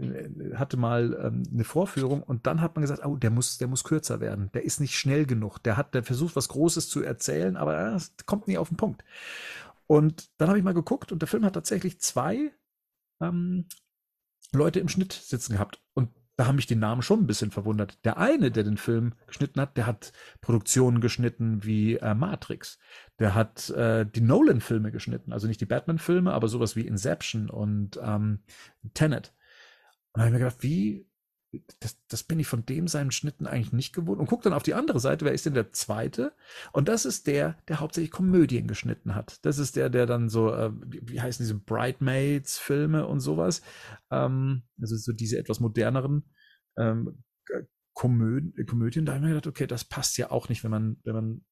[0.55, 3.85] hatte mal ähm, eine Vorführung und dann hat man gesagt, oh, der muss, der muss
[3.85, 4.51] kürzer werden.
[4.55, 5.59] Der ist nicht schnell genug.
[5.59, 8.79] Der hat, der versucht, was Großes zu erzählen, aber äh, es kommt nie auf den
[8.79, 9.05] Punkt.
[9.87, 12.53] Und dann habe ich mal geguckt und der Film hat tatsächlich zwei
[13.21, 13.67] ähm,
[14.53, 15.83] Leute im Schnitt sitzen gehabt.
[15.93, 18.05] Und da haben mich die Namen schon ein bisschen verwundert.
[18.05, 22.79] Der eine, der den Film geschnitten hat, der hat Produktionen geschnitten wie äh, Matrix.
[23.19, 28.01] Der hat äh, die Nolan-Filme geschnitten, also nicht die Batman-Filme, aber sowas wie Inception und
[28.03, 28.41] ähm,
[28.95, 29.33] Tenet.
[30.13, 31.07] Und da habe ich mir gedacht, wie
[31.81, 34.19] das, das bin ich von dem seinen Schnitten eigentlich nicht gewohnt.
[34.19, 36.33] Und guck dann auf die andere Seite, wer ist denn der zweite?
[36.73, 39.45] Und das ist der, der hauptsächlich Komödien geschnitten hat.
[39.45, 43.63] Das ist der, der dann so, äh, wie, wie, heißen diese Bridesmaids-Filme und sowas.
[44.11, 46.25] Ähm, also so diese etwas moderneren
[46.77, 47.23] ähm,
[47.93, 49.07] Komö Komödien.
[49.07, 51.45] Da habe ich mir gedacht, okay, das passt ja auch nicht, wenn man, wenn man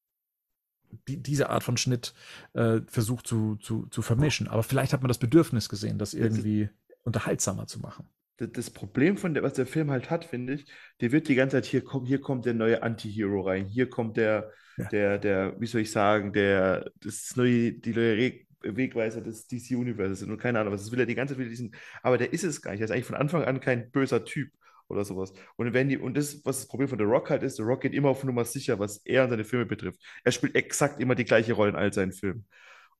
[1.07, 2.13] die, diese Art von Schnitt
[2.53, 4.47] äh, versucht zu, zu, zu vermischen.
[4.47, 6.69] Aber vielleicht hat man das Bedürfnis gesehen, das irgendwie
[7.03, 10.65] unterhaltsamer zu machen das Problem von der, was der Film halt hat, finde ich,
[11.01, 14.17] der wird die ganze Zeit, hier kommt, hier kommt der neue Anti-Hero rein, hier kommt
[14.17, 14.87] der, ja.
[14.89, 18.33] der, der, wie soll ich sagen, der, das neue, die neue
[18.63, 20.83] Wegweiser des DC-Universes und keine Ahnung was.
[20.83, 22.81] Das will er die ganze Zeit wieder diesen, aber der ist es gar nicht.
[22.81, 24.49] Er ist eigentlich von Anfang an kein böser Typ
[24.87, 25.33] oder sowas.
[25.55, 27.81] Und wenn die, und das, was das Problem von The Rock halt ist, The Rock
[27.81, 29.99] geht immer auf Nummer sicher, was er und seine Filme betrifft.
[30.23, 32.45] Er spielt exakt immer die gleiche Rolle in all seinen Filmen.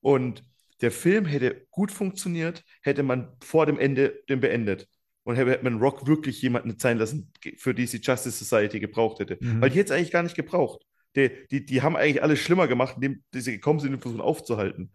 [0.02, 0.44] Und
[0.82, 4.90] der Film hätte gut funktioniert, hätte man vor dem Ende den beendet
[5.24, 9.38] und hätte man Rock wirklich jemanden sein lassen, für die sie Justice Society gebraucht hätte.
[9.40, 9.62] Mhm.
[9.62, 10.86] Weil die hätte es eigentlich gar nicht gebraucht.
[11.16, 14.92] Die, die, die haben eigentlich alles schlimmer gemacht, indem sie gekommen sind, den versuchen aufzuhalten.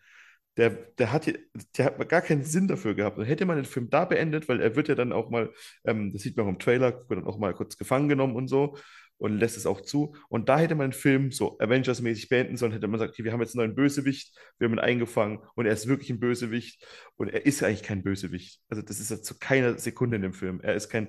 [0.57, 1.33] Der, der, hat,
[1.77, 3.17] der hat gar keinen Sinn dafür gehabt.
[3.17, 5.53] Dann hätte man den Film da beendet, weil er wird ja dann auch mal,
[5.85, 8.49] ähm, das sieht man auch im Trailer, wird dann auch mal kurz gefangen genommen und
[8.49, 8.77] so
[9.19, 10.15] und lässt es auch zu.
[10.29, 13.33] Und da hätte man den Film so Avengers-mäßig beenden sollen, hätte man gesagt, okay, wir
[13.33, 16.87] haben jetzt einen neuen Bösewicht, wir haben ihn eingefangen und er ist wirklich ein Bösewicht
[17.17, 18.61] und er ist eigentlich kein Bösewicht.
[18.69, 20.61] Also das ist ja zu keiner Sekunde in dem Film.
[20.63, 21.09] Er ist kein,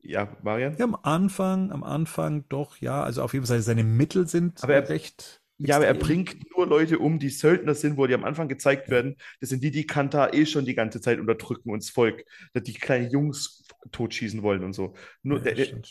[0.00, 0.76] ja, Marian?
[0.78, 4.74] Ja, am Anfang, am Anfang doch, ja, also auf jeden Fall seine Mittel sind aber
[4.74, 5.40] er, recht.
[5.60, 8.90] Ja, aber er bringt nur Leute um, die Söldner sind, wo die am Anfang gezeigt
[8.90, 9.16] werden.
[9.40, 12.74] Das sind die, die Kanta eh schon die ganze Zeit unterdrücken und das Volk, die
[12.74, 14.94] kleine Jungs totschießen wollen und so.
[15.22, 15.82] Nur ja, der,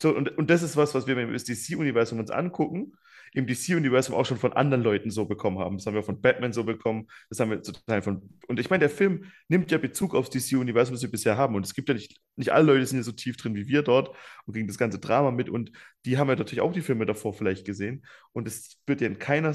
[0.00, 2.92] so, und, und das ist was, was wir im DC-Universum uns angucken,
[3.34, 5.76] im DC-Universum auch schon von anderen Leuten so bekommen haben.
[5.76, 8.22] Das haben wir von Batman so bekommen, das haben wir zum Teil von.
[8.46, 11.56] Und ich meine, der Film nimmt ja Bezug aufs DC-Universum, das wir bisher haben.
[11.56, 13.82] Und es gibt ja nicht, nicht alle Leute sind ja so tief drin wie wir
[13.82, 14.14] dort
[14.46, 15.50] und kriegen das ganze Drama mit.
[15.50, 15.72] Und
[16.04, 18.06] die haben ja natürlich auch die Filme davor vielleicht gesehen.
[18.32, 19.52] Und es wird ja in keiner,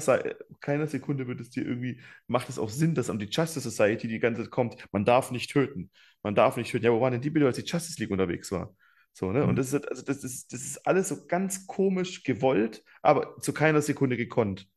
[0.60, 4.08] keiner Sekunde wird es dir irgendwie, macht es auch Sinn, dass an die Justice Society
[4.08, 5.90] die ganze Zeit kommt, man darf nicht töten.
[6.22, 6.84] Man darf nicht töten.
[6.84, 8.74] Ja, wo waren denn die bitte, als die Justice League unterwegs war?
[9.12, 9.42] So, ne?
[9.42, 9.50] Mhm.
[9.50, 13.52] Und das ist, also das, ist, das ist alles so ganz komisch gewollt, aber zu
[13.52, 14.68] keiner Sekunde gekonnt.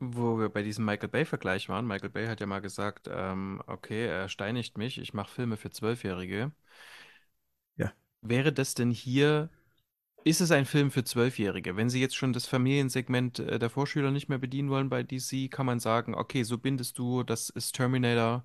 [0.00, 4.06] Wo wir bei diesem Michael Bay-Vergleich waren, Michael Bay hat ja mal gesagt, ähm, okay,
[4.06, 6.52] er steinigt mich, ich mache Filme für Zwölfjährige.
[7.76, 7.92] Ja.
[8.20, 9.50] Wäre das denn hier,
[10.24, 11.76] ist es ein Film für Zwölfjährige?
[11.76, 15.50] Wenn Sie jetzt schon das Familiensegment äh, der Vorschüler nicht mehr bedienen wollen bei DC,
[15.50, 18.44] kann man sagen, okay, so bindest du, das ist Terminator,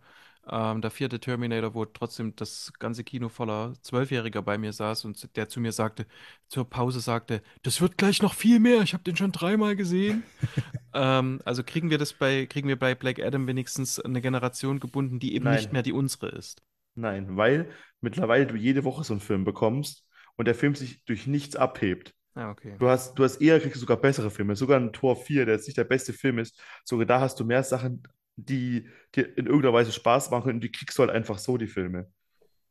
[0.49, 5.36] ähm, der vierte Terminator, wo trotzdem das ganze Kino voller Zwölfjähriger bei mir saß und
[5.36, 6.06] der zu mir sagte,
[6.48, 10.24] zur Pause sagte, das wird gleich noch viel mehr, ich habe den schon dreimal gesehen.
[10.94, 15.20] ähm, also kriegen wir das bei, kriegen wir bei Black Adam wenigstens eine Generation gebunden,
[15.20, 15.56] die eben Nein.
[15.56, 16.61] nicht mehr die unsere ist.
[16.95, 17.70] Nein, weil
[18.02, 20.06] mittlerweile du jede Woche so einen Film bekommst
[20.36, 22.14] und der Film sich durch nichts abhebt.
[22.36, 22.76] Ah, okay.
[22.80, 24.56] Du hast, du hast eher, kriegst sogar bessere Filme.
[24.56, 26.60] Sogar ein Tor 4, der jetzt nicht der beste Film ist.
[26.84, 28.03] Sogar da hast du mehr Sachen
[28.35, 31.68] die dir in irgendeiner Weise Spaß machen und die kriegst du halt einfach so, die
[31.68, 32.11] Filme.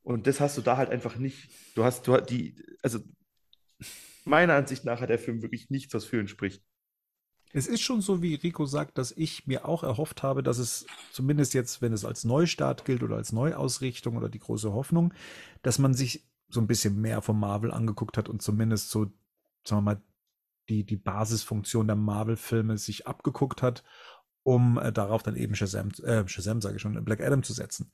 [0.03, 1.49] Und das hast du da halt einfach nicht.
[1.77, 2.99] Du hast, du hast die, also
[4.25, 6.63] meiner Ansicht nach hat der Film wirklich nichts, was für ihn spricht.
[7.55, 10.87] Es ist schon so, wie Rico sagt, dass ich mir auch erhofft habe, dass es
[11.13, 15.13] zumindest jetzt, wenn es als Neustart gilt oder als Neuausrichtung oder die große Hoffnung,
[15.61, 19.05] dass man sich so ein bisschen mehr von Marvel angeguckt hat und zumindest so,
[19.65, 20.03] sagen wir mal,
[20.69, 23.83] die, die Basisfunktion der Marvel-Filme sich abgeguckt hat
[24.43, 27.93] um äh, darauf dann eben Shazam, äh, Shazam sage ich schon, Black Adam zu setzen.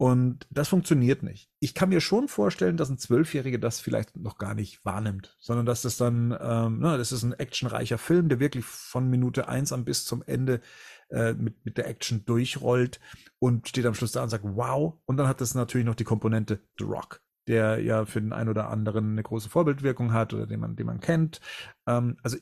[0.00, 1.50] Und das funktioniert nicht.
[1.58, 5.66] Ich kann mir schon vorstellen, dass ein Zwölfjähriger das vielleicht noch gar nicht wahrnimmt, sondern
[5.66, 9.74] dass das dann, ähm, na, das ist ein actionreicher Film, der wirklich von Minute eins
[9.74, 10.62] an bis zum Ende
[11.10, 12.98] äh, mit, mit der Action durchrollt
[13.38, 14.94] und steht am Schluss da und sagt, wow.
[15.04, 18.48] Und dann hat das natürlich noch die Komponente The Rock, der ja für den einen
[18.48, 21.42] oder anderen eine große Vorbildwirkung hat oder den man, den man kennt.
[21.86, 22.38] Ähm, also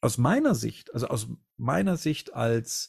[0.00, 2.88] aus meiner Sicht, also aus meiner Sicht als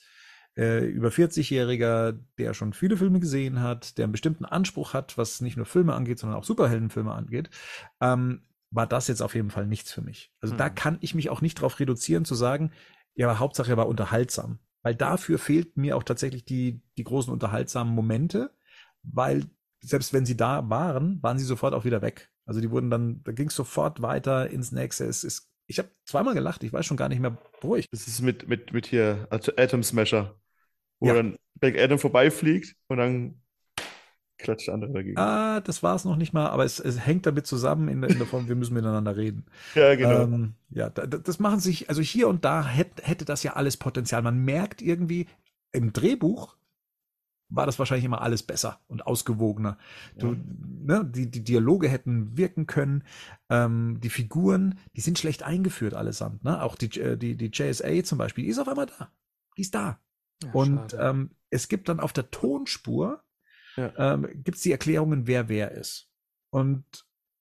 [0.57, 5.41] äh, über 40-Jähriger, der schon viele Filme gesehen hat, der einen bestimmten Anspruch hat, was
[5.41, 7.49] nicht nur Filme angeht, sondern auch Superheldenfilme angeht,
[8.01, 8.41] ähm,
[8.71, 10.31] war das jetzt auf jeden Fall nichts für mich.
[10.41, 10.59] Also mhm.
[10.59, 12.71] da kann ich mich auch nicht darauf reduzieren zu sagen,
[13.15, 14.59] ja, aber Hauptsache er war unterhaltsam.
[14.81, 18.55] Weil dafür fehlten mir auch tatsächlich die, die großen unterhaltsamen Momente,
[19.03, 19.45] weil
[19.81, 22.31] selbst wenn sie da waren, waren sie sofort auch wieder weg.
[22.45, 25.05] Also die wurden dann, da ging es sofort weiter ins nächste.
[25.05, 27.89] Es ist, ich habe zweimal gelacht, ich weiß schon gar nicht mehr, wo ich.
[27.89, 30.35] Das ist mit, mit, mit hier Atom Smasher
[30.99, 31.13] wo ja.
[31.13, 33.41] dann Black Adam vorbeifliegt und dann
[34.37, 35.17] klatscht der andere dagegen.
[35.17, 38.17] Ah, das war es noch nicht mal, aber es, es hängt damit zusammen in, in,
[38.17, 39.45] der Form, wir müssen miteinander reden.
[39.75, 40.23] Ja, genau.
[40.23, 43.77] Ähm, ja, da, das machen sich, also hier und da hätte, hätte das ja alles
[43.77, 44.21] Potenzial.
[44.21, 45.27] Man merkt irgendwie,
[45.71, 46.55] im Drehbuch
[47.49, 49.77] war das wahrscheinlich immer alles besser und ausgewogener.
[50.17, 50.39] Du, ja.
[50.81, 53.03] ne, die, die Dialoge hätten wirken können.
[53.49, 56.43] Ähm, die Figuren, die sind schlecht eingeführt allesamt.
[56.43, 56.61] Ne?
[56.61, 59.11] Auch die, äh, die, die JSA zum Beispiel, die ist auf einmal da.
[59.57, 59.99] Die ist da.
[60.43, 63.23] Ja, und ähm, es gibt dann auf der Tonspur,
[63.75, 63.91] ja.
[63.97, 66.09] ähm, gibt es die Erklärungen, wer wer ist.
[66.51, 66.85] Und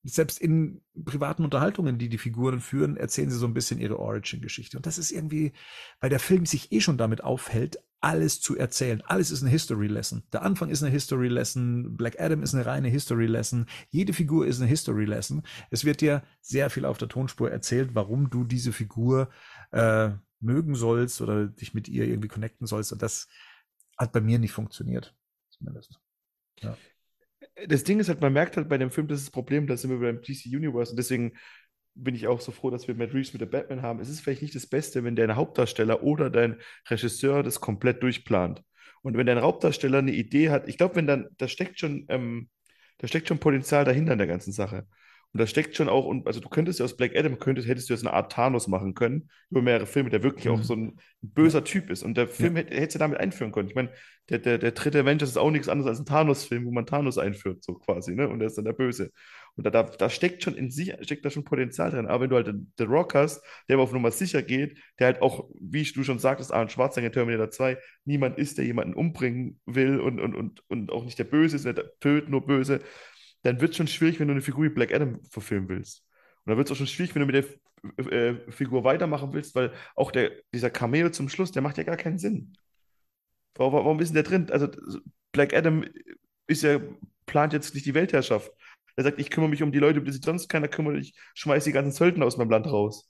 [0.05, 4.76] selbst in privaten Unterhaltungen, die die Figuren führen, erzählen sie so ein bisschen ihre Origin-Geschichte.
[4.76, 5.52] Und das ist irgendwie,
[6.01, 9.02] weil der Film sich eh schon damit aufhält, alles zu erzählen.
[9.02, 10.22] Alles ist eine History-Lesson.
[10.32, 11.96] Der Anfang ist eine History-Lesson.
[11.96, 13.66] Black Adam ist eine reine History-Lesson.
[13.90, 15.42] Jede Figur ist eine History-Lesson.
[15.70, 19.30] Es wird dir sehr viel auf der Tonspur erzählt, warum du diese Figur
[19.72, 20.10] äh,
[20.40, 22.92] mögen sollst oder dich mit ihr irgendwie connecten sollst.
[22.92, 23.28] Und das
[23.96, 25.14] hat bei mir nicht funktioniert.
[25.50, 25.98] Zumindest.
[26.60, 26.76] Ja.
[27.66, 29.76] Das Ding ist halt, man merkt halt bei dem Film, das ist das Problem, da
[29.76, 31.32] sind wir beim DC Universe und deswegen
[31.98, 34.00] bin ich auch so froh, dass wir Matt Reeves mit der Batman haben.
[34.00, 36.56] Es ist vielleicht nicht das Beste, wenn dein Hauptdarsteller oder dein
[36.88, 38.62] Regisseur das komplett durchplant.
[39.02, 42.48] Und wenn dein Hauptdarsteller eine Idee hat, ich glaube, wenn dann, da steckt schon, ähm,
[42.98, 44.86] da steckt schon Potenzial dahinter in der ganzen Sache.
[45.32, 47.90] Und da steckt schon auch, und also du könntest ja aus Black Adam, könntest, hättest
[47.90, 50.52] du jetzt eine Art Thanos machen können, über mehrere Filme, der wirklich mhm.
[50.52, 52.02] auch so ein, böser Typ ist.
[52.02, 52.62] Und der Film ja.
[52.62, 53.68] hätte, hättest du damit einführen können.
[53.68, 53.90] Ich meine,
[54.30, 57.18] der, der, der dritte Avengers ist auch nichts anderes als ein Thanos-Film, wo man Thanos
[57.18, 58.28] einführt, so quasi, ne?
[58.28, 59.12] Und der ist dann der Böse.
[59.59, 62.06] Und da, da, da steckt schon in sich, steckt da schon Potenzial drin.
[62.06, 65.09] Aber wenn du halt den, den Rock hast, der aber auf Nummer sicher geht, der
[65.09, 67.76] halt auch, wie du schon sagtest, Arnold Schwarzenegger Terminator 2,
[68.06, 71.66] niemand ist, der jemanden umbringen will und, und, und, und auch nicht der Böse ist,
[71.66, 72.80] der tötet nur Böse
[73.43, 76.05] dann wird es schon schwierig, wenn du eine Figur wie Black Adam verfilmen willst.
[76.44, 77.44] Und dann wird es auch schon schwierig, wenn du mit
[77.98, 81.85] der äh, Figur weitermachen willst, weil auch der, dieser Cameo zum Schluss, der macht ja
[81.85, 82.55] gar keinen Sinn.
[83.55, 84.51] Warum, warum ist denn der drin?
[84.51, 84.68] Also
[85.32, 85.85] Black Adam
[86.47, 86.80] ist ja,
[87.26, 88.51] plant jetzt nicht die Weltherrschaft.
[88.98, 91.14] Er sagt, ich kümmere mich um die Leute, um die sich sonst keiner kümmert, ich
[91.34, 93.08] schmeiße die ganzen Söldner aus meinem Land raus.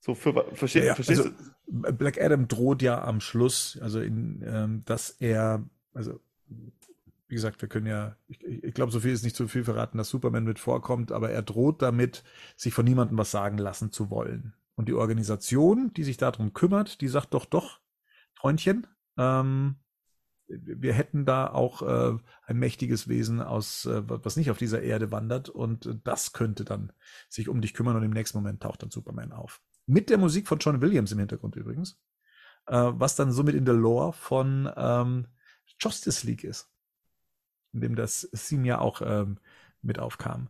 [0.00, 1.32] So für, versteh, ja, verstehst also,
[1.66, 1.92] du?
[1.92, 7.68] Black Adam droht ja am Schluss, also in, ähm, dass er, also wie gesagt, wir
[7.68, 10.58] können ja, ich, ich glaube, so viel ist nicht zu viel verraten, dass Superman mit
[10.58, 12.24] vorkommt, aber er droht damit,
[12.56, 14.54] sich von niemandem was sagen lassen zu wollen.
[14.76, 17.80] Und die Organisation, die sich darum kümmert, die sagt doch, doch,
[18.32, 18.86] Freundchen,
[19.18, 19.76] ähm,
[20.48, 25.10] wir hätten da auch äh, ein mächtiges Wesen aus, äh, was nicht auf dieser Erde
[25.10, 26.92] wandert und das könnte dann
[27.28, 29.60] sich um dich kümmern und im nächsten Moment taucht dann Superman auf.
[29.86, 32.00] Mit der Musik von John Williams im Hintergrund übrigens,
[32.66, 35.26] äh, was dann somit in der Lore von ähm,
[35.78, 36.70] Justice League ist
[37.72, 39.38] in dem das Theme ja auch ähm,
[39.82, 40.48] mit aufkam.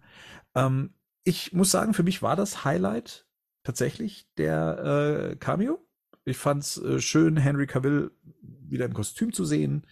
[0.54, 0.94] Ähm,
[1.24, 3.26] ich muss sagen, für mich war das Highlight
[3.62, 5.84] tatsächlich der äh, Cameo.
[6.28, 8.10] Ich fand es äh, schön, Henry Cavill
[8.42, 9.86] wieder im Kostüm zu sehen.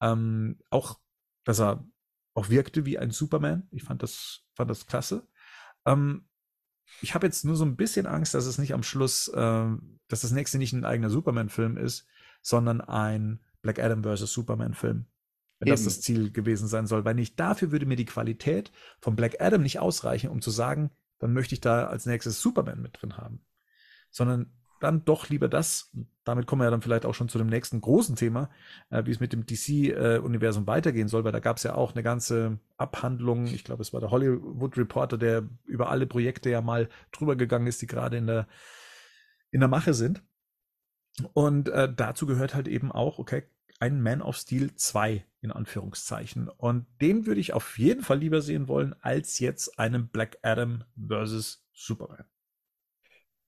[0.00, 0.98] Ähm, auch,
[1.44, 1.84] dass er
[2.34, 3.66] auch wirkte wie ein Superman.
[3.70, 5.26] Ich fand das, fand das klasse.
[5.84, 6.26] Ähm,
[7.00, 9.66] ich habe jetzt nur so ein bisschen Angst, dass es nicht am Schluss, äh,
[10.08, 12.06] dass das nächste nicht ein eigener Superman-Film ist,
[12.42, 14.32] sondern ein Black Adam vs.
[14.32, 15.06] Superman-Film
[15.58, 15.74] wenn Eben.
[15.74, 17.04] das das Ziel gewesen sein soll.
[17.04, 18.70] Weil nicht dafür würde mir die Qualität
[19.00, 22.80] von Black Adam nicht ausreichen, um zu sagen, dann möchte ich da als nächstes Superman
[22.80, 23.44] mit drin haben.
[24.10, 25.90] Sondern dann doch lieber das.
[26.24, 28.50] Damit kommen wir ja dann vielleicht auch schon zu dem nächsten großen Thema,
[28.90, 31.94] äh, wie es mit dem DC-Universum äh, weitergehen soll, weil da gab es ja auch
[31.94, 33.46] eine ganze Abhandlung.
[33.46, 37.66] Ich glaube, es war der Hollywood Reporter, der über alle Projekte ja mal drüber gegangen
[37.66, 38.46] ist, die gerade in der,
[39.50, 40.22] in der Mache sind.
[41.32, 43.44] Und äh, dazu gehört halt eben auch, okay,
[43.80, 46.48] ein Man of Steel 2 in Anführungszeichen.
[46.48, 50.84] Und den würde ich auf jeden Fall lieber sehen wollen, als jetzt einen Black Adam
[50.96, 52.24] versus Superman.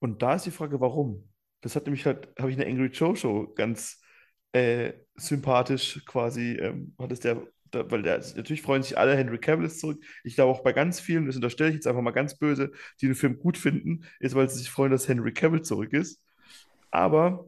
[0.01, 1.29] Und da ist die Frage, warum?
[1.61, 4.01] Das hat nämlich halt, habe ich in der Angry Joe Show ganz
[4.51, 7.41] äh, sympathisch quasi, ähm, hat es der
[7.71, 10.03] da, weil der, natürlich freuen sich alle, Henry Cavill ist zurück.
[10.23, 13.07] Ich glaube auch bei ganz vielen, das unterstelle ich jetzt einfach mal ganz böse, die
[13.07, 16.21] den Film gut finden, ist, weil sie sich freuen, dass Henry Cavill zurück ist.
[16.91, 17.47] Aber,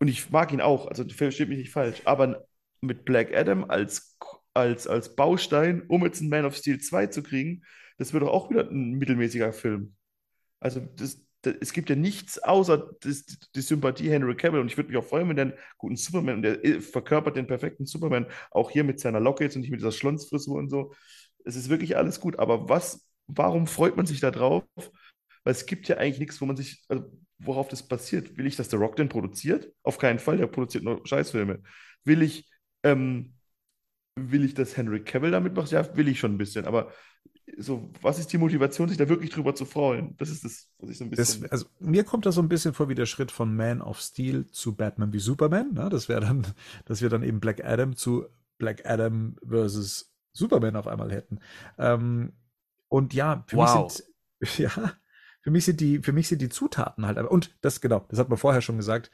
[0.00, 2.46] und ich mag ihn auch, also versteht mich nicht falsch, aber
[2.80, 4.16] mit Black Adam als,
[4.54, 7.62] als, als Baustein, um jetzt einen Man of Steel 2 zu kriegen,
[7.98, 9.94] das wird doch auch wieder ein mittelmäßiger Film.
[10.60, 14.90] Also das, es gibt ja nichts außer das, die Sympathie Henry Cavill und ich würde
[14.90, 18.70] mich auch freuen, wenn der einen guten Superman, und der verkörpert den perfekten Superman, auch
[18.70, 20.92] hier mit seiner Locke jetzt und nicht mit dieser Schlonsfrisur und so.
[21.44, 24.64] Es ist wirklich alles gut, aber was, warum freut man sich da drauf?
[25.44, 27.04] Weil es gibt ja eigentlich nichts, wo man sich, also
[27.38, 28.36] worauf das basiert.
[28.38, 29.72] Will ich, dass der Rock den produziert?
[29.82, 31.62] Auf keinen Fall, der produziert nur Scheißfilme.
[32.04, 32.48] Will ich,
[32.82, 33.34] ähm,
[34.16, 35.70] will ich, dass Henry Cavill damit macht?
[35.70, 36.92] Ja, will ich schon ein bisschen, aber
[37.58, 40.16] so, was ist die Motivation, sich da wirklich drüber zu freuen?
[40.18, 41.42] Das ist das, was ich so ein bisschen.
[41.42, 44.00] Das, also, mir kommt das so ein bisschen vor wie der Schritt von Man of
[44.00, 45.74] Steel zu Batman wie Superman.
[45.74, 45.88] Ne?
[45.90, 46.46] Das wäre dann,
[46.86, 48.26] dass wir dann eben Black Adam zu
[48.58, 51.40] Black Adam versus Superman auf einmal hätten.
[51.78, 52.32] Ähm,
[52.88, 53.84] und ja, für wow.
[53.84, 54.92] mich sind, ja,
[55.42, 58.28] für mich sind die, für mich sind die Zutaten halt, und das, genau, das hat
[58.28, 59.10] man vorher schon gesagt.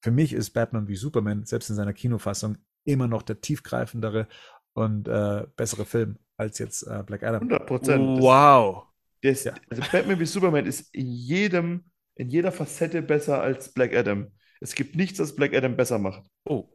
[0.00, 4.26] Für mich ist Batman wie Superman, selbst in seiner Kinofassung, immer noch der tiefgreifendere
[4.72, 7.42] und äh, bessere Film als jetzt äh, Black Adam.
[7.42, 8.20] 100 Prozent.
[8.20, 8.86] Wow.
[9.22, 9.54] Das, ja.
[9.70, 11.84] Also Batman wie Superman ist in jedem,
[12.16, 14.32] in jeder Facette besser als Black Adam.
[14.60, 16.24] Es gibt nichts, was Black Adam besser macht.
[16.44, 16.68] Oh.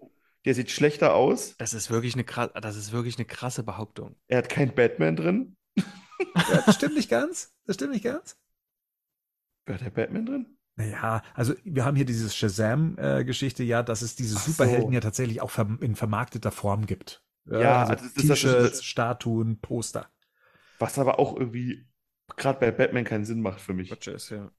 [0.46, 1.56] Der sieht schlechter aus.
[1.58, 2.24] Das ist wirklich eine,
[2.62, 4.16] das ist wirklich eine krasse Behauptung.
[4.28, 5.58] Er hat keinen Batman drin.
[5.76, 7.54] ja, das stimmt nicht ganz.
[7.66, 8.38] Das stimmt nicht ganz.
[9.66, 10.58] Wer hat der Batman drin?
[10.78, 14.94] Naja, also wir haben hier diese Shazam-Geschichte, ja, dass es diese Superhelden so.
[14.94, 15.52] ja tatsächlich auch
[15.82, 17.26] in vermarkteter Form gibt.
[17.50, 20.10] Ja, also, also T-Shirts, Statuen, Poster.
[20.80, 21.86] Was aber auch irgendwie
[22.36, 23.92] gerade bei Batman keinen Sinn macht für mich.
[24.08, 24.52] Ist, ja.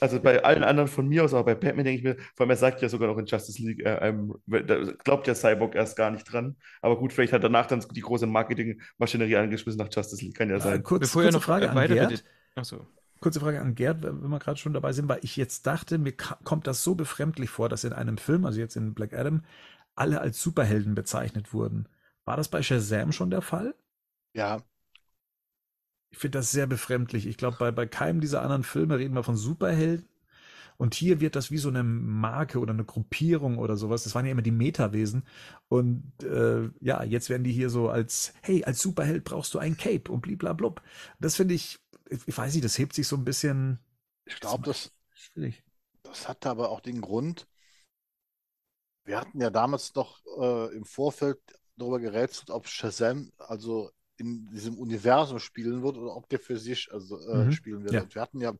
[0.00, 2.50] Also bei allen anderen von mir aus, aber bei Batman denke ich mir, vor allem
[2.50, 5.96] er sagt ja sogar noch in Justice League, äh, ähm, da glaubt ja Cyborg erst
[5.96, 6.56] gar nicht dran.
[6.82, 10.58] Aber gut, vielleicht hat danach dann die große Marketingmaschinerie angeschmissen nach Justice League, kann ja
[10.58, 10.80] sein.
[10.80, 12.24] Äh, kurz, Bevor kurze noch Frage an Gerd.
[12.56, 12.86] Achso.
[13.20, 16.12] Kurze Frage an Gerd, wenn wir gerade schon dabei sind, weil ich jetzt dachte, mir
[16.12, 19.44] kommt das so befremdlich vor, dass in einem Film, also jetzt in Black Adam,
[19.94, 21.88] alle als Superhelden bezeichnet wurden.
[22.24, 23.74] War das bei Shazam schon der Fall?
[24.34, 24.62] Ja.
[26.10, 27.26] Ich finde das sehr befremdlich.
[27.26, 30.08] Ich glaube, bei, bei keinem dieser anderen Filme reden wir von Superhelden.
[30.76, 34.04] Und hier wird das wie so eine Marke oder eine Gruppierung oder sowas.
[34.04, 35.24] Das waren ja immer die Metawesen.
[35.68, 39.76] Und äh, ja, jetzt werden die hier so als, hey, als Superheld brauchst du ein
[39.76, 40.82] Cape und bliblablub.
[41.20, 41.78] Das finde ich,
[42.08, 43.78] ich weiß nicht, das hebt sich so ein bisschen.
[44.24, 45.62] Ich glaube, das, schwierig.
[46.02, 47.46] das hatte aber auch den Grund.
[49.04, 51.38] Wir hatten ja damals doch äh, im Vorfeld
[51.76, 56.88] darüber gerätselt, ob Shazam also in diesem Universum spielen wird oder ob der für sich
[56.92, 57.52] also äh, mhm.
[57.52, 57.94] spielen wird.
[57.94, 58.14] Ja.
[58.14, 58.52] wir hatten ja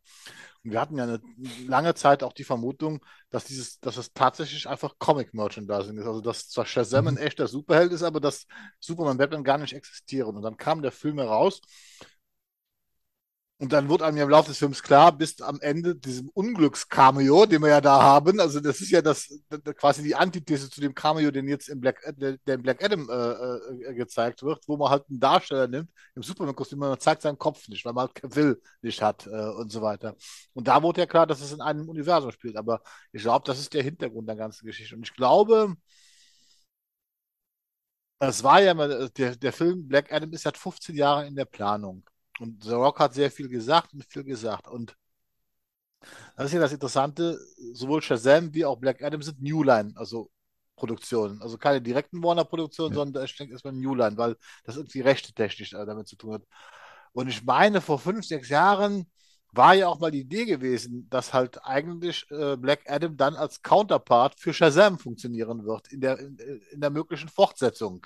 [0.64, 1.20] wir hatten ja eine
[1.66, 6.06] lange Zeit auch die Vermutung, dass dieses, dass es tatsächlich einfach Comic-Merchandising ist.
[6.06, 7.08] Also dass zwar Shazam mhm.
[7.08, 8.46] ein echter Superheld ist, aber dass
[8.80, 10.36] Superman Batman gar nicht existieren.
[10.36, 11.60] Und dann kam der Film heraus
[13.58, 17.46] und dann wurde einem ja im Laufe des Films klar, bis am Ende diesem Unglücks-Cameo,
[17.46, 20.80] den wir ja da haben, also das ist ja das, das quasi die Antithese zu
[20.80, 24.76] dem Cameo, den jetzt im Black, der, in Black Adam äh, äh, gezeigt wird, wo
[24.76, 28.14] man halt einen Darsteller nimmt im Superman-Kostüm, man zeigt seinen Kopf nicht, weil man halt
[28.16, 30.16] Cavill nicht hat äh, und so weiter.
[30.52, 32.82] Und da wurde ja klar, dass es in einem Universum spielt, aber
[33.12, 34.96] ich glaube, das ist der Hintergrund der ganzen Geschichte.
[34.96, 35.74] Und ich glaube,
[38.18, 41.44] es war ja mal, der, der Film Black Adam ist seit 15 Jahren in der
[41.44, 42.04] Planung.
[42.40, 44.68] Und The Rock hat sehr viel gesagt und viel gesagt.
[44.68, 44.96] Und
[46.36, 47.38] das ist ja das Interessante,
[47.72, 50.30] sowohl Shazam wie auch Black Adam sind New Line, also
[50.76, 51.40] Produktionen.
[51.40, 52.96] Also keine direkten Warner-Produktionen, ja.
[52.96, 56.42] sondern ich denke erstmal New Line, weil das irgendwie rechte-technisch damit zu tun hat.
[57.12, 59.06] Und ich meine, vor fünf, sechs Jahren
[59.52, 63.62] war ja auch mal die Idee gewesen, dass halt eigentlich äh, Black Adam dann als
[63.62, 66.36] Counterpart für Shazam funktionieren wird in der, in,
[66.72, 68.04] in der möglichen Fortsetzung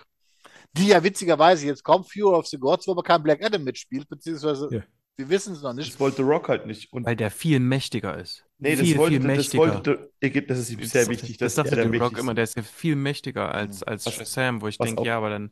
[0.72, 4.08] die ja witzigerweise jetzt kommt, Fury of the Gods, wo aber kein Black Adam mitspielt,
[4.08, 4.84] beziehungsweise yeah.
[5.18, 5.92] Wir wissen es noch nicht.
[5.92, 6.92] Das wollte Rock halt nicht.
[6.92, 8.44] Und Weil der viel mächtiger ist.
[8.60, 9.66] Nee, viel, das wollte, viel mächtiger.
[9.66, 11.38] Das, wollte, das ist sehr wichtig.
[11.38, 14.68] Das, das sagt der Rock immer, der ist ja viel mächtiger als, als Shazam, wo
[14.68, 15.50] ich denke, ja, aber dann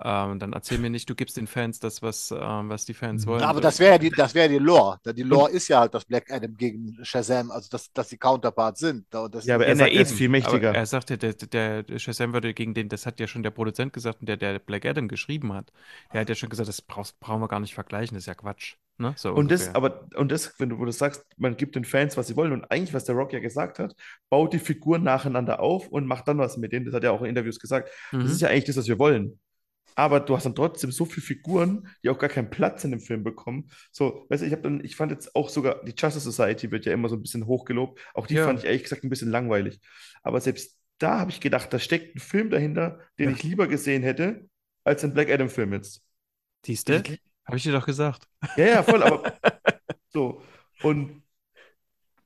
[0.00, 3.26] ähm, dann erzähl mir nicht, du gibst den Fans das, was, ähm, was die Fans
[3.26, 3.42] wollen.
[3.42, 5.00] aber das wäre ja die, das wäre die Lore.
[5.04, 8.78] Die Lore ist ja halt, dass Black Adam gegen Shazam, also dass, dass die Counterparts
[8.78, 9.06] sind.
[9.10, 10.72] Das ja, aber er, sagt, er ist viel mächtiger.
[10.72, 13.92] er sagte, der, der, der Shazam würde gegen den, das hat ja schon der Produzent
[13.92, 15.72] gesagt, der, der Black Adam geschrieben hat.
[16.12, 18.34] Der hat ja schon gesagt, das brauchst, brauchen wir gar nicht vergleichen, das ist ja
[18.34, 18.76] Quatsch.
[18.98, 19.14] Ne?
[19.16, 22.16] So und das, aber, und das, wenn du, wo du sagst, man gibt den Fans,
[22.16, 23.94] was sie wollen, und eigentlich, was der Rock ja gesagt hat,
[24.28, 26.84] baut die Figuren nacheinander auf und macht dann was mit denen.
[26.84, 27.90] Das hat er auch in Interviews gesagt.
[28.12, 28.20] Mhm.
[28.20, 29.38] Das ist ja eigentlich das, was wir wollen
[29.98, 33.00] aber du hast dann trotzdem so viele Figuren, die auch gar keinen Platz in dem
[33.00, 33.68] Film bekommen.
[33.90, 36.86] So, weißt du, ich habe dann, ich fand jetzt auch sogar, die Justice Society wird
[36.86, 38.00] ja immer so ein bisschen hochgelobt.
[38.14, 38.44] Auch die ja.
[38.44, 39.80] fand ich ehrlich gesagt ein bisschen langweilig.
[40.22, 43.34] Aber selbst da habe ich gedacht, da steckt ein Film dahinter, den ja.
[43.34, 44.48] ich lieber gesehen hätte,
[44.84, 46.00] als den Black Adam-Film jetzt.
[46.64, 47.02] Siehste?
[47.48, 48.28] Habe ich dir doch gesagt.
[48.56, 49.32] Ja, ja, voll, aber
[50.10, 50.42] so.
[50.82, 51.22] Und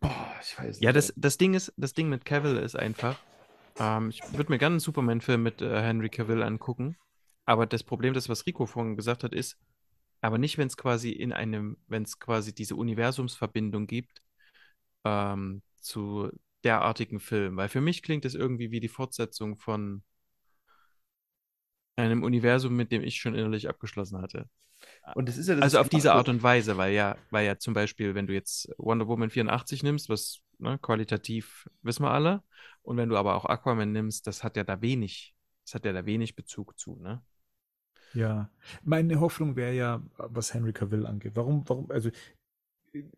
[0.01, 0.82] boah, ich weiß nicht.
[0.82, 3.16] Ja, das, das Ding ist, das Ding mit Cavill ist einfach,
[3.78, 6.97] ähm, ich würde mir gerne einen Superman-Film mit äh, Henry Cavill angucken.
[7.44, 9.59] Aber das Problem, das, was Rico vorhin gesagt hat, ist,
[10.20, 14.23] aber nicht, wenn es quasi in einem, wenn es quasi diese Universumsverbindung gibt
[15.05, 16.31] ähm, zu
[16.65, 17.57] derartigen Filmen.
[17.57, 20.03] Weil für mich klingt es irgendwie wie die Fortsetzung von
[21.97, 24.49] einem Universum, mit dem ich schon innerlich abgeschlossen hatte.
[25.14, 27.58] Und das ist ja das also auf diese Art und Weise, weil ja, weil ja
[27.58, 32.42] zum Beispiel, wenn du jetzt Wonder Woman 84 nimmst, was ne, qualitativ wissen wir alle,
[32.82, 35.34] und wenn du aber auch Aquaman nimmst, das hat ja da wenig,
[35.64, 37.22] das hat ja da wenig Bezug zu, ne?
[38.14, 38.50] Ja,
[38.82, 41.32] meine Hoffnung wäre ja, was Henry Cavill angeht.
[41.34, 42.10] Warum, warum, also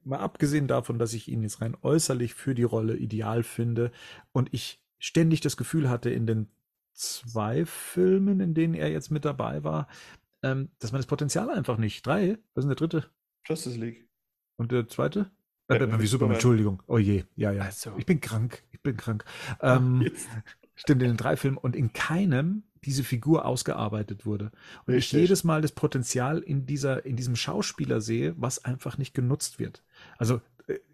[0.04, 3.90] mal abgesehen davon, dass ich ihn jetzt rein äußerlich für die Rolle ideal finde
[4.32, 6.48] und ich ständig das Gefühl hatte in den
[6.92, 9.88] zwei Filmen, in denen er jetzt mit dabei war,
[10.44, 12.06] ähm, dass man das Potenzial einfach nicht.
[12.06, 12.38] Drei?
[12.54, 13.10] Was ist denn der dritte?
[13.46, 14.06] Justice League.
[14.56, 15.30] Und der zweite?
[15.68, 16.82] Äh, Batman wie Superman, Entschuldigung.
[16.86, 17.62] Oh je, ja, ja.
[17.62, 17.94] Also.
[17.96, 19.24] Ich bin krank, ich bin krank.
[19.60, 20.10] Ähm,
[20.74, 24.52] stimmt, in den drei Filmen und in keinem diese Figur ausgearbeitet wurde.
[24.86, 25.14] Und Richtig.
[25.14, 29.58] ich jedes Mal das Potenzial in dieser, in diesem Schauspieler sehe, was einfach nicht genutzt
[29.58, 29.82] wird.
[30.18, 30.42] Also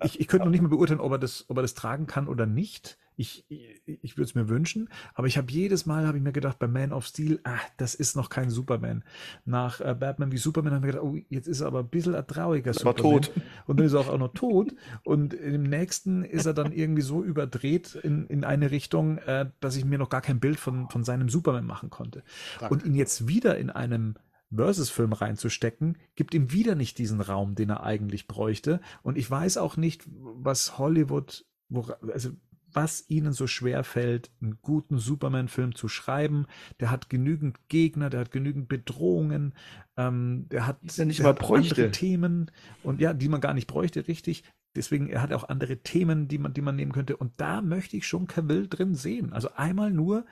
[0.02, 2.28] ich, ich könnte noch nicht mal beurteilen, ob er das, ob er das tragen kann
[2.28, 2.98] oder nicht.
[3.16, 6.32] Ich, ich, ich würde es mir wünschen, aber ich habe jedes Mal, habe ich mir
[6.32, 9.04] gedacht, bei Man of Steel, ah, das ist noch kein Superman.
[9.44, 11.88] Nach äh, Batman wie Superman habe ich mir gedacht, oh, jetzt ist er aber ein
[11.88, 13.22] bisschen ein trauriger Superman.
[13.22, 13.32] tot.
[13.66, 14.74] Und dann ist er auch, auch noch tot.
[15.04, 19.76] Und im nächsten ist er dann irgendwie so überdreht in, in eine Richtung, äh, dass
[19.76, 22.22] ich mir noch gar kein Bild von, von seinem Superman machen konnte.
[22.58, 22.74] Danke.
[22.74, 24.14] Und ihn jetzt wieder in einem
[24.54, 28.80] Versus-Film reinzustecken, gibt ihm wieder nicht diesen Raum, den er eigentlich bräuchte.
[29.02, 31.82] Und ich weiß auch nicht, was Hollywood, wo,
[32.12, 32.30] also
[32.72, 36.46] was ihnen so schwer fällt, einen guten Superman-Film zu schreiben.
[36.78, 39.54] Der hat genügend Gegner, der hat genügend Bedrohungen,
[39.96, 42.50] ähm, der hat, ja nicht mal andere Themen
[42.82, 44.44] und ja, die man gar nicht bräuchte, richtig.
[44.76, 47.16] Deswegen, er hat auch andere Themen, die man, die man nehmen könnte.
[47.16, 49.32] Und da möchte ich schon Cavill drin sehen.
[49.32, 50.24] Also einmal nur,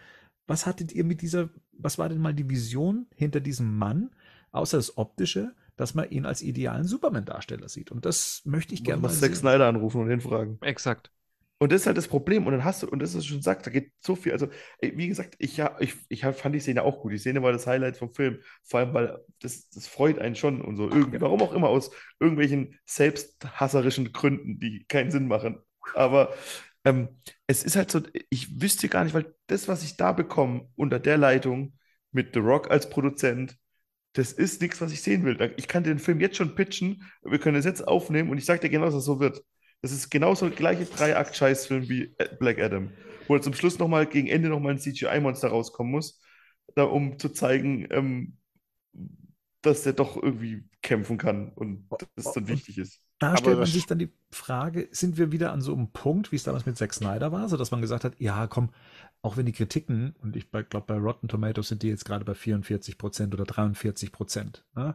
[0.49, 4.11] was hattet ihr mit dieser, was war denn mal die Vision hinter diesem Mann,
[4.51, 7.93] außer das Optische, dass man ihn als idealen Superman-Darsteller sieht.
[7.93, 9.29] Und das möchte ich gerne mal sehen.
[9.29, 10.59] Zack Snyder anrufen und ihn fragen.
[10.63, 11.13] Exakt.
[11.61, 12.47] Und das ist halt das Problem.
[12.47, 14.33] Und dann hast du, und das ist schon sagt, da geht so viel.
[14.33, 14.49] Also,
[14.81, 17.13] wie gesagt, ich, ja, ich, ich fand die Szene auch gut.
[17.13, 18.39] Die Szene war das Highlight vom Film.
[18.63, 20.89] Vor allem, weil das, das freut einen schon und so.
[20.89, 25.59] Irgendwie, warum auch immer, aus irgendwelchen selbsthasserischen Gründen, die keinen Sinn machen.
[25.95, 26.33] Aber
[26.85, 27.09] ähm,
[27.49, 31.01] es ist halt so, ich wüsste gar nicht, weil das, was ich da bekomme, unter
[31.01, 31.79] der Leitung
[32.13, 33.57] mit The Rock als Produzent,
[34.13, 35.55] das ist nichts, was ich sehen will.
[35.57, 38.61] Ich kann den Film jetzt schon pitchen, wir können es jetzt aufnehmen und ich sage
[38.61, 39.43] dir genau, dass es so wird.
[39.81, 42.93] Das ist genauso der gleiche Dreiakt-Scheißfilm wie Black Adam,
[43.29, 46.21] wo er zum Schluss nochmal gegen Ende nochmal ein CGI-Monster rauskommen muss,
[46.75, 48.37] da, um zu zeigen, ähm,
[49.63, 53.01] dass der doch irgendwie kämpfen kann und das dann wichtig ist.
[53.19, 56.31] Da Aber stellt man sich dann die Frage, sind wir wieder an so einem Punkt,
[56.31, 58.71] wie es damals mit Zack Snyder war, so dass man gesagt hat, ja, komm,
[59.23, 62.35] auch wenn die Kritiken, und ich glaube, bei Rotten Tomatoes sind die jetzt gerade bei
[62.35, 64.95] 44 Prozent oder 43 Prozent, ne?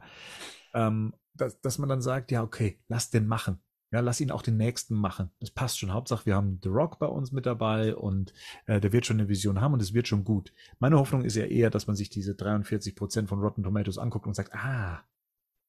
[0.73, 3.59] ähm, dass, dass man dann sagt, ja, okay, lass den machen.
[3.91, 5.29] Ja, lass ihn auch den nächsten machen.
[5.39, 5.93] Das passt schon.
[5.93, 8.33] Hauptsache, wir haben The Rock bei uns mit dabei und
[8.65, 10.51] äh, der wird schon eine Vision haben und es wird schon gut.
[10.79, 14.25] Meine Hoffnung ist ja eher, dass man sich diese 43 Prozent von Rotten Tomatoes anguckt
[14.25, 15.03] und sagt, ah,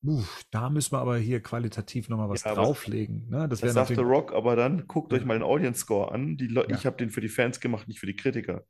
[0.05, 3.29] uff, da müssen wir aber hier qualitativ nochmal was ja, drauflegen.
[3.29, 3.49] Ne?
[3.49, 6.37] Das, das sagt The Rock, aber dann guckt euch mal den Audience Score an.
[6.39, 6.65] Ja.
[6.69, 8.65] Ich habe den für die Fans gemacht, nicht für die Kritiker.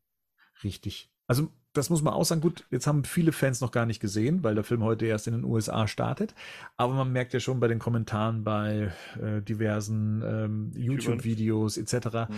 [0.62, 1.11] Richtig.
[1.27, 4.44] Also das muss man auch sagen, gut, jetzt haben viele Fans noch gar nicht gesehen,
[4.44, 6.35] weil der Film heute erst in den USA startet.
[6.77, 12.35] Aber man merkt ja schon bei den Kommentaren bei äh, diversen ähm, YouTube-Videos etc., mhm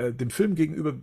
[0.00, 0.94] äh, dem Film gegenüber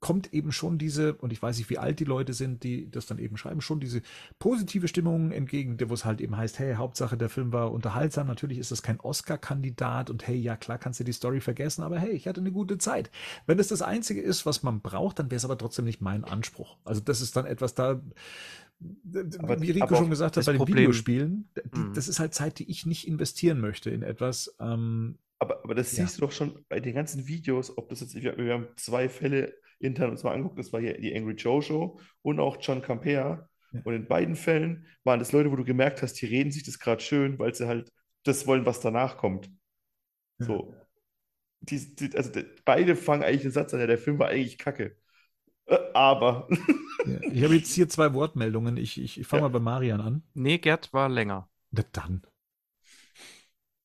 [0.00, 3.06] kommt eben schon diese, und ich weiß nicht, wie alt die Leute sind, die das
[3.06, 4.02] dann eben schreiben, schon diese
[4.38, 8.58] positive Stimmung entgegen, wo es halt eben heißt, hey, Hauptsache der Film war unterhaltsam, natürlich
[8.58, 12.10] ist das kein Oscar-Kandidat und hey, ja klar kannst du die Story vergessen, aber hey,
[12.10, 13.10] ich hatte eine gute Zeit.
[13.46, 16.24] Wenn das das Einzige ist, was man braucht, dann wäre es aber trotzdem nicht mein
[16.24, 16.76] Anspruch.
[16.84, 18.00] Also das ist dann etwas da,
[19.38, 21.92] aber, wie Rico schon gesagt hat, bei den Problem, Videospielen, die, mhm.
[21.94, 25.96] das ist halt Zeit, die ich nicht investieren möchte in etwas, ähm, aber, aber das
[25.96, 26.04] ja.
[26.04, 29.08] siehst du doch schon bei den ganzen Videos, ob das jetzt, wir, wir haben zwei
[29.08, 32.82] Fälle intern uns mal angeguckt, das war hier die Angry Joe Show und auch John
[32.82, 33.48] Campea.
[33.72, 33.80] Ja.
[33.84, 36.78] Und in beiden Fällen waren das Leute, wo du gemerkt hast, die reden sich das
[36.78, 37.92] gerade schön, weil sie halt
[38.22, 39.50] das wollen, was danach kommt.
[40.38, 40.46] Ja.
[40.46, 40.74] So.
[41.60, 44.58] Die, die, also die, beide fangen eigentlich den Satz an, ja, der Film war eigentlich
[44.58, 44.96] kacke.
[45.66, 46.48] Äh, aber.
[47.06, 48.76] Ja, ich habe jetzt hier zwei Wortmeldungen.
[48.76, 50.22] Ich, ich, ich fange mal bei Marian an.
[50.34, 51.48] Nee, Gerd war länger.
[51.70, 52.22] Na dann.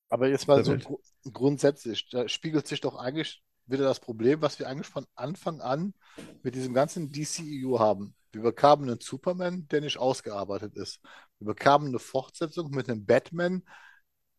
[0.09, 0.97] Aber jetzt mal so gr
[1.31, 5.93] grundsätzlich, da spiegelt sich doch eigentlich wieder das Problem, was wir eigentlich von Anfang an
[6.41, 8.15] mit diesem ganzen DCEU haben.
[8.31, 11.01] Wir bekamen einen Superman, der nicht ausgearbeitet ist.
[11.39, 13.63] Wir bekamen eine Fortsetzung mit einem Batman,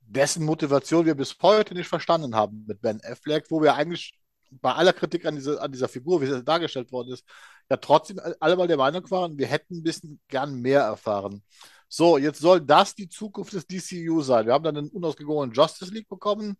[0.00, 4.19] dessen Motivation wir bis heute nicht verstanden haben mit Ben Affleck, wo wir eigentlich
[4.50, 7.24] bei aller Kritik an, diese, an dieser Figur, wie sie dargestellt worden ist,
[7.70, 11.42] ja trotzdem alle mal der Meinung waren, wir hätten ein bisschen gern mehr erfahren.
[11.92, 14.46] So, jetzt soll das die Zukunft des DCU sein.
[14.46, 16.50] Wir haben dann einen unausgegorenen Justice League bekommen.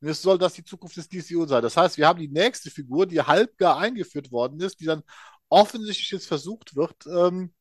[0.00, 1.62] Und jetzt soll das die Zukunft des DCU sein.
[1.62, 5.02] Das heißt, wir haben die nächste Figur, die halbgar eingeführt worden ist, die dann
[5.48, 7.54] offensichtlich jetzt versucht wird, ähm,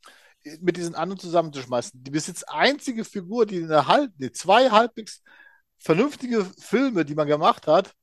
[0.59, 2.03] mit diesen anderen zusammenzuschmeißen.
[2.03, 5.21] Die bis jetzt einzige Figur, die eine halb, nee, zwei halbwegs
[5.77, 7.93] vernünftige Filme, die man gemacht hat,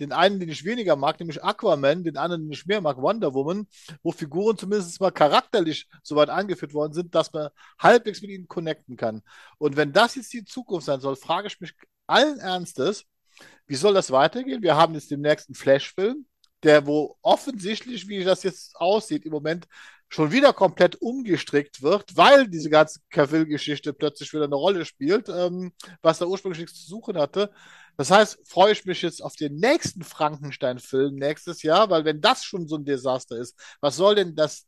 [0.00, 3.34] den einen, den ich weniger mag, nämlich Aquaman, den anderen, den ich mehr mag, Wonder
[3.34, 3.66] Woman,
[4.02, 8.48] wo Figuren zumindest mal charakterlich so weit eingeführt worden sind, dass man halbwegs mit ihnen
[8.48, 9.22] connecten kann.
[9.58, 11.74] Und wenn das jetzt die Zukunft sein soll, frage ich mich
[12.06, 13.04] allen Ernstes,
[13.66, 14.62] wie soll das weitergehen?
[14.62, 16.26] Wir haben jetzt den nächsten Flash-Film,
[16.62, 19.66] der wo offensichtlich, wie das jetzt aussieht, im Moment
[20.10, 25.72] schon wieder komplett umgestrickt wird, weil diese ganze Cavill-Geschichte plötzlich wieder eine Rolle spielt, ähm,
[26.02, 27.50] was da ursprünglich nichts zu suchen hatte.
[27.96, 32.44] Das heißt, freue ich mich jetzt auf den nächsten Frankenstein-Film nächstes Jahr, weil wenn das
[32.44, 34.66] schon so ein Desaster ist, was soll denn das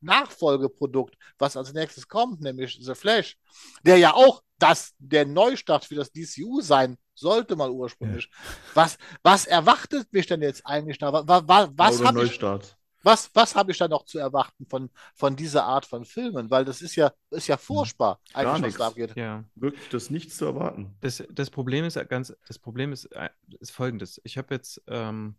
[0.00, 3.36] Nachfolgeprodukt, was als nächstes kommt, nämlich The Flash,
[3.84, 8.30] der ja auch das, der Neustart für das DCU sein sollte mal ursprünglich.
[8.30, 8.50] Ja.
[8.74, 11.12] Was, was erwartet mich denn jetzt eigentlich da?
[11.12, 12.38] Was, was, was habe ich,
[13.02, 16.50] was, was habe ich da noch zu erwarten von, von dieser Art von Filmen?
[16.50, 18.80] Weil das ist ja, ist ja furchtbar, Gar eigentlich, nichts.
[18.80, 19.16] was da abgeht.
[19.16, 19.44] Ja.
[19.54, 20.94] Wirklich, das ist nichts zu erwarten.
[21.00, 23.30] Das, das Problem ist ganz, das Problem ist, äh,
[23.60, 24.20] ist folgendes.
[24.24, 25.36] Ich habe jetzt, ähm,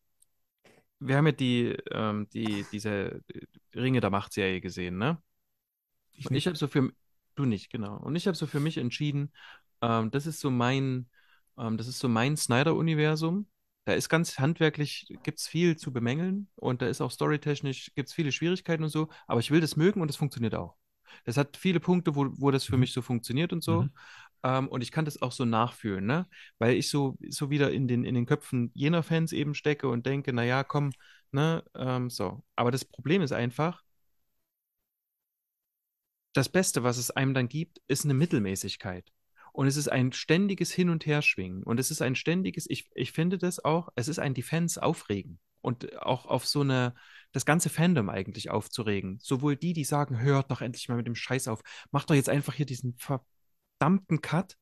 [0.99, 3.21] wir haben ja die, ähm, die, diese
[3.75, 5.21] Ringe der Macht-Serie gesehen, ne?
[6.13, 6.91] Ich Und ich habe so für,
[7.35, 7.97] du nicht, genau.
[7.97, 9.31] Und ich habe so für mich entschieden,
[9.81, 11.09] ähm, das ist so mein,
[11.57, 13.47] ähm, das ist so mein Snyder-Universum.
[13.89, 18.09] Da ist ganz handwerklich, gibt es viel zu bemängeln und da ist auch storytechnisch, gibt
[18.09, 20.75] es viele Schwierigkeiten und so, aber ich will das mögen und es funktioniert auch.
[21.25, 22.81] Das hat viele Punkte, wo, wo das für mhm.
[22.81, 23.81] mich so funktioniert und so.
[23.81, 23.93] Mhm.
[24.43, 26.27] Ähm, und ich kann das auch so nachfühlen, ne?
[26.59, 30.05] Weil ich so, so wieder in den, in den Köpfen jener Fans eben stecke und
[30.05, 30.91] denke, naja, komm,
[31.31, 32.43] ne, ähm, so.
[32.55, 33.81] Aber das Problem ist einfach,
[36.33, 39.11] das Beste, was es einem dann gibt, ist eine Mittelmäßigkeit.
[39.59, 41.63] Und es ist ein ständiges Hin- und Herschwingen.
[41.63, 45.37] Und es ist ein ständiges, ich, ich finde das auch, es ist ein Defense aufregen.
[45.59, 46.95] Und auch auf so eine,
[47.33, 49.19] das ganze Fandom eigentlich aufzuregen.
[49.21, 51.59] Sowohl die, die sagen, hört doch endlich mal mit dem Scheiß auf,
[51.91, 54.55] macht doch jetzt einfach hier diesen verdammten Cut,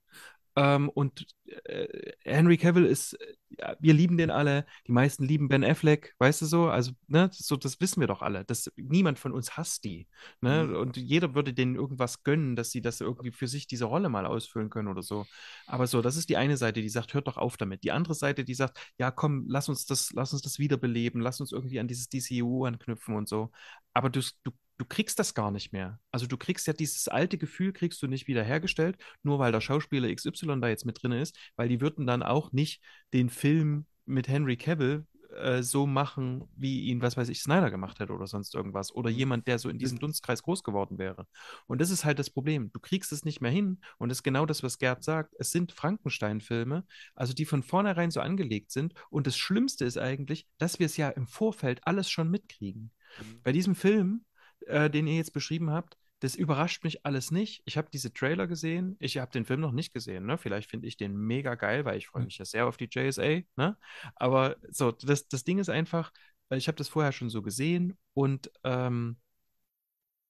[0.57, 1.27] ähm, und
[1.65, 3.13] äh, Henry Cavill ist,
[3.59, 6.65] äh, wir lieben den alle, die meisten lieben Ben Affleck, weißt du so?
[6.67, 8.43] Also, ne, so, das wissen wir doch alle.
[8.43, 10.07] Das, niemand von uns hasst die.
[10.41, 10.63] Ne?
[10.63, 10.75] Mhm.
[10.77, 14.25] Und jeder würde denen irgendwas gönnen, dass sie das irgendwie für sich diese Rolle mal
[14.25, 15.27] ausfüllen können oder so.
[15.67, 17.83] Aber so, das ist die eine Seite, die sagt, hört doch auf damit.
[17.83, 21.39] Die andere Seite, die sagt, ja, komm, lass uns das, lass uns das wiederbeleben, lass
[21.39, 23.51] uns irgendwie an dieses DCU anknüpfen und so.
[23.93, 25.99] Aber du, du du kriegst das gar nicht mehr.
[26.11, 30.13] Also du kriegst ja dieses alte Gefühl, kriegst du nicht wiederhergestellt, nur weil der Schauspieler
[30.13, 32.81] XY da jetzt mit drin ist, weil die würden dann auch nicht
[33.13, 35.05] den Film mit Henry Cavill
[35.35, 38.93] äh, so machen, wie ihn, was weiß ich, Snyder gemacht hätte oder sonst irgendwas.
[38.93, 39.17] Oder mhm.
[39.17, 41.27] jemand, der so in diesem Dunstkreis groß geworden wäre.
[41.65, 42.71] Und das ist halt das Problem.
[42.71, 43.81] Du kriegst es nicht mehr hin.
[43.97, 45.35] Und das ist genau das, was Gerd sagt.
[45.37, 46.85] Es sind Frankenstein-Filme,
[47.15, 48.93] also die von vornherein so angelegt sind.
[49.09, 52.91] Und das Schlimmste ist eigentlich, dass wir es ja im Vorfeld alles schon mitkriegen.
[53.19, 53.41] Mhm.
[53.43, 54.23] Bei diesem Film
[54.65, 57.61] äh, den ihr jetzt beschrieben habt, das überrascht mich alles nicht.
[57.65, 58.95] Ich habe diese Trailer gesehen.
[58.99, 60.25] Ich habe den Film noch nicht gesehen.
[60.25, 60.37] Ne?
[60.37, 62.25] Vielleicht finde ich den mega geil, weil ich freue hm.
[62.25, 63.41] mich ja sehr auf die JSA.
[63.55, 63.77] Ne?
[64.15, 66.11] Aber so, das, das Ding ist einfach,
[66.49, 69.17] ich habe das vorher schon so gesehen und ähm,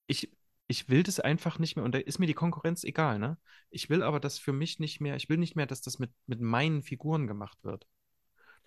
[0.08, 0.32] ich,
[0.68, 1.86] ich will das einfach nicht mehr.
[1.86, 3.20] Und da ist mir die Konkurrenz egal.
[3.20, 3.38] Ne?
[3.70, 6.12] Ich will aber das für mich nicht mehr, ich will nicht mehr, dass das mit,
[6.26, 7.88] mit meinen Figuren gemacht wird.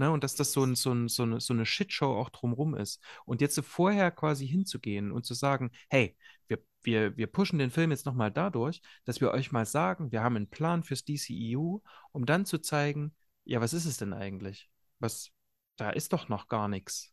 [0.00, 0.10] Ne?
[0.10, 3.04] Und dass das so, ein, so, ein, so, eine, so eine Shitshow auch drumrum ist.
[3.26, 6.16] Und jetzt vorher quasi hinzugehen und zu sagen, hey,
[6.48, 10.22] wir, wir, wir pushen den Film jetzt nochmal dadurch, dass wir euch mal sagen, wir
[10.22, 11.80] haben einen Plan fürs DCEU,
[12.12, 13.14] um dann zu zeigen,
[13.44, 14.70] ja, was ist es denn eigentlich?
[15.00, 15.32] Was,
[15.76, 17.12] da ist doch noch gar nichts.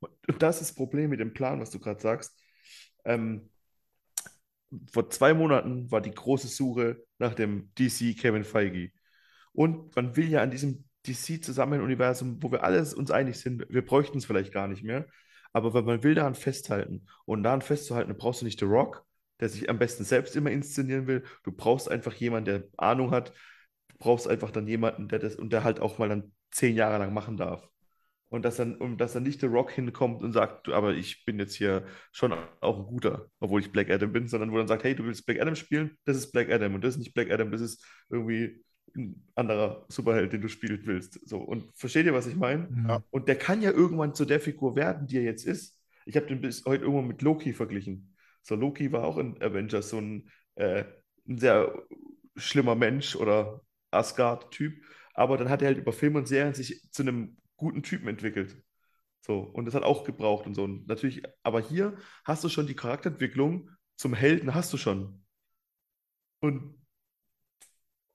[0.00, 2.36] Und das ist das Problem mit dem Plan, was du gerade sagst.
[3.04, 3.48] Ähm,
[4.92, 8.90] vor zwei Monaten war die große Suche nach dem DC Kevin Feige.
[9.52, 14.18] Und man will ja an diesem DC-Zusammen-Universum, wo wir alles uns einig sind, wir bräuchten
[14.18, 15.06] es vielleicht gar nicht mehr.
[15.52, 19.04] Aber wenn man will daran festhalten und daran festzuhalten, brauchst du nicht The Rock,
[19.40, 21.24] der sich am besten selbst immer inszenieren will.
[21.44, 23.30] Du brauchst einfach jemanden, der Ahnung hat.
[23.88, 26.98] Du brauchst einfach dann jemanden, der das und der halt auch mal dann zehn Jahre
[26.98, 27.68] lang machen darf.
[28.30, 31.38] Und dass dann, und dass dann nicht The Rock hinkommt und sagt, aber ich bin
[31.38, 34.84] jetzt hier schon auch ein guter, obwohl ich Black Adam bin, sondern wo dann sagt,
[34.84, 37.30] hey, du willst Black Adam spielen, das ist Black Adam und das ist nicht Black
[37.30, 38.62] Adam, das ist irgendwie
[38.98, 41.26] ein anderer Superheld, den du spielen willst.
[41.28, 42.68] So, und versteht ihr, was ich meine?
[42.88, 43.02] Ja.
[43.10, 45.80] Und der kann ja irgendwann zu der Figur werden, die er jetzt ist.
[46.04, 48.14] Ich habe den bis heute irgendwann mit Loki verglichen.
[48.42, 50.84] So, Loki war auch in Avengers so ein, äh,
[51.28, 51.82] ein sehr
[52.36, 54.82] schlimmer Mensch oder Asgard-Typ.
[55.14, 58.62] Aber dann hat er halt über Filme und Serien sich zu einem guten Typen entwickelt.
[59.20, 60.64] So, und das hat auch gebraucht und so.
[60.64, 65.24] Und natürlich, aber hier hast du schon die Charakterentwicklung zum Helden, hast du schon.
[66.40, 66.74] Und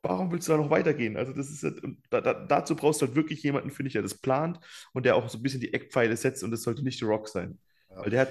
[0.04, 1.18] warum willst du da noch weitergehen?
[1.18, 1.66] Also, das ist
[2.10, 4.60] da, da, dazu brauchst du halt wirklich jemanden, finde ich, der das plant
[4.94, 7.28] und der auch so ein bisschen die Eckpfeile setzt und das sollte nicht The Rock
[7.28, 7.58] sein.
[7.90, 8.02] Ja.
[8.02, 8.30] Weil der hat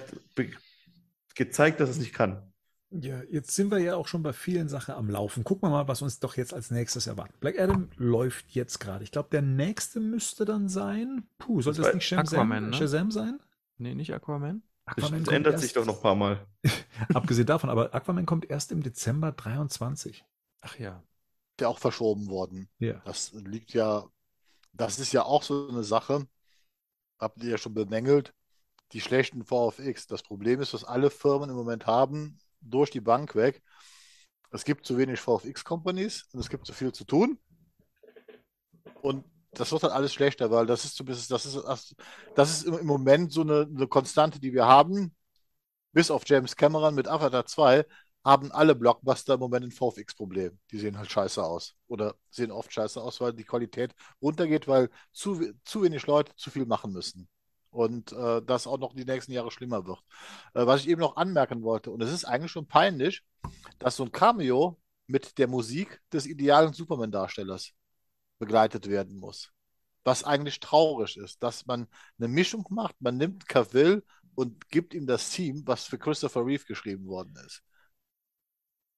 [1.34, 2.52] gezeigt, dass es nicht kann.
[2.90, 5.44] Ja, jetzt sind wir ja auch schon bei vielen Sachen am Laufen.
[5.44, 7.40] Gucken wir mal, was uns doch jetzt als nächstes erwartet.
[7.40, 9.02] Black Adam läuft jetzt gerade.
[9.02, 11.26] Ich glaube, der nächste müsste dann sein.
[11.38, 12.76] Puh, sollte das, das nicht Shazam, Aquaman, ne?
[12.76, 13.40] Shazam sein?
[13.78, 14.62] Nee, nicht Aquaman.
[14.84, 16.46] Aquaman das ändert erst, sich doch noch ein paar Mal.
[17.14, 20.22] abgesehen davon, aber Aquaman kommt erst im Dezember 23.
[20.60, 21.02] Ach ja.
[21.62, 22.68] Der auch verschoben worden.
[22.80, 23.00] Ja.
[23.04, 24.04] Das liegt ja,
[24.72, 26.26] das ist ja auch so eine Sache,
[27.20, 28.34] habt ihr ja schon bemängelt,
[28.90, 30.08] die schlechten VFX.
[30.08, 33.62] Das Problem ist, was alle Firmen im Moment haben, durch die Bank weg.
[34.50, 37.38] Es gibt zu wenig VFX-Companies und es gibt zu viel zu tun.
[39.00, 41.94] Und das wird halt alles schlechter, weil das ist, das ist,
[42.34, 45.14] das ist im Moment so eine, eine Konstante, die wir haben.
[45.92, 47.84] Bis auf James Cameron mit Avatar 2
[48.24, 50.58] haben alle Blockbuster im Moment ein VFX-Problem.
[50.70, 51.74] Die sehen halt scheiße aus.
[51.88, 56.50] Oder sehen oft scheiße aus, weil die Qualität runtergeht, weil zu, zu wenig Leute zu
[56.50, 57.28] viel machen müssen
[57.72, 59.98] und äh, das auch noch die nächsten Jahre schlimmer wird.
[60.54, 63.22] Äh, was ich eben noch anmerken wollte, und es ist eigentlich schon peinlich,
[63.78, 67.72] dass so ein Cameo mit der Musik des idealen Superman-Darstellers
[68.38, 69.52] begleitet werden muss.
[70.04, 71.88] Was eigentlich traurig ist, dass man
[72.18, 74.04] eine Mischung macht, man nimmt Cavill
[74.34, 77.62] und gibt ihm das Team, was für Christopher Reeve geschrieben worden ist.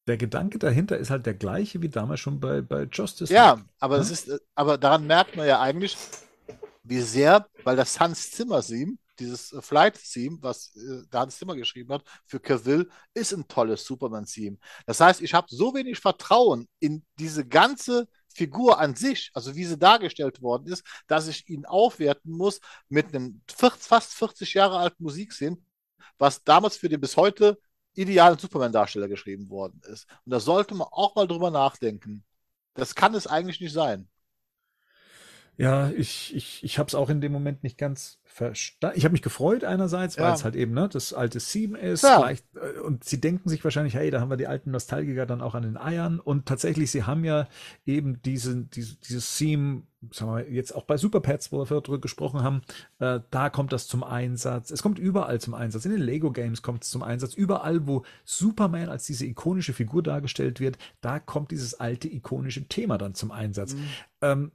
[0.06, 3.32] Der Gedanke dahinter ist halt der gleiche wie damals schon bei, bei Justice.
[3.32, 4.02] Ja, aber, ja?
[4.02, 5.96] Es ist, aber daran merkt man ja eigentlich,
[6.82, 11.38] wie sehr, weil das Hans Zimmer Theme, dieses äh, Flight Theme, was äh, der Hans
[11.38, 14.58] Zimmer geschrieben hat, für Cavill, ist ein tolles Superman-Theme.
[14.86, 19.64] Das heißt, ich habe so wenig Vertrauen in diese ganze Figur an sich, also wie
[19.64, 25.02] sie dargestellt worden ist, dass ich ihn aufwerten muss mit einem fast 40 Jahre alten
[25.02, 25.56] Musikszene,
[26.18, 27.58] was damals für den bis heute
[27.94, 30.06] idealen Superman-Darsteller geschrieben worden ist.
[30.24, 32.24] Und da sollte man auch mal drüber nachdenken.
[32.74, 34.08] Das kann es eigentlich nicht sein.
[35.56, 38.98] Ja, ich, ich, ich habe es auch in dem Moment nicht ganz verstanden.
[38.98, 42.02] Ich habe mich gefreut einerseits, weil es halt eben ne, das alte Theme ist.
[42.02, 42.28] Ja.
[42.28, 42.38] Äh,
[42.84, 45.62] und sie denken sich wahrscheinlich, hey, da haben wir die alten Nostalgiker dann auch an
[45.62, 46.18] den Eiern.
[46.18, 47.46] Und tatsächlich, sie haben ja
[47.86, 52.00] eben diese, diese, dieses Theme, sagen wir jetzt auch bei Super Pets, wo wir darüber
[52.00, 52.62] gesprochen haben,
[52.98, 54.72] äh, da kommt das zum Einsatz.
[54.72, 55.84] Es kommt überall zum Einsatz.
[55.84, 57.34] In den Lego Games kommt es zum Einsatz.
[57.34, 62.98] Überall, wo Superman als diese ikonische Figur dargestellt wird, da kommt dieses alte ikonische Thema
[62.98, 63.74] dann zum Einsatz.
[63.74, 63.88] Mhm.
[64.22, 64.52] Ähm,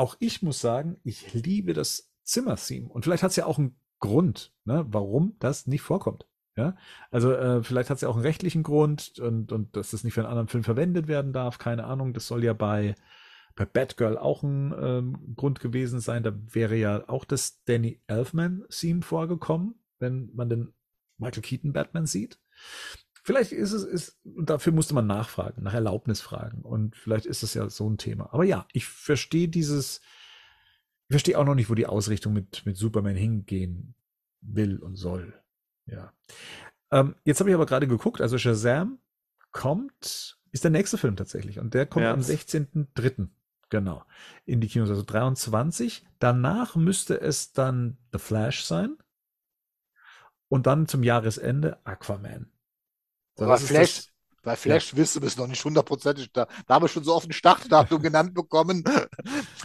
[0.00, 2.88] auch ich muss sagen, ich liebe das Zimmer-Theme.
[2.88, 6.26] Und vielleicht hat es ja auch einen Grund, ne, warum das nicht vorkommt.
[6.56, 6.76] Ja,
[7.10, 10.14] also äh, vielleicht hat es ja auch einen rechtlichen Grund und, und dass das nicht
[10.14, 11.58] für einen anderen Film verwendet werden darf.
[11.58, 12.12] Keine Ahnung.
[12.12, 12.96] Das soll ja bei,
[13.54, 16.22] bei Batgirl auch ein ähm, Grund gewesen sein.
[16.22, 20.72] Da wäre ja auch das Danny Elfman-Theme vorgekommen, wenn man den
[21.18, 22.38] Michael Keaton Batman sieht.
[23.22, 26.62] Vielleicht ist es, ist, dafür musste man nachfragen, nach Erlaubnis fragen.
[26.62, 28.32] Und vielleicht ist es ja so ein Thema.
[28.32, 30.00] Aber ja, ich verstehe dieses,
[31.08, 33.94] ich verstehe auch noch nicht, wo die Ausrichtung mit, mit Superman hingehen
[34.40, 35.34] will und soll.
[35.86, 36.12] Ja.
[36.90, 38.98] Ähm, jetzt habe ich aber gerade geguckt, also Shazam
[39.52, 41.58] kommt, ist der nächste Film tatsächlich.
[41.58, 42.12] Und der kommt ja.
[42.12, 43.28] am 16.03.
[43.68, 44.04] Genau.
[44.46, 46.04] In die Kinos, also 23.
[46.18, 48.96] Danach müsste es dann The Flash sein.
[50.48, 52.50] Und dann zum Jahresende Aquaman.
[53.46, 54.04] Bei, Flash,
[54.42, 54.98] bei Flash ja.
[54.98, 56.30] wirst du bis noch nicht hundertprozentig.
[56.32, 58.84] Da, da habe ich schon so oft ein Startdatum genannt bekommen.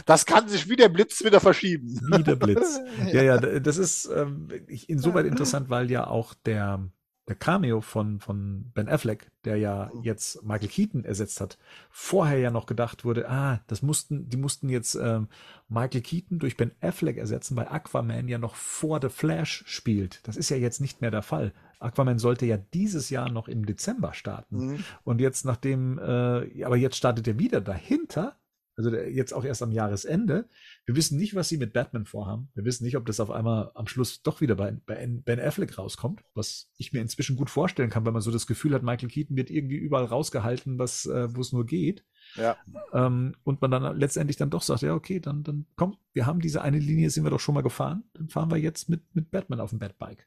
[0.04, 2.00] Das kann sich wie der Blitz wieder verschieben.
[2.12, 2.80] Wie der Blitz.
[3.12, 6.88] Ja, ja, das ist ähm, insoweit interessant, weil ja auch der
[7.28, 10.02] der Cameo von, von Ben Affleck, der ja mhm.
[10.02, 11.58] jetzt Michael Keaton ersetzt hat,
[11.90, 15.28] vorher ja noch gedacht wurde, ah, das mussten, die mussten jetzt ähm,
[15.68, 20.26] Michael Keaton durch Ben Affleck ersetzen, weil Aquaman ja noch vor The Flash spielt.
[20.28, 21.52] Das ist ja jetzt nicht mehr der Fall.
[21.80, 24.66] Aquaman sollte ja dieses Jahr noch im Dezember starten.
[24.66, 24.84] Mhm.
[25.04, 28.36] Und jetzt nachdem, äh, aber jetzt startet er wieder dahinter
[28.76, 30.48] also jetzt auch erst am Jahresende.
[30.84, 32.50] Wir wissen nicht, was sie mit Batman vorhaben.
[32.54, 35.78] Wir wissen nicht, ob das auf einmal am Schluss doch wieder bei, bei Ben Affleck
[35.78, 39.08] rauskommt, was ich mir inzwischen gut vorstellen kann, weil man so das Gefühl hat, Michael
[39.08, 42.04] Keaton wird irgendwie überall rausgehalten, was, äh, wo es nur geht.
[42.34, 42.56] Ja.
[42.92, 46.40] Ähm, und man dann letztendlich dann doch sagt, ja, okay, dann, dann komm, wir haben
[46.40, 49.30] diese eine Linie, sind wir doch schon mal gefahren, dann fahren wir jetzt mit, mit
[49.30, 50.26] Batman auf dem Batbike.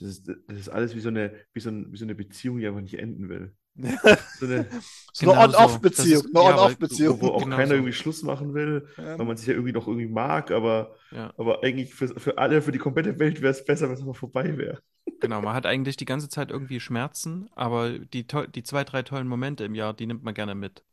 [0.00, 2.58] Das ist, das ist alles wie so, eine, wie, so ein, wie so eine Beziehung,
[2.58, 3.54] die einfach nicht enden will.
[3.78, 4.66] So eine,
[5.12, 6.24] so eine On-Off-Beziehung.
[6.34, 7.20] Eine On-Off-Beziehung.
[7.20, 7.74] Wo, wo, auch genau keiner so.
[7.74, 9.18] irgendwie Schluss machen will, ja.
[9.18, 11.32] weil man sich ja irgendwie noch irgendwie mag, aber, ja.
[11.38, 14.14] aber eigentlich für, für alle, für die komplette Welt wäre es besser, wenn es mal
[14.14, 14.80] vorbei wäre.
[15.20, 19.28] Genau, man hat eigentlich die ganze Zeit irgendwie Schmerzen, aber die, die zwei, drei tollen
[19.28, 20.84] Momente im Jahr, die nimmt man gerne mit.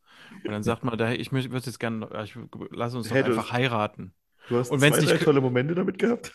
[0.43, 2.35] Und dann sagt man, ich würde jetzt gerne, ich,
[2.71, 4.13] lass uns doch Hey, du- einfach heiraten.
[4.47, 6.33] Du hast Und zwei, nicht tolle Momente damit gehabt.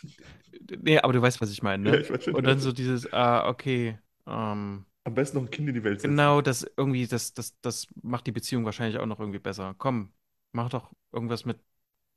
[0.81, 2.01] Nee, aber du weißt, was ich meine, Ja, ne?
[2.01, 3.97] ich weiß schon, Und dann so dieses, ah, okay,
[4.27, 6.11] ähm, Am besten noch ein Kind in die Welt setzen.
[6.11, 9.75] genau, das irgendwie, das, das, das macht die Beziehung wahrscheinlich auch noch irgendwie besser.
[9.77, 10.13] Komm,
[10.51, 11.59] mach doch irgendwas mit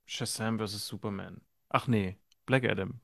[0.07, 0.87] Shazam vs.
[0.87, 1.43] Superman.
[1.69, 3.01] Ach nee, Black Adam.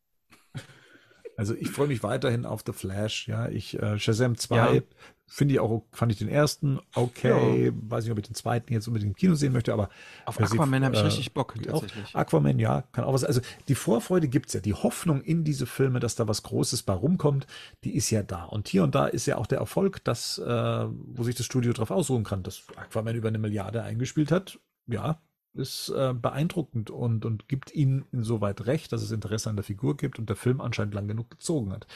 [1.40, 3.48] Also ich freue mich weiterhin auf The Flash, ja.
[3.48, 4.82] Ich äh, Shazam 2 Ja.
[5.26, 7.72] finde ich auch, fand ich den ersten okay.
[7.80, 9.88] Weiß nicht, ob ich den zweiten jetzt unbedingt im Kino sehen möchte, aber
[10.26, 12.14] Auf Ja, Aquaman habe ich äh, richtig Bock, auch tatsächlich.
[12.14, 13.24] Aquaman, ja, kann auch was.
[13.24, 16.92] Also die Vorfreude gibt's ja, die Hoffnung in diese Filme, dass da was Großes bei
[16.92, 17.46] rumkommt,
[17.84, 18.44] die ist ja da.
[18.44, 21.72] Und hier und da ist ja auch der Erfolg, dass, äh, wo sich das Studio
[21.72, 24.58] drauf ausruhen kann, dass Aquaman über eine Milliarde eingespielt hat.
[24.86, 25.22] Ja,
[25.54, 29.96] ist äh, beeindruckend und, und gibt ihnen insoweit recht, dass es Interesse an der Figur
[29.96, 31.86] gibt und der Film anscheinend lang genug gezogen hat.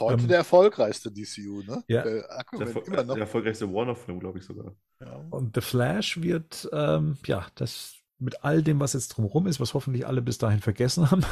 [0.00, 1.84] Heute Ähm, der erfolgreichste DCU, ne?
[1.88, 2.02] ja.
[2.02, 2.28] Der
[2.58, 3.14] Der, Aquaman immer noch.
[3.14, 4.74] der erfolgreichste Warner-Film, glaube ich sogar.
[5.00, 5.24] Ja.
[5.30, 9.74] Und The Flash wird, ähm, ja, das mit all dem, was jetzt drumherum ist, was
[9.74, 11.24] hoffentlich alle bis dahin vergessen haben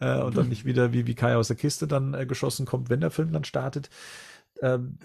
[0.00, 2.90] äh, und dann nicht wieder wie, wie Kai aus der Kiste dann äh, geschossen kommt,
[2.90, 3.90] wenn der Film dann startet,
[4.62, 4.98] ähm,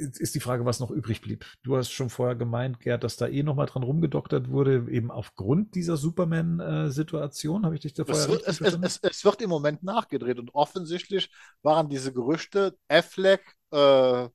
[0.00, 1.44] ist ist die Frage, was noch übrig blieb.
[1.62, 5.74] Du hast schon vorher gemeint, Gerd, dass da eh nochmal dran rumgedoktert wurde, eben aufgrund
[5.74, 7.64] dieser Superman-Situation.
[7.64, 10.54] Habe ich dich da vorher Es wird, es, es, es, wird im Moment nachgedreht und
[10.54, 11.30] offensichtlich
[11.62, 14.28] waren diese Gerüchte, Affleck, äh,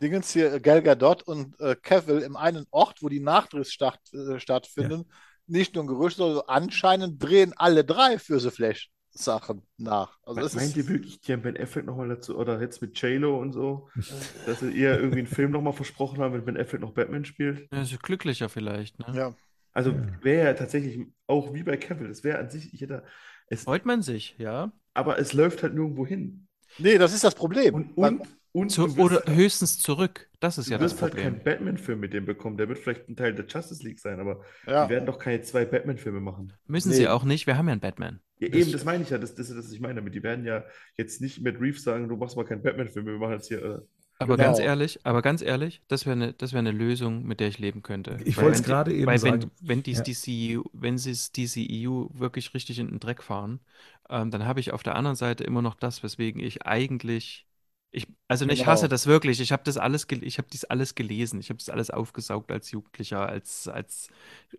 [0.00, 4.38] Dingens hier, Gal Gadot und äh, Cavill im einen Ort, wo die Nachdrehs statt, äh,
[4.38, 5.06] stattfinden,
[5.46, 10.18] nicht nur ein Gerücht, sondern anscheinend drehen alle drei für The Flash Sachen nach.
[10.24, 13.00] Also es Meint ist, ihr wirklich, die haben Ben Affleck nochmal dazu, oder jetzt mit
[13.00, 13.88] J-Lo und so,
[14.46, 17.68] dass sie ihr irgendwie einen Film nochmal versprochen haben, wenn Ben Affleck noch Batman spielt?
[17.72, 19.06] Ja, ist glücklicher vielleicht, ne?
[19.16, 19.34] ja.
[19.72, 19.92] Also
[20.22, 23.02] wäre ja tatsächlich auch wie bei Cavill, das wäre an sich, ich hätte,
[23.48, 24.72] es, Freut man sich, ja?
[24.94, 26.46] aber es läuft halt nirgendwo hin.
[26.78, 27.74] Nee, das ist das Problem.
[27.74, 28.22] Und, und,
[28.52, 30.28] und Zu, du oder höchstens zurück.
[30.40, 31.34] Das ist du ja das wirst halt Problem.
[31.34, 32.56] keinen Batman-Film mit dem bekommen.
[32.56, 34.84] Der wird vielleicht ein Teil der Justice League sein, aber ja.
[34.86, 36.52] die werden doch keine zwei Batman-Filme machen.
[36.66, 36.96] Müssen Nee.
[36.96, 38.20] sie auch nicht, wir haben ja einen Batman.
[38.38, 40.14] Ja, eben, das meine ich ja, das, das ist das, was ich meine damit.
[40.14, 40.64] Die werden ja
[40.96, 43.62] jetzt nicht mit Reeves sagen, du machst mal keinen Batman-Film, wir machen jetzt hier.
[43.64, 43.80] Äh,
[44.18, 44.38] Aber Genau.
[44.38, 47.58] ganz ehrlich, aber ganz ehrlich, das wäre eine, das wäre eine Lösung, mit der ich
[47.58, 48.22] leben könnte.
[48.24, 49.42] Ich wollte es gerade eben Weil sagen.
[49.42, 50.02] wenn, wenn dies Ja.
[50.02, 53.60] DCU, wenn sie es DCEU wirklich richtig in den Dreck fahren,
[54.08, 57.46] ähm, dann habe ich auf der anderen Seite immer noch das, weswegen ich eigentlich,
[57.94, 58.70] ich, also ich Genau.
[58.72, 59.40] hasse das wirklich.
[59.40, 62.70] Ich habe das alles, ich habe dies alles gelesen, ich habe das alles aufgesaugt als
[62.70, 64.08] Jugendlicher, als als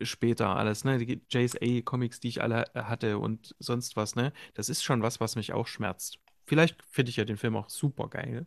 [0.01, 4.69] später alles, ne, die JSA Comics, die ich alle hatte und sonst was, ne, das
[4.69, 6.19] ist schon was, was mich auch schmerzt.
[6.45, 8.45] Vielleicht finde ich ja den Film auch super geil,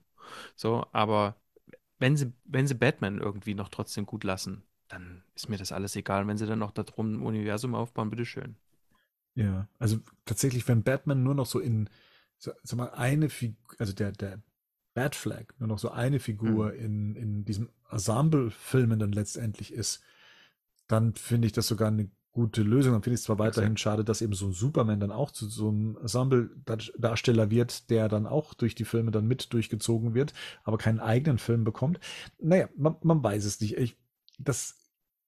[0.56, 1.36] so, aber
[1.98, 5.96] wenn sie, wenn sie Batman irgendwie noch trotzdem gut lassen, dann ist mir das alles
[5.96, 6.22] egal.
[6.22, 8.56] Und wenn sie dann noch darum ein Universum aufbauen, bitteschön.
[9.34, 11.88] Ja, also tatsächlich, wenn Batman nur noch so in,
[12.38, 14.40] sag mal, eine Figur, also der, der
[14.98, 20.02] Batflag nur noch so eine Figur in, in diesem Ensemble-Filmen dann letztendlich ist,
[20.88, 22.94] dann finde ich das sogar eine gute Lösung.
[22.94, 25.48] Dann finde ich es zwar weiterhin schade, dass eben so ein Superman dann auch zu
[25.48, 30.34] so einem Ensemble-Darsteller wird, der dann auch durch die Filme dann mit durchgezogen wird,
[30.64, 32.00] aber keinen eigenen Film bekommt.
[32.40, 33.76] Naja, man, man weiß es nicht.
[33.76, 33.96] Ich,
[34.38, 34.76] das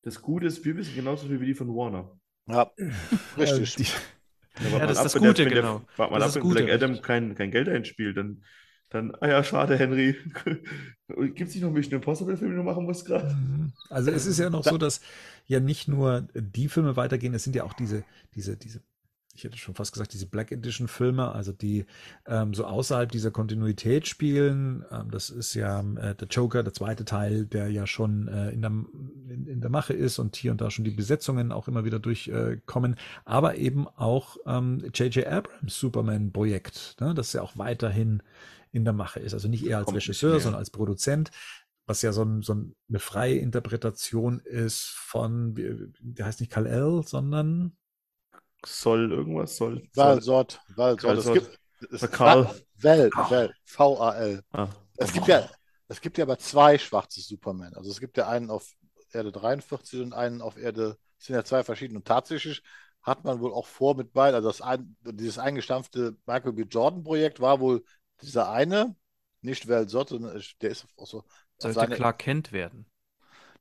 [0.02, 2.10] das Gute ist, wir wissen genauso viel wie die von Warner.
[2.48, 2.90] ja, äh,
[3.38, 3.92] richtig.
[4.58, 5.82] die, Ja, das ist das Gute, genau.
[5.96, 8.42] Wart mal Das ab, ist wenn Gute, Black Adam kein, kein Geld einspielt, dann,
[8.90, 10.16] dann, ah ja, schade, Henry.
[11.08, 13.32] Gibt es nicht noch Mission Impossible-Film, den du machen musst gerade?
[13.34, 13.72] Mhm.
[13.88, 15.00] Also es ist ja noch so, dass
[15.46, 18.04] ja nicht nur die Filme weitergehen, es sind ja auch diese,
[18.34, 18.80] diese, diese,
[19.32, 21.86] ich hätte schon fast gesagt, diese Black Edition Filme, also die
[22.26, 24.84] ähm, so außerhalb dieser Kontinuität spielen.
[24.90, 28.62] Ähm, das ist ja äh, der Joker, der zweite Teil, der ja schon äh, in,
[28.62, 31.84] der, in, in der Mache ist und hier und da schon die Besetzungen auch immer
[31.84, 35.26] wieder durchkommen, aber eben auch ähm, J.J.
[35.28, 38.20] Abrams Superman-Projekt, ne, das ja auch weiterhin
[38.72, 39.34] in der Mache ist.
[39.34, 41.30] Also nicht eher als Regisseur, sondern als Produzent
[41.90, 45.54] was ja so, ein, so ein, eine freie Interpretation ist von,
[45.98, 47.76] der heißt nicht Kal-El, sondern
[48.64, 49.82] Soll irgendwas, soll.
[50.76, 51.58] Es gibt,
[51.90, 52.54] es, Oder Karl.
[52.76, 54.42] Val, Val, V-A-L.
[54.52, 54.68] Ah.
[54.98, 55.48] Es gibt ja,
[55.88, 57.74] es gibt ja aber zwei schwarze Superman.
[57.74, 58.72] Also es gibt ja einen auf
[59.12, 61.98] Erde 43 und einen auf Erde, es sind ja zwei verschiedene.
[61.98, 62.62] Und tatsächlich
[63.02, 66.62] hat man wohl auch vor mit beiden, also das ein, dieses eingestampfte Michael B.
[66.62, 67.82] Jordan Projekt war wohl
[68.22, 68.94] dieser eine,
[69.42, 71.24] nicht Val Sott, sondern der ist auch so.
[71.58, 72.86] Sollte seine- Clark Kent werden.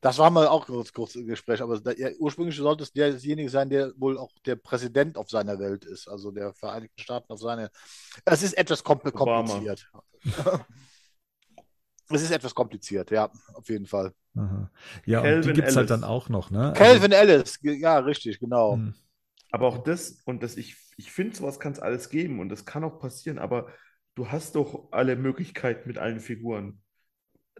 [0.02, 3.50] Das war mal auch kurz, kurz im Gespräch, aber da, ja, ursprünglich sollte es derjenige
[3.50, 7.40] sein, der wohl auch der Präsident auf seiner Welt ist, also der Vereinigten Staaten auf
[7.40, 7.70] seine.
[8.24, 9.92] Es ist etwas kompl kompliziert.
[12.10, 14.14] es ist etwas kompliziert, ja, auf jeden Fall.
[14.36, 14.72] aha.
[15.06, 16.02] ja, und Calvin die gibt's halt Ellis.
[16.02, 16.74] dann auch noch, ne?
[16.78, 18.72] Calvin Ellis, ja, richtig, genau.
[18.72, 18.94] Also, hm,
[19.52, 22.66] Aber auch das, und das, ich, ich finde, sowas kann es alles geben und das
[22.66, 23.68] kann auch passieren, aber
[24.20, 26.82] du hast doch alle Möglichkeiten mit allen Figuren.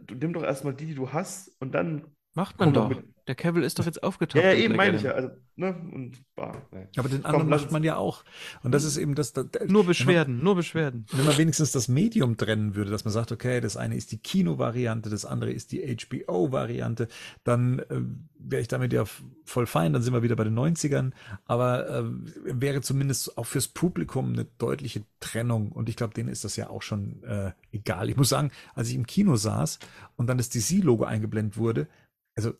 [0.02, 2.88] Du nimm doch erstmal die, die du hast und dann Macht man doch.
[2.88, 3.04] Mit...
[3.28, 4.42] Der Cavill ist doch jetzt aufgetaucht.
[4.42, 5.12] Ja, ja eben meine ich ja.
[5.12, 5.76] Also, ne?
[5.92, 6.88] und, bah, nee.
[6.96, 8.24] Aber den anderen Komm, macht man ja auch.
[8.62, 9.34] Und das ist eben das.
[9.34, 11.04] das nur Beschwerden, man, nur Beschwerden.
[11.12, 14.16] Wenn man wenigstens das Medium trennen würde, dass man sagt, okay, das eine ist die
[14.16, 17.08] Kino-Variante, das andere ist die HBO-Variante,
[17.44, 18.00] dann äh,
[18.38, 19.04] wäre ich damit ja
[19.44, 21.12] voll fein, dann sind wir wieder bei den 90ern.
[21.44, 22.04] Aber äh,
[22.44, 25.72] wäre zumindest auch fürs Publikum eine deutliche Trennung.
[25.72, 28.08] Und ich glaube, denen ist das ja auch schon äh, egal.
[28.08, 29.78] Ich muss sagen, als ich im Kino saß
[30.16, 31.86] und dann das DC-Logo eingeblendet wurde,
[32.34, 32.52] also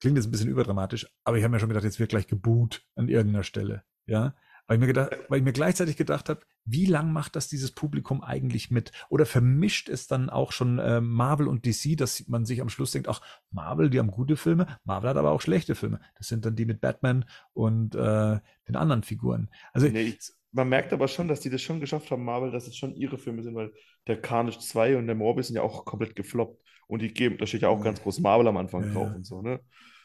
[0.00, 2.84] klingt jetzt ein bisschen überdramatisch, aber ich habe mir schon gedacht, jetzt wird gleich geboot
[2.96, 3.84] an irgendeiner Stelle.
[4.06, 4.34] Ja,
[4.66, 7.72] weil ich mir, gedacht, weil ich mir gleichzeitig gedacht habe, wie lang macht das dieses
[7.72, 8.92] Publikum eigentlich mit?
[9.10, 12.92] Oder vermischt es dann auch schon äh, Marvel und DC, dass man sich am Schluss
[12.92, 13.20] denkt, ach,
[13.50, 16.00] Marvel, die haben gute Filme, Marvel hat aber auch schlechte Filme.
[16.16, 19.50] Das sind dann die mit Batman und äh, den anderen Figuren.
[19.72, 20.16] Also nee,
[20.52, 23.18] man merkt aber schon, dass die das schon geschafft haben, Marvel, dass es schon ihre
[23.18, 23.72] Filme sind, weil
[24.06, 26.62] der Carnage 2 und der Morbius sind ja auch komplett gefloppt.
[26.86, 29.24] Und die geben, da steht ja auch ganz groß Marvel am Anfang ja, drauf und
[29.24, 29.60] so, ne?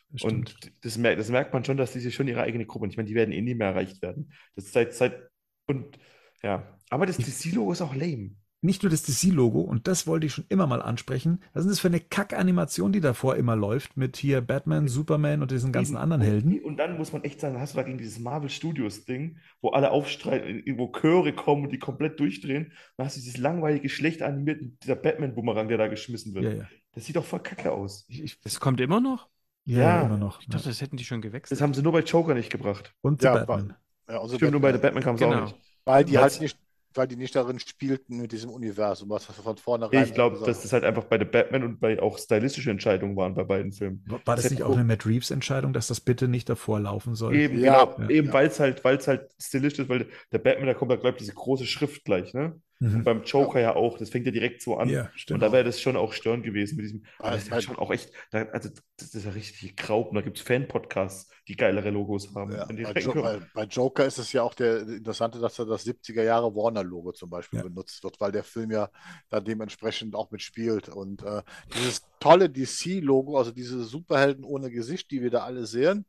[0.09, 2.87] Das und das merkt, das merkt man schon, dass die sich schon ihre eigene Gruppe,
[2.87, 4.31] ich meine, die werden eh nie mehr erreicht werden.
[4.55, 5.19] Das ist seit, seit,
[5.65, 5.99] und
[6.41, 8.31] ja, aber das DC-Logo ist auch lame
[8.67, 11.79] nicht nur das DC-Logo, und das wollte ich schon immer mal ansprechen, was ist das
[11.79, 16.21] für eine Kack-Animation, die davor immer läuft, mit hier Batman, Superman und diesen ganzen anderen
[16.21, 16.61] Helden.
[16.61, 19.89] Und dann muss man echt sagen, hast du da gegen dieses Marvel Studios-Ding, wo alle
[19.89, 24.65] aufstreiten, wo Chöre kommen und die komplett durchdrehen, dann hast du dieses langweilige, schlecht animierte,
[24.83, 26.43] dieser Batman-Boomerang, der da geschmissen wird.
[26.43, 26.67] Ja, ja.
[26.93, 28.05] Das sieht doch voll kacke aus.
[28.09, 29.29] Ich, das kommt immer noch?
[29.65, 30.41] Ja, ja, immer noch.
[30.41, 31.51] Ich dachte, das hätten die schon gewechselt.
[31.51, 32.93] Das haben sie nur bei Joker nicht gebracht.
[33.01, 33.75] Und ja, Batman.
[34.09, 34.51] Ja, also Stimmt, Batman.
[34.51, 35.37] nur bei The Batman kam es genau.
[35.37, 35.55] auch nicht.
[35.85, 36.57] Weil die halt nicht
[36.93, 40.03] weil die nicht darin spielten mit diesem Universum, was von vornherein.
[40.03, 43.35] Ich glaube, dass das halt einfach bei The Batman und bei auch stylistische Entscheidungen waren
[43.35, 44.03] bei beiden Filmen.
[44.07, 47.15] War das, das nicht auch eine Matt Reeves Entscheidung, dass das bitte nicht davor laufen
[47.15, 47.35] soll?
[47.35, 48.09] Eben, ja, genau.
[48.09, 48.09] Ja.
[48.09, 50.95] Eben, weil es halt, weil es halt stilistisch ist, weil der Batman, da kommt da,
[50.95, 52.59] glaube ich, diese große Schrift gleich, ne?
[52.79, 52.97] Mhm.
[52.97, 53.69] Und beim Joker ja.
[53.69, 53.75] ja.
[53.75, 54.89] auch, das fängt ja direkt so an.
[54.89, 57.61] Ja, und da wäre das schon auch störend gewesen mit diesem, aber das ist ja
[57.61, 61.55] schon auch echt, da, also das ist ja richtig Graupen, da gibt es Fan-Podcasts, die
[61.55, 62.51] geilere Logos haben.
[62.51, 65.87] Ja, bei, jo bei, bei, Joker ist es ja auch der Interessante, dass er das
[65.87, 68.89] 70er Jahre Warner-Logo zum Beispiel benutzt wird, weil der Film ja
[69.29, 70.89] da dementsprechend auch mitspielt.
[70.89, 71.41] Und äh,
[71.75, 76.05] dieses tolle DC-Logo, also diese Superhelden ohne Gesicht, die wir da alle sehen,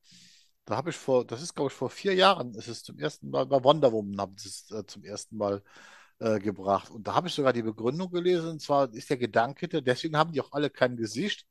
[0.66, 3.30] da habe ich vor, das ist glaube ich vor vier Jahren, ist es zum ersten
[3.30, 5.60] Mal bei Wonder Woman, haben sie es äh, zum ersten Mal äh,
[6.18, 6.90] gebracht.
[6.90, 10.32] Und da habe ich sogar die Begründung gelesen, und zwar ist der Gedanke, deswegen haben
[10.32, 11.46] die auch alle kein Gesicht,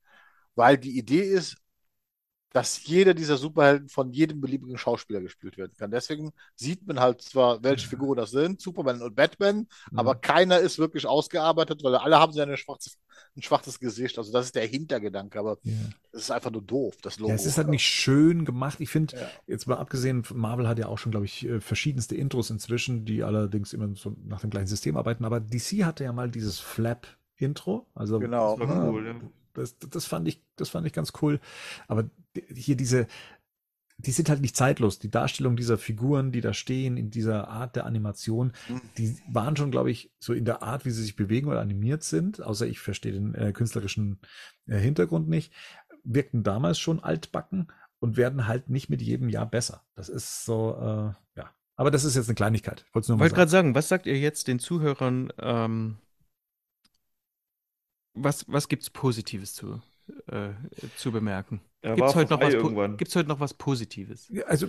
[0.56, 1.58] weil die Idee ist,
[2.54, 5.92] dass jeder dieser Superhelden von jedem beliebigen Schauspieler gespielt werden kann.
[5.92, 10.00] Deswegen sieht man halt zwar, welche Figuren das sind, Superman und Batman, mhm.
[10.00, 12.92] aber keiner ist wirklich ausgearbeitet, weil alle haben ja eine schwarze,
[13.36, 14.18] ein schwaches Gesicht.
[14.18, 16.20] Also das ist der Hintergedanke, aber es ja.
[16.20, 17.30] ist einfach nur doof, das Logo.
[17.30, 18.80] Ja, es ist halt nicht schön gemacht.
[18.80, 19.30] Ich finde, ja.
[19.46, 23.24] jetzt mal abgesehen, Marvel hat ja auch schon, glaube ich, äh, verschiedenste Intros inzwischen, die
[23.24, 27.88] allerdings immer so nach dem gleichen System arbeiten, aber DC hatte ja mal dieses Flap-Intro.
[27.94, 28.58] Also, genau.
[28.58, 29.16] Das war cool, ja.
[29.54, 31.40] Das, das, fand ich, das fand ich ganz cool.
[31.88, 32.08] Aber
[32.54, 33.08] hier diese,
[33.98, 35.00] die sind halt nicht zeitlos.
[35.00, 38.82] Die Darstellung dieser Figuren, die da stehen, in dieser Art der Animation, mhm.
[38.98, 42.04] die waren schon, glaube ich, so in der Art, wie sie sich bewegen oder animiert
[42.04, 44.20] sind, außer ich verstehe den äh, künstlerischen
[44.68, 45.52] äh, Hintergrund nicht,
[46.04, 49.84] wirkten damals schon altbacken und werden halt nicht mit jedem Jahr besser.
[49.96, 51.54] Das ist so, äh, ja.
[51.76, 52.86] Aber das ist jetzt eine Kleinigkeit.
[52.88, 55.98] Ich wollte gerade sagen, was sagt ihr jetzt den Zuhörern, ähm,
[58.14, 59.82] was, was gibt es Positives zu,
[60.28, 60.54] äh,
[60.98, 61.62] zu bemerken?
[61.96, 64.32] Gibt es heute, noch was, heute noch was Positives?
[64.48, 64.68] Also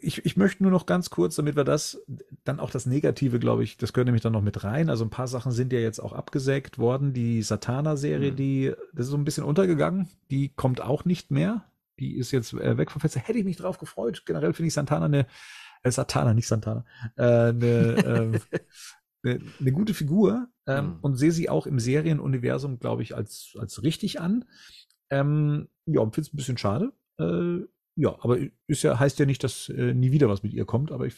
[0.00, 2.02] ich, ich möchte nur noch ganz kurz, damit wir das,
[2.44, 4.90] dann auch das Negative, glaube ich, das gehört nämlich dann noch mit rein.
[4.90, 7.12] Also ein paar Sachen sind ja jetzt auch abgesägt worden.
[7.12, 8.36] Die Satana-Serie, mhm.
[8.36, 11.64] die, das ist so ein bisschen untergegangen, die kommt auch nicht mehr.
[11.98, 13.20] Die ist jetzt äh, weg vom Fenster.
[13.20, 14.24] Hätte ich mich drauf gefreut.
[14.26, 15.26] Generell finde ich Santana eine,
[15.82, 16.84] äh, Satana, nicht Santana,
[17.16, 18.58] äh, eine, äh,
[19.24, 20.98] eine, eine gute Figur ähm, mhm.
[21.00, 24.44] und sehe sie auch im Serienuniversum, glaube ich, als, als richtig an.
[25.10, 26.92] Ähm, ja, finde es ein bisschen schade.
[27.18, 30.66] Äh, ja, aber ist ja, heißt ja nicht, dass äh, nie wieder was mit ihr
[30.66, 31.16] kommt, aber ich,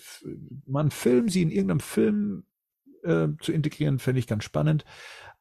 [0.67, 2.45] mal einen Film, sie in irgendeinem Film
[3.03, 4.85] äh, zu integrieren, fände ich ganz spannend.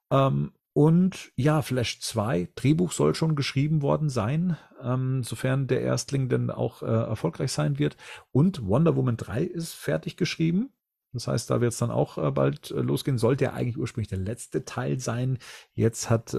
[0.10, 6.30] Ähm, und ja, Flash 2, Drehbuch soll schon geschrieben worden sein, ähm, sofern der Erstling
[6.30, 7.98] denn auch äh, erfolgreich sein wird.
[8.32, 10.70] Und Wonder Woman 3 ist fertig geschrieben.
[11.14, 13.18] Das heißt, da wird es dann auch äh, bald äh, losgehen.
[13.18, 15.40] Sollte ja eigentlich ursprünglich der letzte Teil sein.
[15.74, 16.36] Jetzt hat,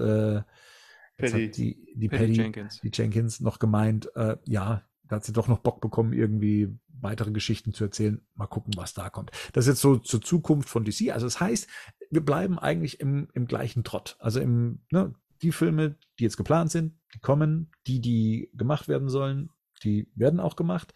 [1.21, 2.79] hat die, die Patty, Patty Jenkins.
[2.81, 7.31] Die Jenkins noch gemeint, äh, ja, da hat sie doch noch Bock bekommen, irgendwie weitere
[7.31, 8.21] Geschichten zu erzählen.
[8.35, 9.31] Mal gucken, was da kommt.
[9.53, 11.11] Das ist jetzt so zur Zukunft von DC.
[11.11, 11.67] Also das heißt,
[12.11, 14.17] wir bleiben eigentlich im, im gleichen Trott.
[14.19, 17.71] Also im, ne, die Filme, die jetzt geplant sind, die kommen.
[17.87, 19.49] Die, die gemacht werden sollen,
[19.83, 20.93] die werden auch gemacht.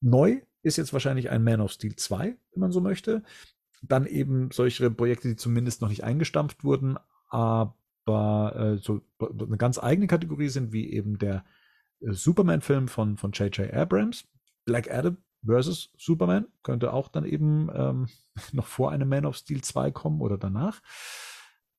[0.00, 3.22] Neu ist jetzt wahrscheinlich ein Man of Steel 2, wenn man so möchte.
[3.82, 6.98] dann eben solche Projekte, die zumindest noch nicht eingestampft wurden,
[7.28, 11.44] aber äh, so eine ganz eigene Kategorie sind, wie eben der
[12.00, 13.72] äh, Superman-Film von, von J.J.
[13.72, 14.26] Abrams,
[14.64, 18.08] Black Adam versus Superman, könnte auch dann eben ähm,
[18.52, 20.80] noch vor einem Man of Steel 2 kommen oder danach.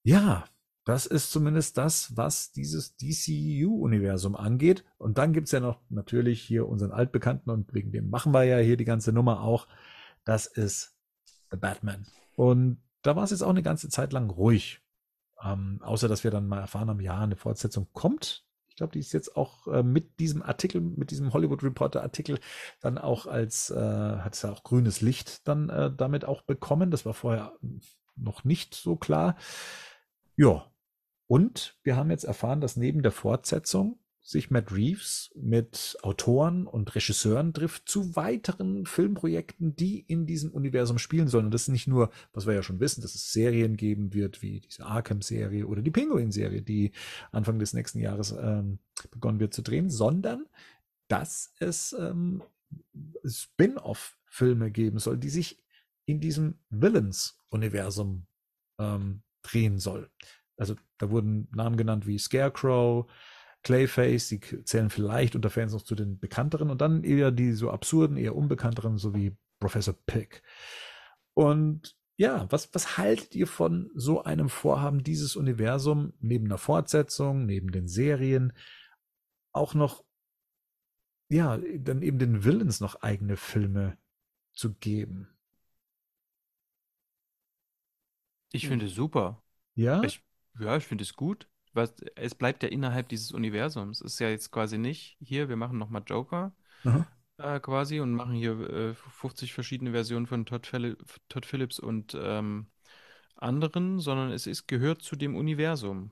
[0.03, 0.45] Ja,
[0.83, 4.83] das ist zumindest das, was dieses DCU-Universum angeht.
[4.97, 8.57] Und dann gibt's ja noch natürlich hier unseren Altbekannten und wegen dem machen wir ja
[8.57, 9.67] hier die ganze Nummer auch.
[10.23, 10.97] Das ist
[11.51, 12.07] The Batman.
[12.35, 14.80] Und da war es jetzt auch eine ganze Zeit lang ruhig.
[15.43, 18.45] Ähm, außer dass wir dann mal erfahren haben, ja, eine Fortsetzung kommt.
[18.69, 22.39] Ich glaube, die ist jetzt auch äh, mit diesem Artikel, mit diesem Hollywood Reporter Artikel
[22.79, 26.91] dann auch als, äh, hat es ja auch grünes Licht dann äh, damit auch bekommen.
[26.91, 27.53] Das war vorher
[28.15, 29.35] noch nicht so klar.
[30.35, 30.71] Ja,
[31.27, 36.93] und wir haben jetzt erfahren, dass neben der Fortsetzung sich Matt Reeves mit Autoren und
[36.93, 41.45] Regisseuren trifft zu weiteren Filmprojekten, die in diesem Universum spielen sollen.
[41.45, 44.41] Und das ist nicht nur, was wir ja schon wissen, dass es Serien geben wird,
[44.41, 46.91] wie diese Arkham-Serie oder die Penguin-Serie, die
[47.31, 48.79] Anfang des nächsten Jahres ähm,
[49.09, 50.45] begonnen wird zu drehen, sondern
[51.07, 52.43] dass es ähm,
[53.25, 55.61] Spin-off-Filme geben soll, die sich
[56.05, 58.27] in diesem Villains-Universum
[58.79, 60.09] ähm, drehen soll.
[60.57, 63.09] Also da wurden Namen genannt wie Scarecrow,
[63.63, 67.69] Clayface, die zählen vielleicht unter Fans noch zu den bekannteren und dann eher die so
[67.69, 70.41] absurden, eher unbekannteren, so wie Professor Pick.
[71.33, 77.45] Und ja, was, was haltet ihr von so einem Vorhaben, dieses Universum neben der Fortsetzung,
[77.45, 78.53] neben den Serien
[79.51, 80.03] auch noch,
[81.29, 83.97] ja, dann eben den Villains noch eigene Filme
[84.53, 85.27] zu geben?
[88.51, 89.41] Ich finde es super.
[89.75, 90.03] Ja?
[90.03, 90.23] Ich
[90.59, 91.47] ja, ich finde es gut.
[91.73, 94.01] Was, es bleibt ja innerhalb dieses Universums.
[94.01, 96.53] Es ist ja jetzt quasi nicht hier, wir machen nochmal Joker
[97.37, 100.69] äh, quasi und machen hier äh, 50 verschiedene Versionen von Todd,
[101.29, 102.67] Todd Phillips und ähm,
[103.35, 106.11] anderen, sondern es ist, gehört zu dem Universum.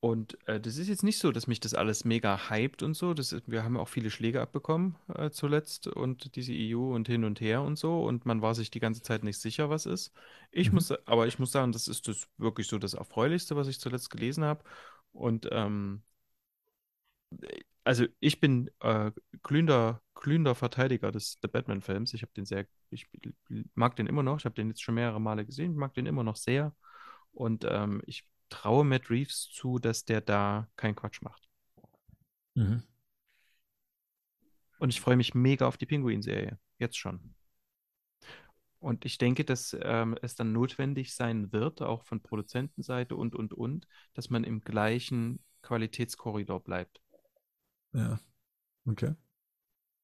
[0.00, 3.12] Und äh, das ist jetzt nicht so, dass mich das alles mega hypt und so.
[3.12, 7.40] Das wir haben auch viele Schläge abbekommen äh, zuletzt und diese EU und hin und
[7.42, 8.02] her und so.
[8.02, 10.12] Und man war sich die ganze Zeit nicht sicher, was ist.
[10.52, 10.76] Ich mhm.
[10.76, 14.10] muss, aber ich muss sagen, das ist das wirklich so das Erfreulichste, was ich zuletzt
[14.10, 14.64] gelesen habe.
[15.12, 16.02] Und ähm,
[17.84, 19.10] also ich bin äh,
[19.42, 22.14] glühender, glühender Verteidiger des The Batman-Films.
[22.14, 23.06] Ich habe den sehr, ich
[23.74, 24.38] mag den immer noch.
[24.38, 25.72] Ich habe den jetzt schon mehrere Male gesehen.
[25.72, 26.74] Ich mag den immer noch sehr.
[27.32, 31.48] Und ähm, ich traue Matt Reeves zu, dass der da keinen Quatsch macht.
[32.54, 32.82] Mhm.
[34.78, 36.58] Und ich freue mich mega auf die Pinguin-Serie.
[36.78, 37.34] Jetzt schon.
[38.78, 43.52] Und ich denke, dass ähm, es dann notwendig sein wird, auch von Produzentenseite und, und,
[43.52, 47.02] und, dass man im gleichen Qualitätskorridor bleibt.
[47.92, 48.18] Ja.
[48.86, 49.14] Okay.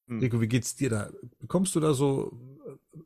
[0.09, 0.21] Hm.
[0.21, 1.11] Rico, wie geht's dir da?
[1.39, 2.99] Bekommst du da so äh,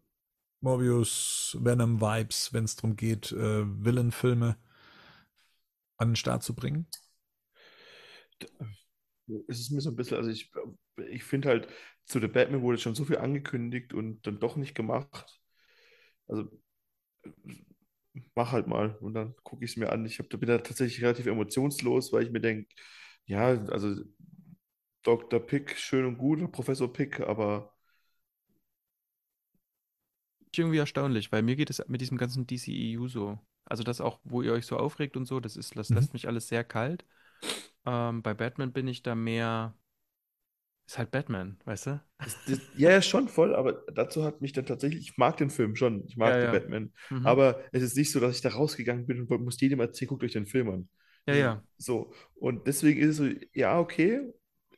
[0.61, 4.57] Morbius, Venom-Vibes, wenn es darum geht, äh, Villain-Filme?
[6.01, 6.87] An den Start zu bringen?
[9.49, 10.51] Es ist mir so ein bisschen, also ich,
[11.09, 11.69] ich finde halt,
[12.05, 15.41] zu The Batman wurde schon so viel angekündigt und dann doch nicht gemacht.
[16.29, 16.51] Also
[18.35, 20.05] mach halt mal und dann gucke ich es mir an.
[20.07, 22.69] Ich hab, bin da tatsächlich relativ emotionslos, weil ich mir denke,
[23.27, 23.95] ja, also
[25.03, 25.41] Dr.
[25.41, 27.75] Pick, schön und gut, Professor Pick, aber
[30.59, 33.39] irgendwie erstaunlich, weil mir geht es mit diesem ganzen DCEU so.
[33.65, 35.97] Also das auch, wo ihr euch so aufregt und so, das ist, das mhm.
[35.97, 37.05] lässt mich alles sehr kalt.
[37.87, 39.75] Ähm, bei Batman bin ich da mehr,
[40.87, 42.03] ist halt Batman, weißt du?
[42.19, 45.77] Das, das, ja, schon voll, aber dazu hat mich dann tatsächlich, ich mag den Film
[45.77, 46.53] schon, ich mag ja, ja.
[46.53, 47.27] Batman, mhm.
[47.27, 50.25] aber es ist nicht so, dass ich da rausgegangen bin und muss jedem erzählen, guckt
[50.25, 50.89] euch den Film an.
[51.27, 51.65] Ja, ja.
[51.79, 54.21] So, und deswegen ist es so, ja, okay,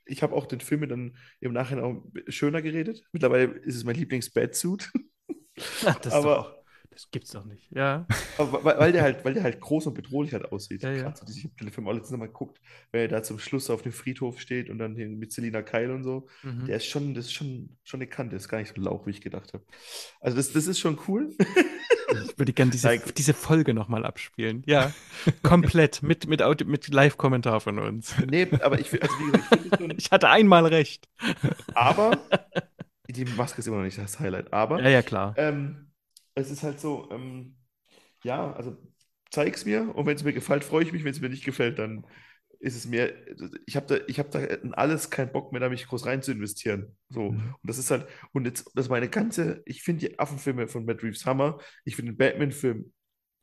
[0.04, 3.02] ich habe auch den Film dann im Nachhinein auch schöner geredet.
[3.12, 4.90] Mittlerweile ist es mein Lieblings-Batsuit.
[6.02, 6.52] das aber, auch,
[6.92, 7.70] das gibt's doch nicht.
[7.70, 8.06] Ja.
[8.36, 10.82] Weil, weil, der halt, weil der halt groß und bedrohlich halt aussieht.
[10.82, 11.14] Ja, ja.
[11.14, 12.60] So, ich habe den Film auch letztens Mal geguckt,
[12.90, 16.02] wenn er da zum Schluss auf dem Friedhof steht und dann mit Selina Keil und
[16.02, 16.26] so.
[16.42, 16.66] Mhm.
[16.66, 19.10] Der ist schon, das ist schon, schon eine Kante, ist gar nicht so lauch, wie
[19.10, 19.64] ich gedacht habe.
[20.20, 21.30] Also das, das ist schon cool.
[22.24, 24.62] Ich würde gerne diese, diese Folge nochmal abspielen.
[24.66, 24.92] Ja,
[25.42, 28.14] komplett mit, mit, mit Live-Kommentar von uns.
[28.30, 31.08] Nee, aber ich, also wie gesagt, ich, ich hatte einmal recht.
[31.74, 32.18] Aber
[33.12, 34.52] die Maske ist immer noch nicht das Highlight.
[34.52, 35.34] Aber ja, ja, klar.
[35.36, 35.92] Ähm,
[36.34, 37.56] es ist halt so, ähm,
[38.24, 38.76] ja, also
[39.30, 41.04] zeig's mir und wenn es mir gefällt, freue ich mich.
[41.04, 42.06] Wenn es mir nicht gefällt, dann
[42.62, 43.12] ist es mir,
[43.66, 46.22] ich habe da, ich habe da in alles keinen Bock mehr, da mich groß rein
[46.22, 46.96] zu investieren.
[47.08, 47.32] So.
[47.32, 47.54] Mhm.
[47.60, 50.84] Und das ist halt, und jetzt, das ist meine ganze, ich finde die Affenfilme von
[50.84, 51.58] Matt Reeves Hammer.
[51.84, 52.92] Ich finde den Batman-Film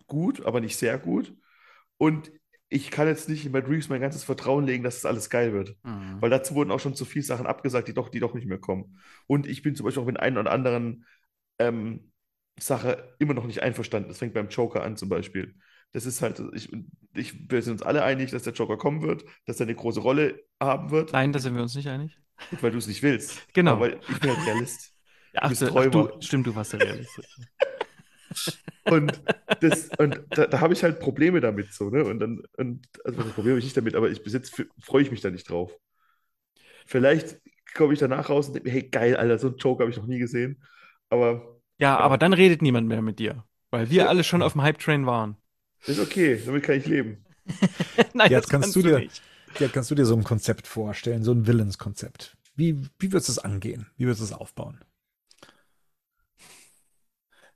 [0.07, 1.35] gut, aber nicht sehr gut.
[1.97, 2.31] Und
[2.69, 5.53] ich kann jetzt nicht in Matt Reeves mein ganzes Vertrauen legen, dass das alles geil
[5.53, 5.75] wird.
[5.83, 6.21] Mhm.
[6.21, 8.59] Weil dazu wurden auch schon zu viele Sachen abgesagt, die doch, die doch nicht mehr
[8.59, 8.99] kommen.
[9.25, 11.05] Und ich bin zum Beispiel auch mit einem oder anderen
[11.57, 12.11] ähm,
[12.59, 14.09] Sache immer noch nicht einverstanden.
[14.09, 15.55] Das fängt beim Joker an zum Beispiel.
[15.93, 16.71] Das ist halt, ich,
[17.15, 20.01] ich, wir sind uns alle einig, dass der Joker kommen wird, dass er eine große
[20.01, 21.11] Rolle haben wird.
[21.13, 22.19] Nein, da sind wir uns nicht einig.
[22.61, 23.41] Weil du es nicht willst.
[23.53, 23.73] Genau.
[23.73, 24.93] Aber ich bin halt Realist.
[25.31, 27.21] Ja, ach, ach, du, stimmt, du warst der Realist.
[28.85, 29.21] und
[29.61, 32.03] das, und da, da habe ich halt Probleme damit so, ne?
[32.05, 35.01] Und dann, und also das Problem habe ich nicht damit, aber ich, bis jetzt freue
[35.01, 35.77] ich mich da nicht drauf.
[36.85, 37.39] Vielleicht
[37.73, 39.97] komme ich danach raus und denke mir, hey, geil, Alter, so einen Joke habe ich
[39.97, 40.61] noch nie gesehen.
[41.09, 41.59] Aber.
[41.77, 43.43] Ja, ja, aber dann redet niemand mehr mit dir.
[43.71, 44.05] Weil wir ja.
[44.07, 45.37] alle schon auf dem Hype-Train waren.
[45.85, 47.23] Ist okay, damit kann ich leben.
[48.13, 49.07] Nein, jetzt kannst, kannst du dir,
[49.59, 52.35] ja, kannst du dir so ein Konzept vorstellen, so ein Willenskonzept.
[52.55, 53.87] Wie, wie würdest du es angehen?
[53.97, 54.79] Wie würdest du es aufbauen?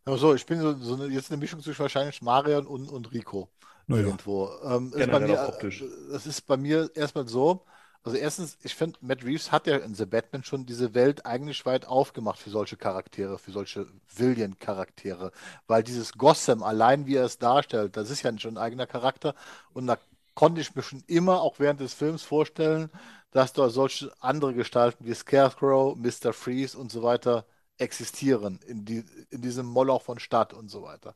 [0.05, 3.49] Also ich bin so, so eine, jetzt eine Mischung zwischen wahrscheinlich Marion und, und Rico
[3.87, 4.03] naja.
[4.03, 4.49] irgendwo.
[4.63, 5.83] Ähm, ist bei mir, optisch.
[6.11, 7.65] Das ist bei mir erstmal so.
[8.05, 11.65] Also erstens, ich finde, Matt Reeves hat ja in The Batman schon diese Welt eigentlich
[11.65, 15.31] weit aufgemacht für solche Charaktere, für solche Villain-Charaktere.
[15.67, 19.35] Weil dieses Gotham, allein wie er es darstellt, das ist ja schon ein eigener Charakter.
[19.71, 19.97] Und da
[20.35, 22.89] konnte ich mir schon immer, auch während des Films, vorstellen,
[23.31, 26.33] dass da solche andere Gestalten wie Scarecrow, Mr.
[26.33, 27.45] Freeze und so weiter
[27.77, 31.15] existieren in, die, in diesem Moloch von Stadt und so weiter.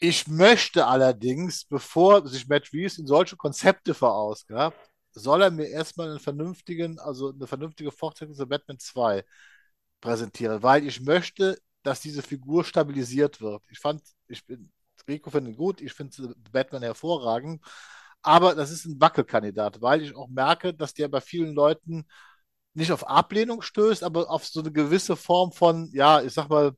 [0.00, 4.78] Ich möchte allerdings, bevor sich Matt Reeves in solche Konzepte verausgabt,
[5.12, 9.24] soll er mir erstmal einen vernünftigen, also eine vernünftige Fortsetzung zu Batman 2
[10.00, 13.62] präsentieren, weil ich möchte, dass diese Figur stabilisiert wird.
[13.70, 14.70] Ich fand, ich bin,
[15.08, 17.62] Rico finde gut, ich finde Batman hervorragend,
[18.22, 22.06] aber das ist ein Wackelkandidat, weil ich auch merke, dass der bei vielen Leuten
[22.74, 26.72] nicht auf Ablehnung stößt, aber auf so eine gewisse Form von, ja, ich sag mal,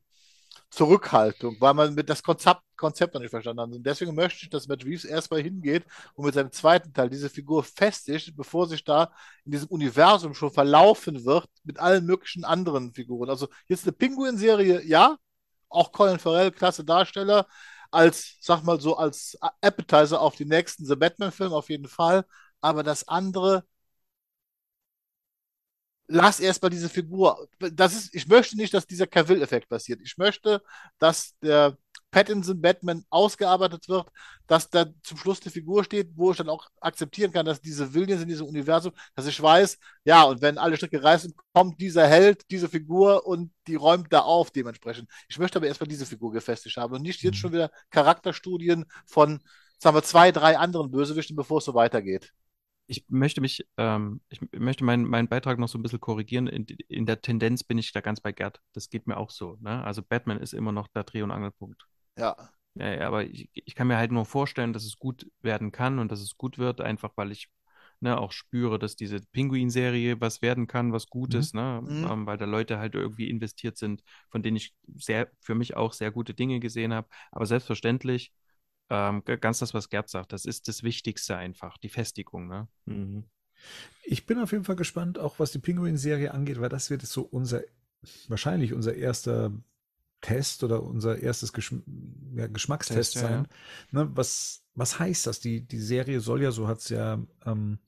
[0.69, 3.71] Zurückhaltung, weil man mit das Konzept, Konzept noch nicht verstanden hat.
[3.71, 7.29] Und deswegen möchte ich, dass Matt Reeves erstmal hingeht und mit seinem zweiten Teil diese
[7.29, 9.11] Figur festigt, bevor sich da
[9.45, 13.29] in diesem Universum schon verlaufen wird mit allen möglichen anderen Figuren.
[13.29, 15.17] Also jetzt eine Pinguin-Serie, ja,
[15.69, 17.47] auch Colin Farrell, klasse Darsteller,
[17.91, 22.25] als, sag mal so, als Appetizer auf die nächsten The Batman-Film auf jeden Fall.
[22.61, 23.65] Aber das andere,
[26.11, 27.47] lass erstmal diese Figur.
[27.59, 30.01] Das ist, ich möchte nicht, dass dieser Cavill-Effekt passiert.
[30.03, 30.61] Ich möchte,
[30.99, 31.77] dass der
[32.11, 34.07] Pattinson Batman ausgearbeitet wird,
[34.47, 37.93] dass da zum Schluss die Figur steht, wo ich dann auch akzeptieren kann, dass diese
[37.93, 42.07] Villains in diesem Universum, dass ich weiß, ja, und wenn alle Stücke reißen, kommt dieser
[42.07, 45.09] Held, diese Figur und die räumt da auf dementsprechend.
[45.29, 47.39] Ich möchte aber erstmal diese Figur gefestigt haben und nicht jetzt mhm.
[47.39, 49.39] schon wieder Charakterstudien von,
[49.79, 52.33] sagen wir, zwei, drei anderen Bösewichten, bevor es so weitergeht
[52.91, 56.47] ich möchte mich, ähm, ich möchte meinen, meinen Beitrag noch so ein bisschen korrigieren.
[56.47, 58.61] In, in, der Tendenz bin ich da ganz bei Gerd.
[58.73, 59.57] Das geht mir auch so.
[59.61, 59.81] Ne?
[59.85, 61.87] Also Batman ist immer noch der Dreh- und Angelpunkt.
[62.17, 62.35] Ja.
[62.75, 66.11] ja, aber ich, ich, kann mir halt nur vorstellen, dass es gut werden kann und
[66.11, 67.49] dass es gut wird, einfach weil ich
[68.01, 71.59] ne, auch spüre, dass diese Pinguin-Serie was werden kann, was Gutes, mhm.
[71.61, 71.81] ne?
[71.85, 72.07] Mhm.
[72.11, 75.93] Ähm, weil da Leute halt irgendwie investiert sind, von denen ich sehr, für mich auch
[75.93, 77.07] sehr gute Dinge gesehen habe.
[77.31, 78.33] Aber selbstverständlich
[78.91, 82.47] ähm, ganz das, was Gerd sagt, das ist das Wichtigste einfach, die Festigung.
[82.47, 82.67] Ne?
[82.85, 83.23] Mhm.
[84.03, 87.21] Ich bin auf jeden Fall gespannt, auch was die Pinguin-Serie angeht, weil das wird so
[87.21, 87.61] unser,
[88.27, 89.53] wahrscheinlich unser erster
[90.19, 91.79] Test oder unser erstes Geschm
[92.35, 93.31] ja, Geschmackstest Test, sein.
[93.31, 94.05] Ja, ja.
[94.05, 95.39] Ne, was, was heißt das?
[95.39, 97.79] Die, die Serie soll ja, so hat es ja ähm,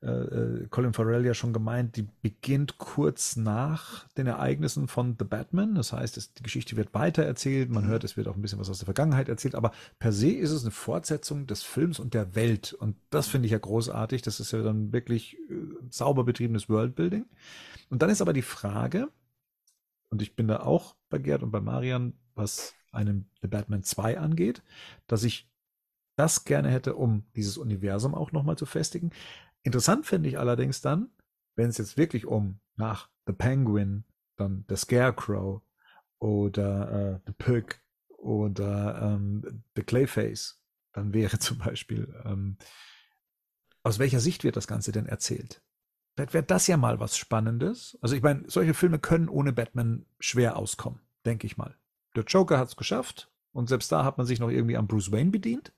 [0.00, 5.24] äh, äh, Colin Farrell ja schon gemeint, die beginnt kurz nach den Ereignissen von The
[5.24, 5.74] Batman.
[5.74, 7.70] Das heißt, es, die Geschichte wird weitererzählt.
[7.70, 7.88] Man mhm.
[7.88, 9.56] hört, es wird auch ein bisschen was aus der Vergangenheit erzählt.
[9.56, 12.72] Aber per se ist es eine Fortsetzung des Films und der Welt.
[12.74, 14.22] Und das finde ich ja großartig.
[14.22, 15.54] Das ist ja dann wirklich äh,
[15.90, 17.26] sauber betriebenes Worldbuilding.
[17.90, 19.08] Und dann ist aber die Frage,
[20.10, 24.18] und ich bin da auch bei Gerd und bei Marian, was einen The Batman 2
[24.18, 24.62] angeht,
[25.08, 25.50] dass ich
[26.16, 29.10] das gerne hätte, um dieses Universum auch nochmal zu festigen.
[29.62, 31.10] Interessant finde ich allerdings dann,
[31.56, 34.04] wenn es jetzt wirklich um nach The Penguin,
[34.36, 35.62] dann The Scarecrow
[36.18, 40.62] oder äh, The Pig oder ähm, The Clayface,
[40.92, 42.56] dann wäre zum Beispiel, ähm,
[43.82, 45.62] aus welcher Sicht wird das Ganze denn erzählt?
[46.14, 47.96] Vielleicht wäre das ja mal was Spannendes.
[48.00, 51.76] Also ich meine, solche Filme können ohne Batman schwer auskommen, denke ich mal.
[52.16, 55.12] Der Joker hat es geschafft und selbst da hat man sich noch irgendwie am Bruce
[55.12, 55.72] Wayne bedient.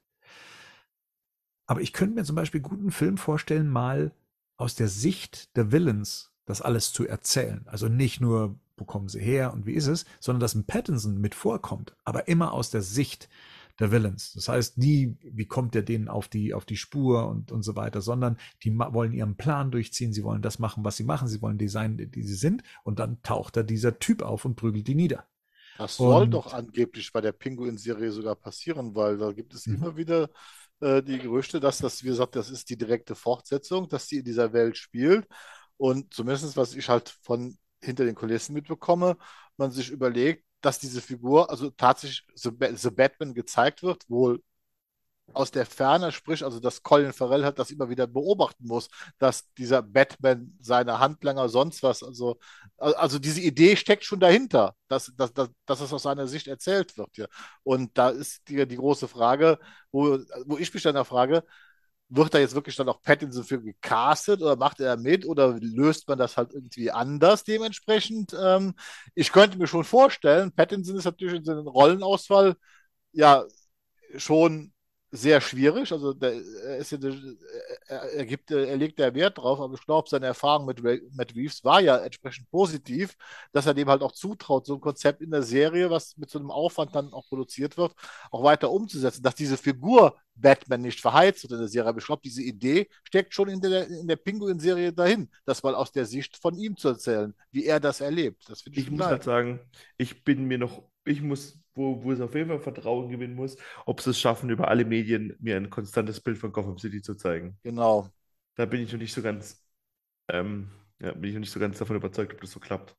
[1.70, 4.10] Aber ich könnte mir zum Beispiel guten Film vorstellen, mal
[4.56, 7.62] aus der Sicht der Villains das alles zu erzählen.
[7.66, 11.20] Also nicht nur, wo kommen sie her und wie ist es, sondern dass ein Pattinson
[11.20, 13.28] mit vorkommt, aber immer aus der Sicht
[13.78, 14.32] der Villains.
[14.32, 17.76] Das heißt, nie, wie kommt er denen auf die, auf die Spur und, und so
[17.76, 21.40] weiter, sondern die wollen ihren Plan durchziehen, sie wollen das machen, was sie machen, sie
[21.40, 24.88] wollen die sein, die sie sind, und dann taucht da dieser Typ auf und prügelt
[24.88, 25.24] die nieder.
[25.78, 29.76] Das soll und, doch angeblich bei der Pinguin-Serie sogar passieren, weil da gibt es mhm.
[29.76, 30.30] immer wieder
[30.80, 34.24] äh, die Gerüchte, dass das, wie gesagt, das ist die direkte Fortsetzung, dass sie in
[34.24, 35.26] dieser Welt spielt.
[35.76, 39.16] Und zumindest, was ich halt von hinter den Kulissen mitbekomme,
[39.56, 44.42] man sich überlegt, dass diese Figur, also tatsächlich The, The Batman gezeigt wird, wohl
[45.32, 48.88] aus der Ferne, sprich, also dass Colin Farrell hat das immer wieder beobachten muss,
[49.18, 52.38] dass dieser Batman seine Handlanger sonst was, also,
[52.76, 56.96] also diese Idee steckt schon dahinter, dass, dass, dass, dass es aus seiner Sicht erzählt
[56.96, 57.16] wird.
[57.16, 57.26] Ja.
[57.62, 59.58] Und da ist die, die große Frage,
[59.92, 61.44] wo, wo ich mich dann da frage,
[62.10, 66.08] wird da jetzt wirklich dann auch Pattinson für gecastet oder macht er mit oder löst
[66.08, 68.36] man das halt irgendwie anders dementsprechend?
[68.38, 68.74] Ähm,
[69.14, 72.56] ich könnte mir schon vorstellen, Pattinson ist natürlich in seinem Rollenausfall
[73.12, 73.44] ja
[74.16, 74.72] schon
[75.10, 75.92] sehr schwierig.
[75.92, 76.98] Also der, er, ist ja,
[77.88, 80.82] er, gibt, er legt ja Wert drauf, aber ich glaube, seine Erfahrung mit
[81.14, 83.16] Matt Reeves war ja entsprechend positiv,
[83.52, 86.38] dass er dem halt auch zutraut, so ein Konzept in der Serie, was mit so
[86.38, 87.94] einem Aufwand dann auch produziert wird,
[88.30, 91.88] auch weiter umzusetzen, dass diese Figur Batman nicht verheizt wird in der Serie.
[91.88, 95.74] Aber ich glaube, diese Idee steckt schon in der, in der Pinguin-Serie dahin, das mal
[95.74, 98.48] aus der Sicht von ihm zu erzählen, wie er das erlebt.
[98.48, 99.60] Das ich, ich muss halt sagen,
[99.96, 103.56] ich bin mir noch, ich muss wo, wo es auf jeden Fall Vertrauen gewinnen muss,
[103.86, 107.14] ob sie es schaffen, über alle Medien mir ein konstantes Bild von Gotham City zu
[107.14, 107.58] zeigen.
[107.62, 108.08] Genau.
[108.54, 109.64] Da bin ich noch nicht so ganz,
[110.28, 110.70] ähm,
[111.00, 112.96] ja, bin ich noch nicht so ganz davon überzeugt, ob das so klappt.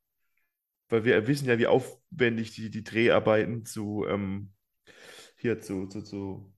[0.89, 4.51] Weil wir wissen ja, wie aufwendig die, die Dreharbeiten zu, ähm,
[5.37, 6.53] hier zu, zu, zu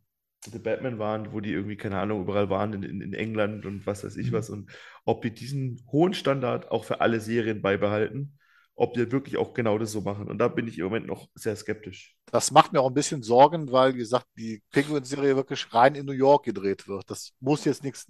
[0.46, 3.86] The Batman waren, wo die irgendwie, keine Ahnung, überall waren in, in, in England und
[3.86, 4.34] was weiß ich mhm.
[4.34, 4.50] was.
[4.50, 4.72] Und
[5.06, 8.38] ob die diesen hohen Standard auch für alle Serien beibehalten
[8.76, 10.28] ob die wirklich auch genau das so machen.
[10.28, 12.16] Und da bin ich im Moment noch sehr skeptisch.
[12.32, 16.06] Das macht mir auch ein bisschen Sorgen, weil, wie gesagt, die Penguin-Serie wirklich rein in
[16.06, 17.10] New York gedreht wird.
[17.10, 18.08] Das muss jetzt nichts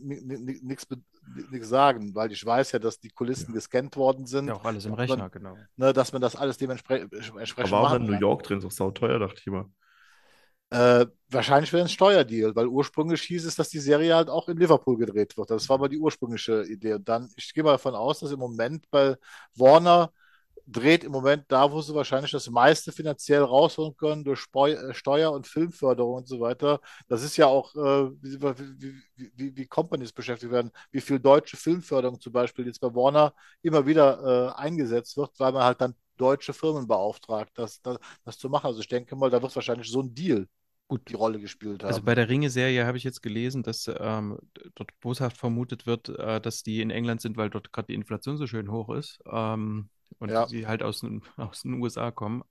[1.61, 3.55] sagen, weil ich weiß ja, dass die Kulissen ja.
[3.55, 4.47] gescannt worden sind.
[4.47, 5.57] Ja, auch alles im Rechner, und, genau.
[5.75, 7.13] Ne, dass man das alles dementsprechend
[7.57, 9.69] Aber auch in New York drin ist auch sauteuer, dachte ich immer.
[10.69, 14.47] Äh, wahrscheinlich wäre es ein Steuerdeal, weil ursprünglich hieß es, dass die Serie halt auch
[14.47, 15.51] in Liverpool gedreht wird.
[15.51, 16.93] Das war mal die ursprüngliche Idee.
[16.93, 19.15] Und dann, ich gehe mal davon aus, dass im Moment bei
[19.55, 20.11] Warner
[20.65, 25.31] dreht im Moment da, wo sie wahrscheinlich das meiste finanziell rausholen können durch äh, Steuer-
[25.31, 26.79] und Filmförderung und so weiter.
[27.07, 31.57] Das ist ja auch, äh, wie, wie, wie, wie, Companies beschäftigt werden, wie viel deutsche
[31.57, 35.95] Filmförderung zum Beispiel jetzt bei Warner immer wieder äh, eingesetzt wird, weil man halt dann
[36.17, 38.67] deutsche Firmen beauftragt, das, das, das zu machen.
[38.67, 40.47] Also ich denke mal, da wird wahrscheinlich so ein Deal
[40.87, 41.89] gut die Rolle gespielt also haben.
[41.89, 44.37] Also bei der Ringe-Serie habe ich jetzt gelesen, dass ähm,
[44.75, 48.37] dort boshaft vermutet wird, äh, dass die in England sind, weil dort gerade die Inflation
[48.37, 49.19] so schön hoch ist.
[49.25, 50.47] Ähm, und ja.
[50.47, 51.03] sie halt aus,
[51.37, 52.43] aus den USA kommen.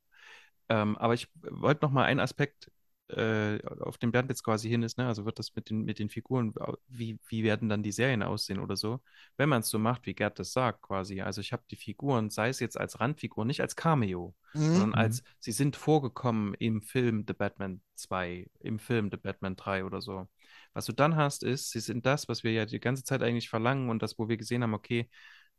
[0.69, 2.71] Ähm, aber ich wollte noch mal einen Aspekt,
[3.09, 5.07] äh, auf den Bernd jetzt quasi hin ist, ne?
[5.07, 6.55] also wird das mit den, mit den Figuren,
[6.89, 9.01] wie, wie werden dann die Serien aussehen oder so,
[9.37, 11.21] wenn man es so macht, wie Gerd das sagt quasi.
[11.21, 14.61] Also ich habe die Figuren, sei es jetzt als Randfigur, nicht als Cameo, mhm.
[14.61, 19.85] sondern als, sie sind vorgekommen im Film The Batman 2, im Film The Batman 3
[19.85, 20.27] oder so.
[20.73, 23.51] Was du dann hast, ist, sie sind das, was wir ja die ganze Zeit eigentlich
[23.51, 25.09] verlangen und das, wo wir gesehen haben, okay,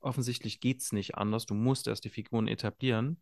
[0.04, 3.22] offensichtlich geht es nicht anders, du musst erst die Figuren etablieren,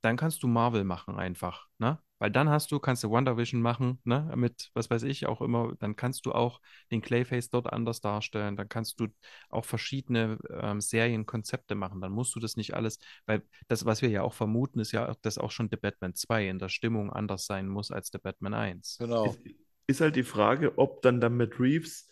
[0.00, 1.98] dann kannst du Marvel machen einfach, ne?
[2.20, 4.32] Weil dann hast du, kannst du WandaVision machen, ne?
[4.36, 8.56] Mit, was weiß ich, auch immer, dann kannst du auch den Clayface dort anders darstellen,
[8.56, 9.06] dann kannst du
[9.50, 14.10] auch verschiedene ähm, Serienkonzepte machen, dann musst du das nicht alles, weil das, was wir
[14.10, 17.46] ja auch vermuten, ist ja, dass auch schon The Batman 2 in der Stimmung anders
[17.46, 18.98] sein muss als The Batman 1.
[18.98, 19.26] Genau.
[19.26, 19.40] Ist,
[19.86, 22.08] ist halt die Frage, ob dann damit Reeves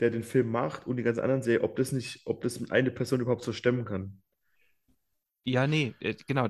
[0.00, 2.90] der den Film macht und die ganzen anderen Serien, ob das nicht, ob das eine
[2.90, 4.20] Person überhaupt so stemmen kann.
[5.44, 6.48] Ja, nee, äh, genau.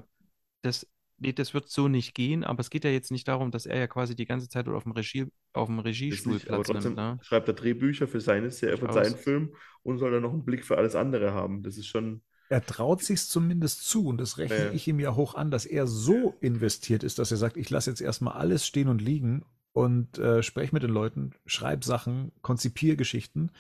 [0.63, 0.87] Das,
[1.19, 3.79] nee, das wird so nicht gehen, aber es geht ja jetzt nicht darum, dass er
[3.79, 6.97] ja quasi die ganze Zeit auf dem Regie, auf dem Regiestuhl nicht, Platz nimmt.
[6.97, 7.19] Ne?
[7.23, 10.65] Schreibt er Drehbücher für seine Serie, für seinen Film und soll dann noch einen Blick
[10.65, 11.63] für alles andere haben.
[11.63, 12.23] Das ist schon.
[12.49, 14.73] Er traut sich zumindest zu und das rechne ja.
[14.73, 17.91] ich ihm ja hoch an, dass er so investiert ist, dass er sagt, ich lasse
[17.91, 19.45] jetzt erstmal alles stehen und liegen
[19.77, 23.51] und äh, spreche mit den Leuten, schreib Sachen, konzipiere Geschichten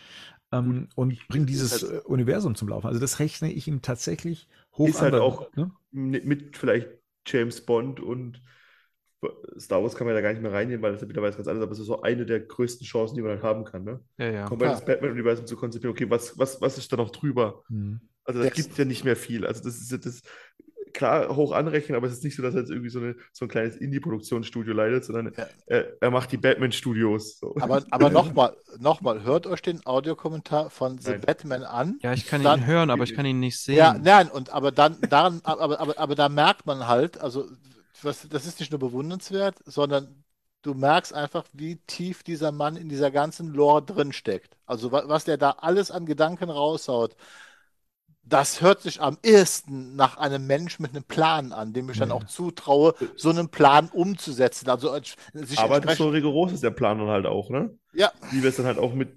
[0.50, 2.86] ähm, und bring dieses halt, äh, Universum zum Laufen.
[2.86, 4.48] Also das rechne ich ihm tatsächlich
[4.78, 5.08] hoch ist an.
[5.08, 5.70] Ist halt auch ne?
[5.90, 6.88] mit vielleicht
[7.26, 8.42] James Bond und
[9.58, 11.62] Star Wars kann man ja gar nicht mehr reinnehmen, weil das ja mittlerweile ganz anders
[11.62, 13.84] aber es ist so eine der größten Chancen, die man halt haben kann.
[13.84, 14.00] Ne?
[14.16, 14.44] Ja, ja.
[14.46, 17.62] Komplett das Batman-Universum zu konzipieren, okay, was, was, was ist da noch drüber?
[17.68, 18.00] Mhm.
[18.24, 19.44] Also da gibt ja nicht mehr viel.
[19.44, 20.22] Also das ist das,
[20.96, 23.44] klar hoch anrechnen, aber es ist nicht so, dass er jetzt irgendwie so, eine, so
[23.44, 25.46] ein kleines Indie-Produktionsstudio leitet, sondern ja.
[25.66, 27.38] er, er, macht die Batman-Studios.
[27.38, 27.54] So.
[27.60, 31.20] Aber, aber nochmal, noch mal, hört euch den Audiokommentar von The nein.
[31.20, 31.98] Batman an.
[32.02, 33.76] Ja, ich kann dann, ihn hören, aber ich kann ihn nicht sehen.
[33.76, 37.46] Ja, nein, und aber dann, daran, aber, aber, aber da merkt man halt, also
[38.02, 40.24] was, das ist nicht nur bewundernswert, sondern
[40.62, 44.56] du merkst einfach, wie tief dieser Mann in dieser ganzen Lore drinsteckt.
[44.64, 47.16] Also was der da alles an Gedanken raushaut
[48.28, 52.10] das hört sich am ehesten nach einem Mensch mit einem Plan an, dem ich dann
[52.10, 54.68] auch zutraue, so einen Plan umzusetzen.
[54.68, 54.94] Also
[55.32, 57.70] sich Aber so rigoros ist der Plan dann halt auch, ne?
[57.92, 58.12] Ja.
[58.32, 59.16] Wie wir es dann halt auch mit,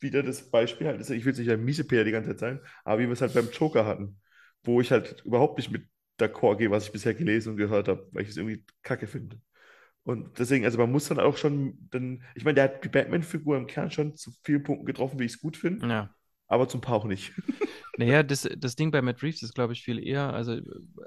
[0.00, 3.00] wieder das Beispiel halt, ich will es nicht ein Miesepeer die ganze Zeit sein, aber
[3.00, 4.18] wie wir es halt beim Joker hatten,
[4.64, 5.86] wo ich halt überhaupt nicht mit
[6.18, 9.40] d'accord gehe, was ich bisher gelesen und gehört habe, weil ich es irgendwie kacke finde.
[10.04, 13.58] Und deswegen, also man muss dann auch schon, dann, ich meine, der hat die Batman-Figur
[13.58, 15.86] im Kern schon zu vielen Punkten getroffen, wie ich es gut finde.
[15.86, 16.14] Ja
[16.48, 17.32] aber zum Pauch nicht.
[17.98, 20.60] Naja, das, das Ding bei Matt Reeves ist, glaube ich, viel eher, also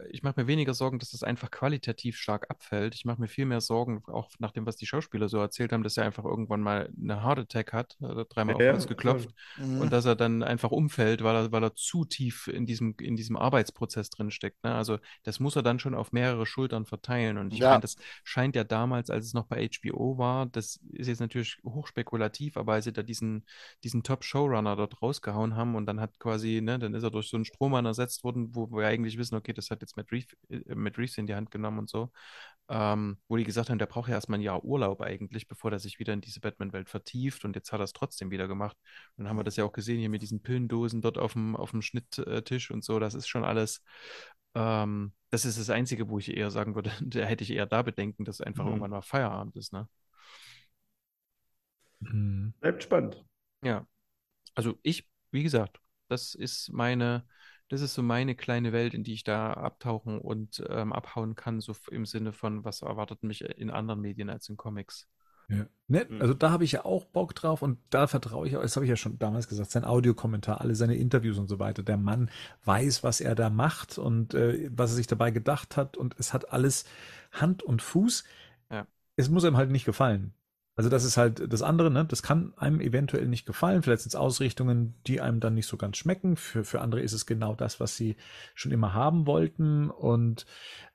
[0.09, 2.95] ich mache mir weniger Sorgen, dass das einfach qualitativ stark abfällt.
[2.95, 5.83] Ich mache mir viel mehr Sorgen, auch nach dem, was die Schauspieler so erzählt haben,
[5.83, 9.63] dass er einfach irgendwann mal eine Heart Attack hat, dreimal ja, auf uns geklopft ja.
[9.79, 13.15] und dass er dann einfach umfällt, weil er, weil er zu tief in diesem, in
[13.15, 14.61] diesem Arbeitsprozess drinsteckt.
[14.65, 14.75] Ne?
[14.75, 17.37] Also das muss er dann schon auf mehrere Schultern verteilen.
[17.37, 17.69] Und ich ja.
[17.69, 17.95] meine, das
[18.25, 22.73] scheint ja damals, als es noch bei HBO war, das ist jetzt natürlich hochspekulativ, aber
[22.73, 23.45] als sie da diesen,
[23.85, 27.29] diesen Top-Showrunner dort rausgehauen reingehauen haben und dann hat quasi, ne, dann ist er durch
[27.29, 30.35] so einen Strohmann ersetzt worden, wo wir eigentlich wissen, okay, das hat jetzt Matt Reeves,
[30.49, 32.11] äh, Matt Reeves in die Hand genommen und so.
[32.69, 35.79] Ähm, wo die gesagt haben, der braucht ja erstmal ein Jahr Urlaub eigentlich, bevor er
[35.79, 38.77] sich wieder in diese Batman-Welt vertieft und jetzt hat er es trotzdem wieder gemacht.
[39.17, 41.55] Und dann haben wir das ja auch gesehen hier mit diesen Pillendosen dort auf dem,
[41.55, 43.83] auf dem Schnitttisch und so, das ist schon alles,
[44.55, 47.81] ähm, das ist das Einzige, wo ich eher sagen würde, da hätte ich eher da
[47.81, 48.69] Bedenken, dass einfach mhm.
[48.71, 49.87] irgendwann mal Feierabend ist, ne?
[51.99, 52.53] Mhm.
[52.59, 53.23] Bleibt spannend.
[53.63, 53.85] Ja.
[54.55, 57.25] Also ich wie gesagt, das ist meine,
[57.69, 61.61] das ist so meine kleine Welt, in die ich da abtauchen und ähm, abhauen kann,
[61.61, 65.07] so im Sinne von, was erwartet mich in anderen Medien als in Comics.
[65.51, 65.65] Ja.
[65.87, 66.21] Ne, mhm.
[66.21, 68.85] also da habe ich ja auch Bock drauf und da vertraue ich auch, das habe
[68.85, 71.83] ich ja schon damals gesagt, sein Audiokommentar, alle seine Interviews und so weiter.
[71.83, 72.29] Der Mann
[72.63, 76.33] weiß, was er da macht und äh, was er sich dabei gedacht hat und es
[76.33, 76.85] hat alles
[77.31, 78.23] Hand und Fuß.
[78.69, 78.87] Ja.
[79.17, 80.33] Es muss ihm halt nicht gefallen.
[80.75, 82.05] Also das ist halt das andere, ne?
[82.05, 83.83] Das kann einem eventuell nicht gefallen.
[83.83, 86.37] Vielleicht sind es Ausrichtungen, die einem dann nicht so ganz schmecken.
[86.37, 88.15] Für, für andere ist es genau das, was sie
[88.55, 89.89] schon immer haben wollten.
[89.89, 90.45] Und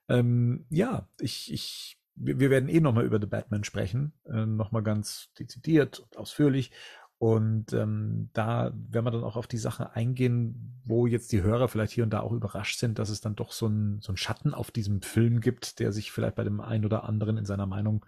[0.09, 4.13] ähm, ja, ich, ich, wir werden eh nochmal über The Batman sprechen.
[4.25, 6.71] Äh, nochmal ganz dezidiert und ausführlich.
[7.19, 11.67] Und ähm, da werden wir dann auch auf die Sache eingehen, wo jetzt die Hörer
[11.67, 14.17] vielleicht hier und da auch überrascht sind, dass es dann doch so ein, so ein
[14.17, 17.65] Schatten auf diesem Film gibt, der sich vielleicht bei dem einen oder anderen in seiner
[17.65, 18.05] Meinung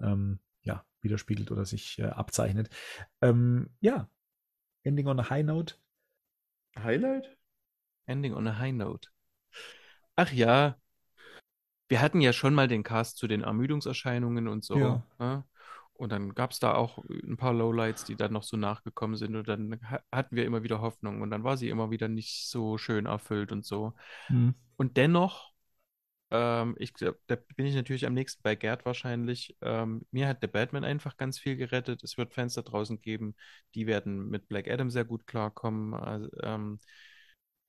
[0.00, 2.70] ähm, ja, widerspiegelt oder sich äh, abzeichnet.
[3.20, 4.08] Ähm, ja,
[4.84, 5.74] Ending on a High Note.
[6.78, 7.36] Highlight?
[8.06, 9.08] Ending on a High Note.
[10.16, 10.76] Ach ja,
[11.88, 14.78] wir hatten ja schon mal den Cast zu den Ermüdungserscheinungen und so.
[14.78, 15.06] Ja.
[15.18, 15.44] Ne?
[15.92, 19.36] Und dann gab es da auch ein paar Lowlights, die dann noch so nachgekommen sind.
[19.36, 19.78] Und dann
[20.10, 21.20] hatten wir immer wieder Hoffnung.
[21.20, 23.92] Und dann war sie immer wieder nicht so schön erfüllt und so.
[24.28, 24.54] Mhm.
[24.76, 25.51] Und dennoch
[26.32, 27.12] ähm, ich da
[27.56, 29.54] bin ich natürlich am nächsten bei Gerd wahrscheinlich.
[29.60, 32.02] Ähm, mir hat der Batman einfach ganz viel gerettet.
[32.02, 33.36] Es wird Fans da draußen geben,
[33.74, 35.92] die werden mit Black Adam sehr gut klarkommen.
[35.94, 36.80] Also, ähm,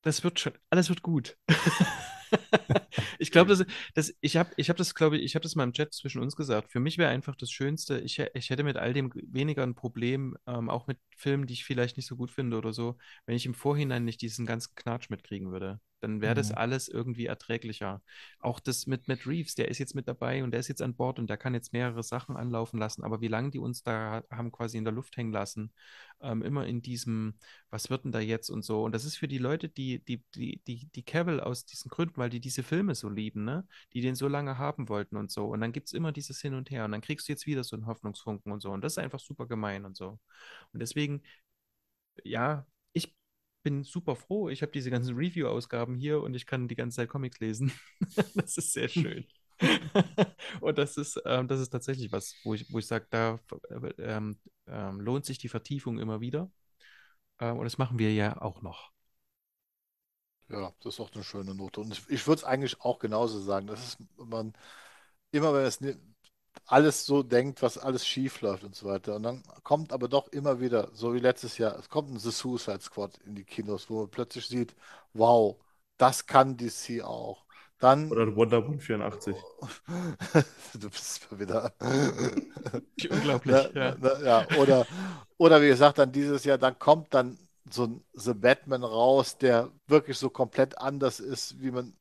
[0.01, 1.37] das wird schon, alles wird gut.
[3.19, 3.65] ich glaube, das,
[3.95, 6.21] das, ich habe ich hab das, glaube ich, ich habe das mal im Chat zwischen
[6.21, 6.71] uns gesagt.
[6.71, 10.37] Für mich wäre einfach das Schönste, ich, ich hätte mit all dem weniger ein Problem,
[10.47, 13.45] ähm, auch mit Filmen, die ich vielleicht nicht so gut finde oder so, wenn ich
[13.45, 16.57] im Vorhinein nicht diesen ganzen Knatsch mitkriegen würde dann wäre das mhm.
[16.57, 18.01] alles irgendwie erträglicher.
[18.39, 20.95] Auch das mit Matt Reeves, der ist jetzt mit dabei und der ist jetzt an
[20.95, 23.03] Bord und der kann jetzt mehrere Sachen anlaufen lassen.
[23.03, 25.71] Aber wie lange die uns da haben quasi in der Luft hängen lassen,
[26.21, 27.35] ähm, immer in diesem,
[27.69, 28.83] was wird denn da jetzt und so.
[28.83, 32.17] Und das ist für die Leute, die, die, die, die, die Cavill aus diesen Gründen,
[32.17, 33.65] weil die diese Filme so lieben, ne?
[33.93, 35.45] die den so lange haben wollten und so.
[35.47, 37.63] Und dann gibt es immer dieses Hin und Her und dann kriegst du jetzt wieder
[37.63, 38.71] so einen Hoffnungsfunken und so.
[38.71, 40.19] Und das ist einfach super gemein und so.
[40.73, 41.23] Und deswegen,
[42.23, 42.65] ja,
[43.63, 44.49] bin super froh.
[44.49, 47.71] Ich habe diese ganzen Review-Ausgaben hier und ich kann die ganze Zeit Comics lesen.
[48.35, 49.25] das ist sehr schön.
[50.61, 53.89] und das ist, ähm, das ist tatsächlich was, wo ich, wo ich sage, da äh,
[54.01, 54.37] ähm,
[54.67, 56.51] ähm, lohnt sich die Vertiefung immer wieder.
[57.39, 58.91] Ähm, und das machen wir ja auch noch.
[60.49, 61.81] Ja, das ist auch eine schöne Note.
[61.81, 63.67] Und ich, ich würde es eigentlich auch genauso sagen.
[63.67, 64.53] Das ist man
[65.31, 65.81] immer, wenn es
[66.65, 69.15] alles so denkt, was alles schief läuft und so weiter.
[69.15, 72.31] Und dann kommt aber doch immer wieder, so wie letztes Jahr, es kommt ein The
[72.31, 74.75] Suicide Squad in die Kinos, wo man plötzlich sieht,
[75.13, 75.57] wow,
[75.97, 77.45] das kann DC auch.
[77.79, 79.35] Dann, Oder Wonder Woman 84.
[80.79, 81.73] du bist mal wieder.
[83.09, 83.95] Unglaublich, na, ja.
[83.99, 84.47] Na, ja.
[84.57, 84.87] Oder,
[85.37, 87.37] oder wie gesagt, dann dieses Jahr, dann kommt dann
[87.69, 91.93] so ein The Batman raus, der wirklich so komplett anders ist, wie man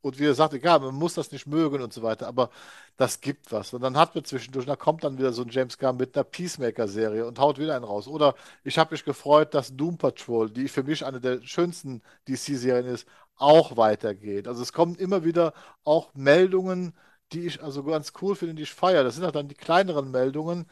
[0.00, 2.50] und wie er sagte, ja, man muss das nicht mögen und so weiter, aber
[2.96, 3.74] das gibt was.
[3.74, 6.24] Und dann hat man zwischendurch, da kommt dann wieder so ein James Gunn mit einer
[6.24, 8.08] Peacemaker-Serie und haut wieder einen raus.
[8.08, 8.34] Oder
[8.64, 13.06] ich habe mich gefreut, dass Doom Patrol, die für mich eine der schönsten DC-Serien ist,
[13.36, 14.48] auch weitergeht.
[14.48, 15.52] Also es kommen immer wieder
[15.84, 16.94] auch Meldungen,
[17.32, 19.04] die ich also ganz cool finde, die ich feiere.
[19.04, 20.66] Das sind halt dann die kleineren Meldungen,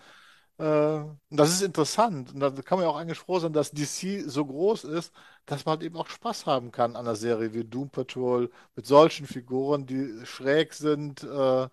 [0.59, 2.33] äh, und das ist interessant.
[2.33, 5.13] Und da kann man ja auch eigentlich froh sein, dass DC so groß ist,
[5.45, 8.87] dass man halt eben auch Spaß haben kann an einer Serie wie Doom Patrol mit
[8.87, 11.69] solchen Figuren, die schräg sind, äh,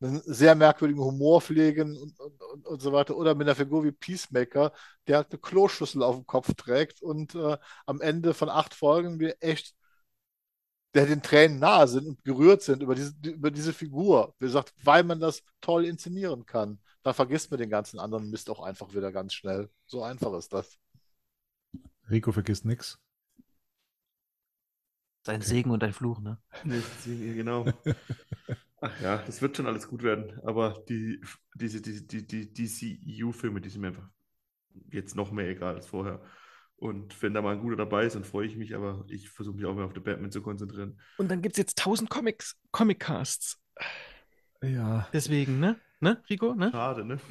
[0.00, 3.16] einen sehr merkwürdigen Humor pflegen und, und, und, und, so weiter.
[3.16, 4.72] Oder mit einer Figur wie Peacemaker,
[5.06, 7.56] der halt eine Kloschüssel auf dem Kopf trägt und äh,
[7.86, 9.74] am Ende von acht Folgen wir echt
[10.94, 14.34] der den Tränen nahe sind und gerührt sind über diese, über diese Figur.
[14.38, 16.80] Wie gesagt, weil man das toll inszenieren kann.
[17.02, 19.70] Dann vergisst man den ganzen anderen Mist auch einfach wieder ganz schnell.
[19.86, 20.78] So einfach ist das.
[22.10, 22.98] Rico vergisst nichts.
[25.24, 26.38] Sein Segen und ein Fluch, ne?
[27.04, 27.66] genau.
[28.80, 30.40] Ach ja, das wird schon alles gut werden.
[30.44, 31.20] Aber die,
[31.54, 34.08] diese, diese, die, die DCU-Filme, die sind mir einfach
[34.90, 36.22] jetzt noch mehr egal als vorher.
[36.76, 39.56] Und wenn da mal ein guter dabei ist, dann freue ich mich, aber ich versuche
[39.56, 41.00] mich auch mehr auf den Batman zu konzentrieren.
[41.16, 43.60] Und dann gibt es jetzt tausend Comics, Comic-Casts.
[44.62, 45.08] Ja.
[45.12, 45.80] Deswegen, ne?
[46.00, 46.54] Ne, Rico?
[46.54, 46.70] Ne?
[46.70, 47.18] Schade, ne?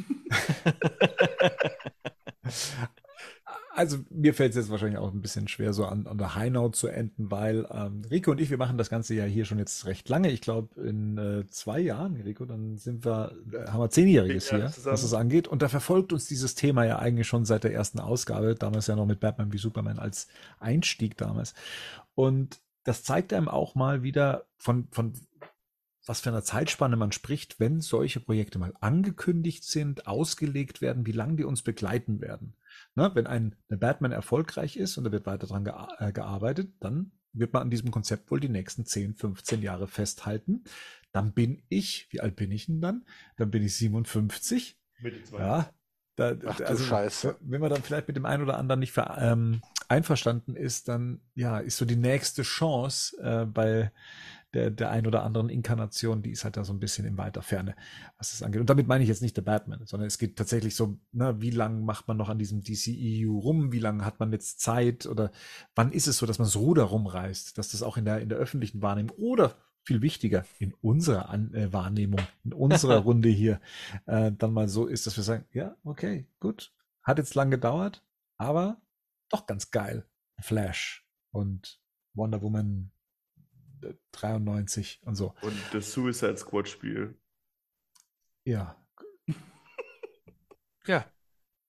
[3.77, 6.49] Also mir fällt es jetzt wahrscheinlich auch ein bisschen schwer, so an, an der High
[6.49, 9.59] Note zu enden, weil ähm, Rico und ich, wir machen das Ganze ja hier schon
[9.59, 10.31] jetzt recht lange.
[10.31, 14.71] Ich glaube, in äh, zwei Jahren, Rico, dann sind wir, äh, haben wir zehnjähriges hier,
[14.71, 14.93] zusammen.
[14.93, 15.47] was es angeht.
[15.47, 18.95] Und da verfolgt uns dieses Thema ja eigentlich schon seit der ersten Ausgabe, damals ja
[18.95, 20.27] noch mit Batman wie Superman als
[20.59, 21.53] Einstieg damals.
[22.15, 25.13] Und das zeigt einem auch mal wieder von, von
[26.07, 31.11] was für einer Zeitspanne man spricht, wenn solche Projekte mal angekündigt sind, ausgelegt werden, wie
[31.11, 32.55] lange die uns begleiten werden.
[32.95, 36.71] Ne, wenn ein eine Batman erfolgreich ist und da wird weiter dran gea äh, gearbeitet,
[36.79, 40.63] dann wird man an diesem Konzept wohl die nächsten 10, 15 Jahre festhalten.
[41.11, 43.05] Dann bin ich, wie alt bin ich denn dann?
[43.35, 44.79] Dann bin ich 57.
[44.99, 45.39] Mitte 20.
[45.39, 45.69] Ja,
[46.15, 47.37] da, Ach, also, Scheiße.
[47.41, 51.21] wenn man dann vielleicht mit dem einen oder anderen nicht ver, ähm, einverstanden ist, dann
[51.35, 53.91] ja, ist so die nächste Chance äh, bei
[54.53, 57.41] der, der ein oder anderen Inkarnation, die ist halt da so ein bisschen in weiter
[57.41, 57.75] Ferne,
[58.17, 58.61] was das angeht.
[58.61, 61.49] Und damit meine ich jetzt nicht der Batman, sondern es geht tatsächlich so, na, wie
[61.49, 63.71] lange macht man noch an diesem DCEU rum?
[63.71, 65.05] Wie lange hat man jetzt Zeit?
[65.05, 65.31] Oder
[65.75, 67.57] wann ist es so, dass man das Ruder rumreißt?
[67.57, 71.53] Dass das auch in der, in der öffentlichen Wahrnehmung oder viel wichtiger in unserer An
[71.53, 73.61] äh, Wahrnehmung, in unserer Runde hier,
[74.05, 78.03] äh, dann mal so ist, dass wir sagen, ja, okay, gut, hat jetzt lang gedauert,
[78.37, 78.81] aber
[79.29, 80.05] doch ganz geil.
[80.39, 81.81] Flash und
[82.13, 82.91] Wonder Woman
[84.11, 85.33] 93 und so.
[85.41, 87.17] Und das Suicide Squad Spiel.
[88.45, 88.81] Ja.
[90.87, 91.05] ja.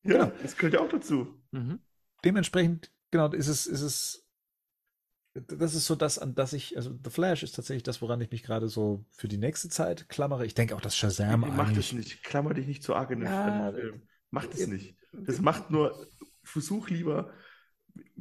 [0.05, 0.33] Ja, genau.
[0.43, 1.43] das gehört ja auch dazu.
[1.51, 1.81] Mhm.
[2.25, 4.29] Dementsprechend, genau, ist es, ist es,
[5.35, 8.31] das ist so das, an das ich, also The Flash ist tatsächlich das, woran ich
[8.31, 10.47] mich gerade so für die nächste Zeit klammere.
[10.47, 11.91] Ich denke auch, dass Shazam Mach eigentlich...
[11.91, 14.03] das nicht, klammer dich nicht zu arg in den ja, Film.
[14.31, 14.97] Mach das nicht.
[15.13, 16.07] Das macht nur,
[16.43, 17.33] versuch lieber,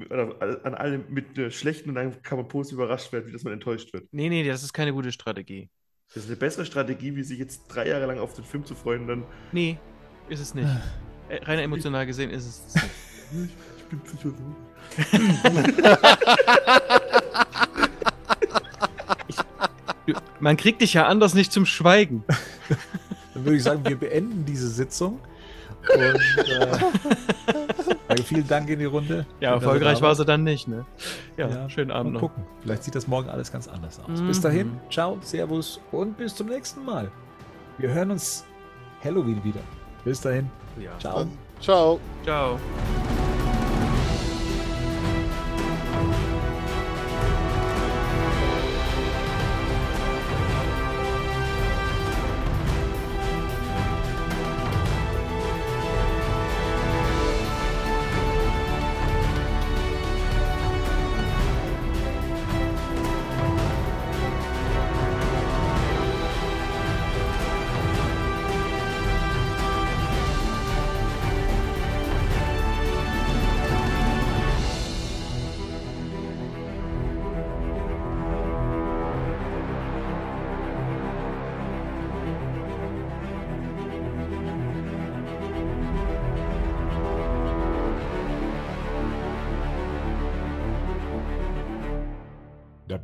[0.10, 3.54] an allem mit einer schlechten und dann kann man positiv überrascht werden, wie dass man
[3.54, 4.08] enttäuscht wird.
[4.12, 5.70] Nee, nee, das ist keine gute Strategie.
[6.14, 8.76] Das ist eine bessere Strategie, wie sich jetzt drei Jahre lang auf den Film zu
[8.76, 9.24] freuen, dann.
[9.52, 9.78] Nee,
[10.30, 10.68] ist es nicht.
[11.30, 12.86] Äh, rein emotional gesehen ist es nicht.
[13.32, 14.38] ich, ich bin Psychologe.
[20.40, 22.24] man kriegt dich ja anders nicht zum Schweigen.
[23.34, 25.20] Dann würde ich sagen, wir beenden diese Sitzung.
[25.94, 26.00] Und
[26.46, 26.78] äh,
[28.18, 29.26] also vielen Dank in die Runde.
[29.40, 30.86] Ja, erfolgreich war sie dann nicht, ne?
[31.38, 32.22] Ja, ja schönen Abend noch.
[32.22, 32.44] gucken.
[32.62, 34.20] Vielleicht sieht das morgen alles ganz anders aus.
[34.20, 34.28] Mhm.
[34.28, 37.12] Bis dahin, ciao, servus und bis zum nächsten Mal.
[37.78, 38.46] Wir hören uns
[39.04, 39.62] Halloween wieder.
[40.04, 40.50] Bis dahin.
[40.80, 40.98] Ja.
[41.00, 41.28] Ciao.
[41.60, 42.00] Ciao.
[42.24, 42.60] Ciao.